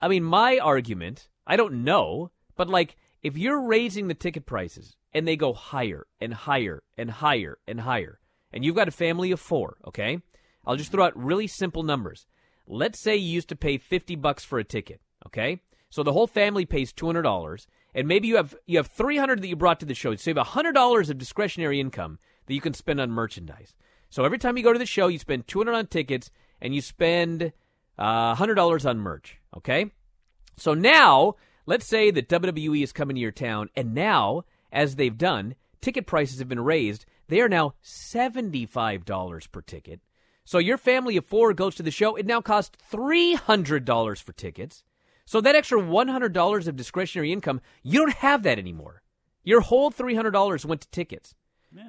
I 0.02 0.08
mean 0.08 0.24
my 0.24 0.58
argument, 0.58 1.30
I 1.48 1.56
don't 1.56 1.84
know, 1.86 2.32
but 2.56 2.68
like 2.68 2.98
if 3.24 3.38
you're 3.38 3.62
raising 3.62 4.08
the 4.08 4.14
ticket 4.14 4.46
prices 4.46 4.98
and 5.14 5.26
they 5.26 5.38
go 5.38 5.54
higher 5.54 6.08
and 6.20 6.34
higher 6.34 6.84
and 6.98 7.10
higher 7.10 7.58
and 7.68 7.82
higher 7.82 8.20
and 8.52 8.66
you've 8.66 8.76
got 8.76 8.88
a 8.88 8.92
family 8.92 9.32
of 9.32 9.40
4, 9.40 9.78
okay? 9.88 10.20
I'll 10.66 10.76
just 10.76 10.92
throw 10.92 11.06
out 11.06 11.16
really 11.16 11.48
simple 11.48 11.84
numbers. 11.84 12.26
Let's 12.68 13.00
say 13.00 13.16
you 13.16 13.30
used 13.30 13.50
to 13.50 13.56
pay 13.56 13.78
50 13.78 14.16
bucks 14.16 14.44
for 14.44 14.58
a 14.58 14.64
ticket, 14.64 15.02
okay? 15.28 15.62
So 15.90 16.04
the 16.04 16.14
whole 16.14 16.28
family 16.28 16.66
pays 16.66 16.92
two 16.92 17.06
hundred 17.06 17.22
dollars, 17.22 17.68
and 17.94 18.06
maybe 18.06 18.28
you 18.28 18.36
have 18.36 18.54
you 18.66 18.78
have 18.78 18.88
three 18.88 19.18
hundred 19.18 19.42
that 19.42 19.48
you 19.48 19.56
brought 19.56 19.80
to 19.80 19.86
the 19.86 19.94
show. 19.94 20.12
You 20.12 20.44
hundred 20.44 20.74
dollars 20.74 21.10
of 21.10 21.18
discretionary 21.18 21.80
income 21.80 22.20
that 22.48 22.54
you 22.54 22.60
can 22.60 22.74
spend 22.74 23.00
on 23.00 23.12
merchandise. 23.12 23.76
So 24.10 24.26
every 24.26 24.38
time 24.38 24.58
you 24.58 24.64
go 24.64 24.74
to 24.74 24.80
the 24.80 24.86
show, 24.86 25.08
you 25.08 25.20
spend 25.20 25.48
two 25.48 25.60
hundred 25.60 25.76
on 25.76 25.88
tickets, 25.88 26.32
and 26.60 26.76
you 26.76 26.82
spend 26.82 27.54
uh, 27.98 28.36
hundred 28.36 28.56
dollars 28.56 28.86
on 28.86 28.98
merch. 28.98 29.40
Okay. 29.56 29.92
So 30.58 30.74
now, 30.74 31.36
let's 31.66 31.86
say 31.86 32.12
that 32.12 32.28
WWE 32.30 32.84
is 32.84 32.92
coming 32.92 33.16
to 33.16 33.22
your 33.22 33.32
town, 33.32 33.70
and 33.76 33.94
now, 33.94 34.44
as 34.72 34.96
they've 34.96 35.18
done, 35.18 35.56
ticket 35.80 36.08
prices 36.08 36.40
have 36.40 36.50
been 36.50 36.60
raised. 36.60 37.06
They 37.28 37.42
are 37.42 37.50
now 37.50 37.74
$75 37.84 39.52
per 39.52 39.62
ticket. 39.62 40.00
So 40.46 40.60
your 40.60 40.78
family 40.78 41.18
of 41.18 41.26
four 41.26 41.54
goes 41.54 41.76
to 41.76 41.84
the 41.84 41.92
show. 41.92 42.16
It 42.16 42.26
now 42.26 42.40
costs 42.40 42.78
$300 42.92 44.22
for 44.22 44.32
tickets. 44.34 44.84
So 45.26 45.42
that 45.42 45.56
extra 45.56 45.82
$100 45.82 46.68
of 46.68 46.76
discretionary 46.76 47.34
income, 47.34 47.62
you 47.84 48.00
don't 48.00 48.14
have 48.18 48.44
that 48.44 48.60
anymore. 48.60 49.02
Your 49.44 49.62
whole 49.62 49.92
$300 49.92 50.66
went 50.66 50.82
to 50.82 50.90
tickets. 50.90 51.36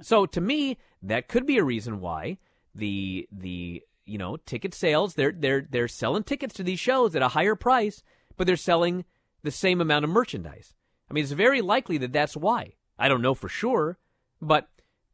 So 0.02 0.26
to 0.26 0.40
me, 0.40 0.78
that 1.02 1.28
could 1.28 1.46
be 1.46 1.58
a 1.58 1.64
reason 1.64 2.00
why 2.00 2.38
the 2.74 3.28
the 3.32 3.82
you 4.04 4.18
know 4.18 4.36
ticket 4.36 4.74
sales 4.74 5.14
they're 5.14 5.32
they're 5.32 5.66
they're 5.70 5.88
selling 5.88 6.22
tickets 6.22 6.54
to 6.54 6.62
these 6.62 6.80
shows 6.80 7.14
at 7.14 7.22
a 7.22 7.28
higher 7.28 7.54
price, 7.54 8.02
but 8.36 8.46
they're 8.46 8.56
selling 8.56 9.04
the 9.42 9.50
same 9.50 9.80
amount 9.80 10.04
of 10.04 10.10
merchandise. 10.10 10.74
I 11.10 11.14
mean, 11.14 11.24
it's 11.24 11.32
very 11.32 11.60
likely 11.60 11.98
that 11.98 12.12
that's 12.12 12.36
why. 12.36 12.74
I 12.98 13.08
don't 13.08 13.22
know 13.22 13.34
for 13.34 13.48
sure, 13.48 13.98
but 14.40 14.68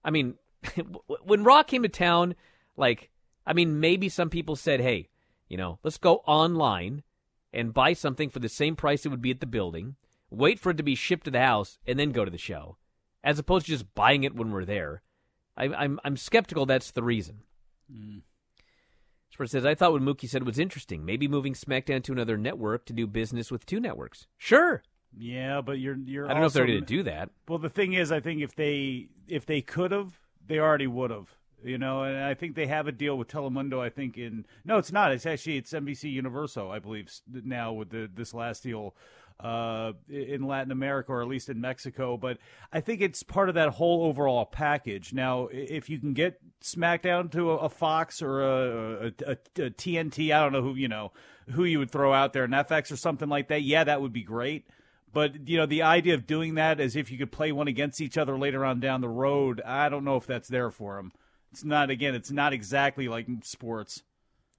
I 0.04 0.10
mean, 0.10 0.34
when 1.24 1.44
Raw 1.44 1.62
came 1.62 1.82
to 1.82 1.88
town, 1.88 2.34
like 2.76 3.10
I 3.46 3.52
mean, 3.52 3.80
maybe 3.80 4.08
some 4.08 4.30
people 4.30 4.56
said, 4.56 4.80
"Hey, 4.80 5.08
you 5.48 5.56
know, 5.56 5.78
let's 5.82 5.98
go 5.98 6.16
online 6.26 7.02
and 7.52 7.74
buy 7.74 7.92
something 7.92 8.30
for 8.30 8.38
the 8.38 8.48
same 8.48 8.76
price 8.76 9.04
it 9.04 9.10
would 9.10 9.22
be 9.22 9.30
at 9.30 9.40
the 9.40 9.46
building, 9.46 9.96
wait 10.30 10.58
for 10.58 10.70
it 10.70 10.76
to 10.76 10.82
be 10.82 10.94
shipped 10.94 11.24
to 11.24 11.30
the 11.30 11.40
house, 11.40 11.78
and 11.86 11.98
then 11.98 12.10
go 12.10 12.24
to 12.24 12.30
the 12.30 12.38
show." 12.38 12.76
as 13.24 13.38
opposed 13.38 13.66
to 13.66 13.72
just 13.72 13.94
buying 13.94 14.24
it 14.24 14.34
when 14.34 14.50
we're 14.50 14.64
there. 14.64 15.02
I, 15.56 15.66
am 15.66 15.74
I'm, 15.74 16.00
I'm 16.04 16.16
skeptical 16.16 16.66
that's 16.66 16.90
the 16.90 17.02
reason. 17.02 17.42
Mm. 17.92 18.22
Spurs 19.30 19.50
says 19.50 19.64
I 19.64 19.74
thought 19.74 19.92
what 19.92 20.02
Mookie 20.02 20.28
said 20.28 20.44
was 20.44 20.58
interesting. 20.58 21.04
Maybe 21.04 21.28
moving 21.28 21.54
SmackDown 21.54 22.02
to 22.04 22.12
another 22.12 22.36
network 22.36 22.84
to 22.86 22.92
do 22.92 23.06
business 23.06 23.50
with 23.50 23.64
two 23.66 23.80
networks. 23.80 24.26
Sure. 24.36 24.82
Yeah, 25.16 25.60
but 25.60 25.78
you're 25.78 25.96
you're. 25.96 26.26
I 26.26 26.32
don't 26.32 26.40
know 26.40 26.46
if 26.46 26.52
they're 26.54 26.62
also- 26.62 26.72
going 26.72 26.84
to 26.84 26.86
do 26.86 27.02
that. 27.04 27.30
Well, 27.48 27.58
the 27.58 27.68
thing 27.68 27.92
is, 27.92 28.10
I 28.10 28.20
think 28.20 28.40
if 28.40 28.54
they 28.54 29.08
if 29.28 29.44
they 29.44 29.60
could 29.60 29.92
have, 29.92 30.18
they 30.46 30.58
already 30.58 30.86
would 30.86 31.10
have. 31.10 31.36
You 31.64 31.78
know, 31.78 32.02
and 32.02 32.18
I 32.18 32.34
think 32.34 32.54
they 32.54 32.66
have 32.66 32.86
a 32.86 32.92
deal 32.92 33.16
with 33.16 33.28
Telemundo. 33.28 33.80
I 33.80 33.88
think 33.88 34.18
in 34.18 34.46
no, 34.64 34.78
it's 34.78 34.92
not. 34.92 35.12
It's 35.12 35.26
actually 35.26 35.58
it's 35.58 35.72
NBC 35.72 36.12
Universal, 36.12 36.70
I 36.70 36.78
believe, 36.78 37.10
now 37.30 37.72
with 37.72 37.90
the 37.90 38.10
this 38.12 38.34
last 38.34 38.62
deal 38.62 38.94
uh, 39.40 39.92
in 40.08 40.46
Latin 40.46 40.72
America 40.72 41.12
or 41.12 41.22
at 41.22 41.28
least 41.28 41.48
in 41.48 41.60
Mexico. 41.60 42.16
But 42.16 42.38
I 42.72 42.80
think 42.80 43.00
it's 43.00 43.22
part 43.22 43.48
of 43.48 43.54
that 43.56 43.70
whole 43.70 44.04
overall 44.04 44.44
package. 44.44 45.12
Now, 45.12 45.48
if 45.50 45.90
you 45.90 45.98
can 45.98 46.14
get 46.14 46.40
SmackDown 46.62 47.30
to 47.32 47.50
a, 47.52 47.56
a 47.56 47.68
Fox 47.68 48.22
or 48.22 48.42
a, 48.42 49.12
a, 49.26 49.32
a, 49.32 49.70
TNT, 49.70 50.32
I 50.34 50.40
don't 50.42 50.52
know 50.52 50.62
who 50.62 50.74
you 50.74 50.88
know 50.88 51.12
who 51.50 51.64
you 51.64 51.78
would 51.80 51.90
throw 51.90 52.12
out 52.12 52.32
there, 52.32 52.44
an 52.44 52.52
FX 52.52 52.92
or 52.92 52.96
something 52.96 53.28
like 53.28 53.48
that. 53.48 53.62
Yeah, 53.62 53.84
that 53.84 54.00
would 54.00 54.12
be 54.12 54.22
great. 54.22 54.66
But 55.12 55.48
you 55.48 55.58
know, 55.58 55.66
the 55.66 55.82
idea 55.82 56.14
of 56.14 56.26
doing 56.26 56.54
that 56.54 56.80
as 56.80 56.96
if 56.96 57.10
you 57.10 57.18
could 57.18 57.32
play 57.32 57.52
one 57.52 57.68
against 57.68 58.00
each 58.00 58.16
other 58.16 58.38
later 58.38 58.64
on 58.64 58.80
down 58.80 59.00
the 59.00 59.08
road, 59.08 59.60
I 59.64 59.88
don't 59.88 60.04
know 60.04 60.16
if 60.16 60.26
that's 60.26 60.48
there 60.48 60.70
for 60.70 60.96
them. 60.96 61.12
It's 61.52 61.64
not. 61.64 61.90
Again, 61.90 62.14
it's 62.14 62.30
not 62.30 62.52
exactly 62.52 63.08
like 63.08 63.26
sports. 63.42 64.02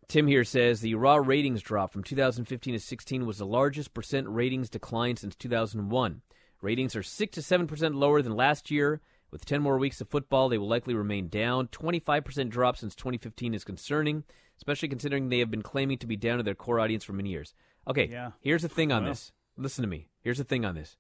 Tim 0.08 0.28
here 0.28 0.44
says 0.44 0.82
the 0.82 0.96
Raw 0.96 1.16
ratings 1.16 1.62
drop 1.62 1.92
from 1.92 2.04
2015 2.04 2.74
to 2.74 2.80
16 2.80 3.26
was 3.26 3.40
the 3.40 3.46
largest 3.46 3.94
percent 3.94 4.28
ratings 4.30 4.70
decline 4.70 5.16
since 5.16 5.36
2001. 5.36 6.22
Ratings 6.62 6.96
are 6.96 7.04
6 7.04 7.36
to 7.36 7.42
7% 7.42 7.96
lower 7.96 8.22
than 8.22 8.36
last 8.36 8.70
year. 8.70 9.02
With 9.32 9.46
10 9.46 9.62
more 9.64 9.80
weeks 9.80 10.00
of 10.00 10.08
football, 10.10 10.48
they 10.50 10.58
will 10.60 10.68
likely 10.68 10.94
remain 10.94 11.28
down. 11.30 11.68
25% 11.70 12.50
drop 12.50 12.78
since 12.78 12.94
2015 12.96 13.56
is 13.56 13.64
concerning, 13.64 14.24
especially 14.58 14.88
considering 14.90 15.30
they 15.30 15.40
have 15.40 15.50
been 15.50 15.64
claiming 15.64 15.98
to 15.98 16.06
be 16.08 16.16
down 16.16 16.38
to 16.38 16.44
their 16.44 16.54
core 16.54 16.80
audience 16.80 17.04
for 17.04 17.14
many 17.14 17.30
years. 17.30 17.56
Okay, 17.88 18.08
Yeah. 18.08 18.32
here's 18.42 18.62
the 18.62 18.70
thing 18.70 18.92
on 18.92 19.04
Well. 19.04 19.14
this. 19.14 19.32
Listen 19.58 19.82
to 19.82 19.88
me. 19.90 20.10
Here's 20.22 20.38
the 20.38 20.44
thing 20.44 20.64
on 20.64 20.76
this. 20.76 20.96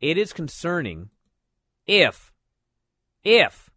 It 0.00 0.16
is 0.16 0.32
concerning 0.32 1.10
if, 1.86 2.32
if 3.24 3.70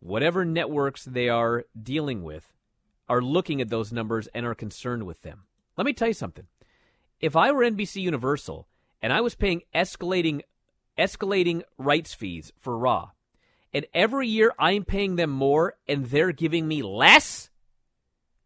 whatever 0.00 0.44
networks 0.44 1.04
they 1.04 1.28
are 1.28 1.64
dealing 1.80 2.22
with 2.22 2.52
are 3.08 3.22
looking 3.22 3.60
at 3.60 3.68
those 3.68 3.92
numbers 3.92 4.28
and 4.34 4.44
are 4.46 4.54
concerned 4.54 5.04
with 5.04 5.22
them. 5.22 5.42
Let 5.76 5.86
me 5.86 5.92
tell 5.92 6.08
you 6.08 6.14
something. 6.14 6.46
If 7.20 7.36
I 7.36 7.52
were 7.52 7.64
NBC 7.64 8.02
Universal 8.02 8.66
and 9.02 9.12
I 9.12 9.20
was 9.20 9.34
paying 9.34 9.62
escalating 9.74 10.42
escalating 10.98 11.62
rights 11.78 12.12
fees 12.12 12.52
for 12.58 12.76
Raw, 12.76 13.10
and 13.72 13.86
every 13.94 14.28
year 14.28 14.52
I'm 14.58 14.84
paying 14.84 15.16
them 15.16 15.30
more 15.30 15.74
and 15.88 16.06
they're 16.06 16.32
giving 16.32 16.66
me 16.66 16.82
less, 16.82 17.50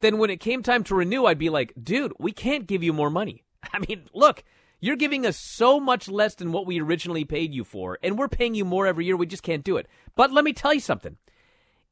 then 0.00 0.18
when 0.18 0.30
it 0.30 0.40
came 0.40 0.62
time 0.62 0.84
to 0.84 0.94
renew, 0.94 1.24
I'd 1.24 1.38
be 1.38 1.50
like, 1.50 1.72
dude, 1.80 2.12
we 2.18 2.32
can't 2.32 2.66
give 2.66 2.82
you 2.82 2.92
more 2.92 3.10
money. 3.10 3.42
I 3.72 3.78
mean, 3.78 4.04
look, 4.12 4.44
you're 4.80 4.96
giving 4.96 5.24
us 5.24 5.38
so 5.38 5.80
much 5.80 6.08
less 6.08 6.34
than 6.34 6.52
what 6.52 6.66
we 6.66 6.80
originally 6.80 7.24
paid 7.24 7.54
you 7.54 7.64
for, 7.64 7.98
and 8.02 8.18
we're 8.18 8.28
paying 8.28 8.54
you 8.54 8.64
more 8.64 8.86
every 8.86 9.06
year. 9.06 9.16
We 9.16 9.26
just 9.26 9.42
can't 9.42 9.64
do 9.64 9.78
it. 9.78 9.88
But 10.14 10.30
let 10.30 10.44
me 10.44 10.52
tell 10.52 10.74
you 10.74 10.80
something. 10.80 11.16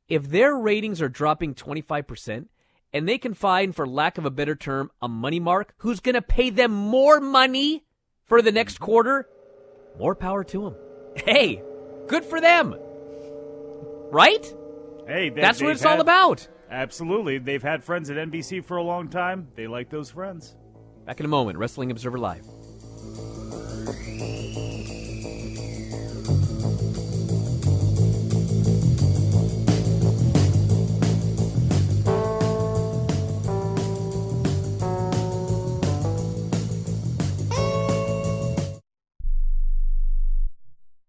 If 0.08 0.28
their 0.28 0.54
ratings 0.54 1.00
are 1.00 1.08
dropping 1.08 1.54
25%, 1.54 2.46
and 2.92 3.08
they 3.08 3.18
can 3.18 3.34
find, 3.34 3.74
for 3.74 3.86
lack 3.86 4.18
of 4.18 4.26
a 4.26 4.30
better 4.30 4.54
term, 4.54 4.90
a 5.00 5.08
money 5.08 5.40
mark 5.40 5.74
who's 5.78 6.00
going 6.00 6.14
to 6.14 6.22
pay 6.22 6.50
them 6.50 6.72
more 6.72 7.20
money 7.20 7.84
for 8.24 8.42
the 8.42 8.52
next 8.52 8.74
mm-hmm. 8.74 8.84
quarter, 8.84 9.28
more 9.98 10.14
power 10.14 10.44
to 10.44 10.64
them. 10.64 10.76
Hey, 11.16 11.62
good 12.06 12.24
for 12.24 12.40
them. 12.40 12.74
Right? 14.10 14.54
Hey, 15.06 15.30
they- 15.30 15.40
That's 15.40 15.62
what 15.62 15.72
it's 15.72 15.84
all 15.84 16.00
about. 16.00 16.48
Absolutely, 16.70 17.38
they've 17.38 17.62
had 17.62 17.84
friends 17.84 18.08
at 18.08 18.16
NBC 18.16 18.64
for 18.64 18.78
a 18.78 18.82
long 18.82 19.08
time. 19.08 19.48
They 19.56 19.66
like 19.66 19.90
those 19.90 20.10
friends. 20.10 20.56
Back 21.04 21.20
in 21.20 21.26
a 21.26 21.28
moment, 21.28 21.58
Wrestling 21.58 21.90
Observer 21.90 22.18
Live. 22.18 22.46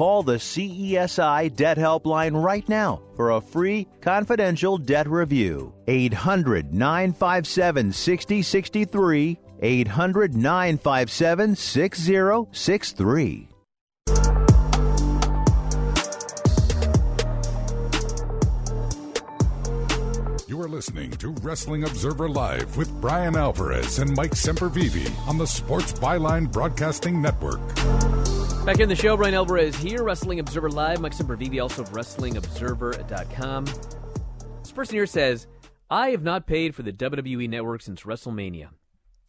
Call 0.00 0.22
the 0.22 0.36
CESI 0.36 1.54
Debt 1.54 1.76
Helpline 1.76 2.42
right 2.42 2.66
now 2.70 3.02
for 3.16 3.32
a 3.32 3.40
free 3.42 3.86
confidential 4.00 4.78
debt 4.78 5.06
review. 5.06 5.74
800 5.88 6.72
957 6.72 7.92
6063. 7.92 9.38
800 9.60 10.34
957 10.34 11.54
6063. 11.54 13.48
You 20.48 20.62
are 20.62 20.68
listening 20.70 21.10
to 21.10 21.28
Wrestling 21.42 21.84
Observer 21.84 22.30
Live 22.30 22.74
with 22.78 22.90
Brian 23.02 23.36
Alvarez 23.36 23.98
and 23.98 24.16
Mike 24.16 24.30
Sempervive 24.32 25.28
on 25.28 25.36
the 25.36 25.46
Sports 25.46 25.92
Byline 25.92 26.50
Broadcasting 26.50 27.20
Network. 27.20 27.60
Back 28.64 28.78
in 28.78 28.90
the 28.90 28.94
show, 28.94 29.16
Brian 29.16 29.34
Alvarez 29.34 29.74
here, 29.76 30.02
Wrestling 30.04 30.38
Observer 30.38 30.68
Live. 30.68 31.00
Mike 31.00 31.14
Sempervive, 31.14 31.62
also 31.62 31.80
of 31.80 31.88
WrestlingObserver.com. 31.90 33.64
This 33.64 34.72
person 34.72 34.94
here 34.94 35.06
says, 35.06 35.46
I 35.88 36.10
have 36.10 36.22
not 36.22 36.46
paid 36.46 36.74
for 36.74 36.82
the 36.82 36.92
WWE 36.92 37.48
Network 37.48 37.80
since 37.80 38.02
WrestleMania. 38.02 38.68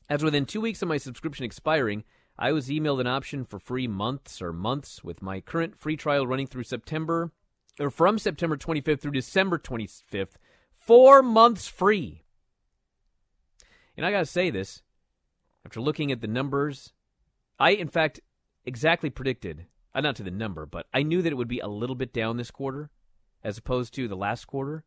As 0.10 0.22
within 0.22 0.46
two 0.46 0.60
weeks 0.60 0.82
of 0.82 0.90
my 0.90 0.98
subscription 0.98 1.46
expiring, 1.46 2.04
I 2.38 2.52
was 2.52 2.68
emailed 2.68 3.00
an 3.00 3.08
option 3.08 3.46
for 3.46 3.58
free 3.58 3.88
months 3.88 4.42
or 4.42 4.52
months 4.52 5.02
with 5.02 5.22
my 5.22 5.40
current 5.40 5.80
free 5.80 5.96
trial 5.96 6.28
running 6.28 6.48
through 6.48 6.64
September, 6.64 7.32
or 7.80 7.90
from 7.90 8.20
September 8.20 8.58
25th 8.58 9.00
through 9.00 9.12
December 9.12 9.58
25th. 9.58 10.36
Four 10.74 11.24
months 11.24 11.70
free. 11.70 12.26
And 13.96 14.06
I 14.06 14.12
got 14.12 14.20
to 14.20 14.26
say 14.26 14.50
this 14.50 14.82
after 15.66 15.80
looking 15.80 16.12
at 16.12 16.20
the 16.20 16.28
numbers, 16.28 16.92
I, 17.58 17.72
in 17.72 17.88
fact, 17.88 18.20
exactly 18.66 19.10
predicted, 19.10 19.66
uh, 19.94 20.02
not 20.02 20.16
to 20.18 20.24
the 20.24 20.32
number, 20.32 20.66
but 20.66 20.88
I 20.94 21.04
knew 21.04 21.22
that 21.22 21.32
it 21.32 21.38
would 21.38 21.48
be 21.48 21.60
a 21.60 21.68
little 21.68 21.96
bit 21.96 22.14
down 22.14 22.38
this 22.38 22.52
quarter 22.52 22.90
as 23.44 23.58
opposed 23.58 23.94
to 23.96 24.08
the 24.08 24.16
last 24.16 24.46
quarter. 24.46 24.84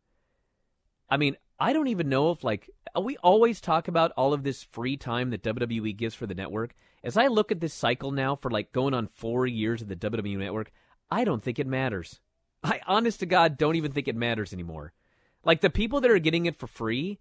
I 1.09 1.17
mean, 1.17 1.37
I 1.59 1.73
don't 1.73 1.87
even 1.87 2.09
know 2.09 2.31
if, 2.31 2.43
like, 2.43 2.69
we 2.99 3.17
always 3.17 3.61
talk 3.61 3.87
about 3.87 4.11
all 4.17 4.33
of 4.33 4.43
this 4.43 4.63
free 4.63 4.97
time 4.97 5.29
that 5.29 5.43
WWE 5.43 5.95
gives 5.95 6.15
for 6.15 6.25
the 6.25 6.35
network. 6.35 6.73
As 7.03 7.17
I 7.17 7.27
look 7.27 7.51
at 7.51 7.59
this 7.59 7.73
cycle 7.73 8.11
now 8.11 8.35
for, 8.35 8.49
like, 8.49 8.71
going 8.71 8.93
on 8.93 9.07
four 9.07 9.45
years 9.47 9.81
of 9.81 9.87
the 9.87 9.95
WWE 9.95 10.37
network, 10.37 10.71
I 11.09 11.23
don't 11.23 11.43
think 11.43 11.59
it 11.59 11.67
matters. 11.67 12.19
I, 12.63 12.81
honest 12.87 13.19
to 13.21 13.25
God, 13.25 13.57
don't 13.57 13.75
even 13.75 13.91
think 13.91 14.07
it 14.07 14.15
matters 14.15 14.51
anymore. 14.51 14.93
Like, 15.43 15.61
the 15.61 15.69
people 15.69 16.01
that 16.01 16.11
are 16.11 16.19
getting 16.19 16.45
it 16.45 16.55
for 16.55 16.67
free, 16.67 17.19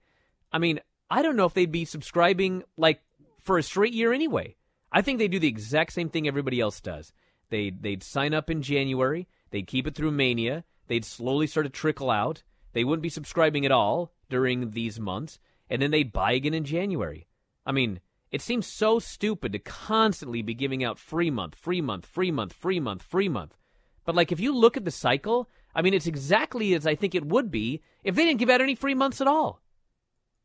I 0.51 0.59
mean, 0.59 0.81
I 1.11 1.23
don't 1.23 1.37
know 1.37 1.45
if 1.45 1.55
they'd 1.55 1.71
be 1.71 1.85
subscribing, 1.85 2.65
like, 2.77 3.01
for 3.39 3.59
a 3.59 3.63
straight 3.63 3.93
year 3.93 4.13
anyway. 4.13 4.57
I 4.95 5.03
think 5.03 5.19
they 5.19 5.27
do 5.27 5.41
the 5.41 5.49
exact 5.49 5.93
same 5.93 6.09
thing 6.09 6.29
everybody 6.29 6.61
else 6.61 6.81
does. 6.81 7.13
They 7.51 7.71
they'd 7.71 8.05
sign 8.05 8.33
up 8.33 8.49
in 8.49 8.63
January, 8.63 9.27
they'd 9.51 9.67
keep 9.67 9.89
it 9.89 9.97
through 9.97 10.13
Mania, 10.13 10.63
they'd 10.87 11.05
slowly 11.05 11.49
start 11.49 11.67
to 11.67 11.71
trickle 11.71 12.11
out. 12.11 12.45
They 12.73 12.85
wouldn't 12.85 13.03
be 13.03 13.09
subscribing 13.09 13.67
at 13.67 13.73
all 13.73 14.13
during 14.31 14.71
these 14.71 15.01
months, 15.01 15.41
and 15.69 15.83
then 15.83 15.91
they'd 15.91 16.13
buy 16.13 16.33
again 16.33 16.55
in 16.55 16.65
January. 16.65 17.27
I 17.67 17.73
mean, 17.73 18.01
it 18.31 18.41
seems 18.41 18.69
so 18.69 19.01
stupid 19.01 19.53
to 19.53 19.59
constantly 19.59 20.43
be 20.43 20.55
giving 20.55 20.85
out 20.85 20.99
free 20.99 21.31
month, 21.31 21.57
free 21.57 21.81
month, 21.81 22.07
free 22.07 22.31
month, 22.31 22.53
free 22.53 22.81
month, 22.81 23.03
free 23.03 23.29
month. 23.29 23.57
But 24.05 24.15
like 24.15 24.31
if 24.31 24.39
you 24.39 24.57
look 24.57 24.77
at 24.77 24.85
the 24.85 24.93
cycle, 24.93 25.51
I 25.75 25.83
mean 25.83 25.95
it's 25.95 26.07
exactly 26.07 26.73
as 26.73 26.87
I 26.87 26.95
think 26.95 27.17
it 27.17 27.27
would 27.27 27.51
be 27.51 27.83
if 28.05 28.15
they 28.15 28.25
didn't 28.25 28.39
give 28.39 28.51
out 28.51 28.61
any 28.61 28.77
free 28.77 28.95
months 28.95 29.21
at 29.21 29.27
all. 29.27 29.61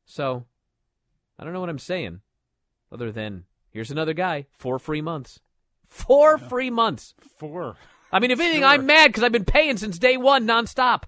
So, 0.05 0.45
I 1.37 1.43
don't 1.43 1.53
know 1.53 1.59
what 1.59 1.69
I'm 1.69 1.77
saying 1.77 2.21
other 2.91 3.11
than 3.11 3.45
Here's 3.71 3.91
another 3.91 4.13
guy. 4.13 4.45
Four 4.51 4.79
free 4.79 5.01
months. 5.01 5.39
Four 5.85 6.37
yeah. 6.39 6.47
free 6.47 6.69
months. 6.69 7.13
Four. 7.37 7.75
I 8.11 8.19
mean, 8.19 8.31
if 8.31 8.39
anything, 8.39 8.61
sure. 8.61 8.69
I'm 8.69 8.85
mad 8.85 9.07
because 9.07 9.23
I've 9.23 9.31
been 9.31 9.45
paying 9.45 9.77
since 9.77 9.99
day 9.99 10.17
one, 10.17 10.47
nonstop. 10.47 11.03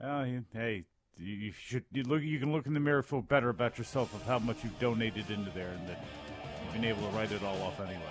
Uh, 0.00 0.24
hey, 0.52 0.84
you 1.18 1.52
should 1.52 1.84
you 1.92 2.02
look. 2.02 2.22
You 2.22 2.38
can 2.38 2.52
look 2.52 2.66
in 2.66 2.74
the 2.74 2.80
mirror, 2.80 3.02
feel 3.02 3.22
better 3.22 3.48
about 3.48 3.78
yourself 3.78 4.14
of 4.14 4.22
how 4.22 4.38
much 4.38 4.62
you've 4.62 4.78
donated 4.78 5.30
into 5.30 5.50
there, 5.52 5.70
and 5.70 5.88
that 5.88 6.04
you've 6.62 6.72
been 6.74 6.84
able 6.84 7.02
to 7.08 7.16
write 7.16 7.32
it 7.32 7.42
all 7.42 7.60
off 7.62 7.80
anyway. 7.80 8.02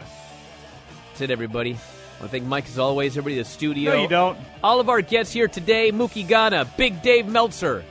That's 1.09 1.21
it, 1.21 1.31
everybody. 1.31 1.71
I 1.71 2.19
want 2.19 2.23
to 2.23 2.27
thank 2.29 2.45
Mike 2.45 2.65
as 2.67 2.79
always. 2.79 3.17
Everybody 3.17 3.35
in 3.35 3.43
the 3.43 3.49
studio. 3.49 3.91
No, 3.91 4.01
you 4.01 4.07
don't. 4.07 4.37
All 4.63 4.79
of 4.79 4.89
our 4.89 5.01
guests 5.01 5.31
here 5.31 5.47
today: 5.47 5.91
Mookie 5.91 6.27
Ghana, 6.27 6.71
Big 6.77 7.01
Dave 7.01 7.27
Meltzer. 7.27 7.85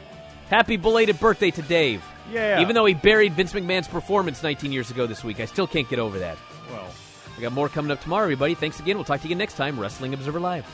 Happy 0.50 0.76
belated 0.76 1.18
birthday 1.20 1.50
to 1.52 1.62
Dave. 1.62 2.02
Yeah. 2.30 2.60
Even 2.60 2.74
though 2.74 2.84
he 2.84 2.94
buried 2.94 3.34
Vince 3.34 3.52
McMahon's 3.52 3.88
performance 3.88 4.42
19 4.42 4.72
years 4.72 4.90
ago 4.90 5.06
this 5.06 5.22
week, 5.22 5.40
I 5.40 5.44
still 5.44 5.66
can't 5.66 5.88
get 5.88 5.98
over 5.98 6.18
that. 6.18 6.38
Well, 6.70 6.86
we 7.36 7.42
got 7.42 7.52
more 7.52 7.68
coming 7.68 7.90
up 7.90 8.00
tomorrow, 8.00 8.24
everybody. 8.24 8.54
Thanks 8.54 8.80
again. 8.80 8.96
We'll 8.96 9.04
talk 9.04 9.20
to 9.20 9.24
you 9.24 9.28
again 9.28 9.38
next 9.38 9.54
time. 9.54 9.78
Wrestling 9.78 10.14
Observer 10.14 10.40
Live. 10.40 10.66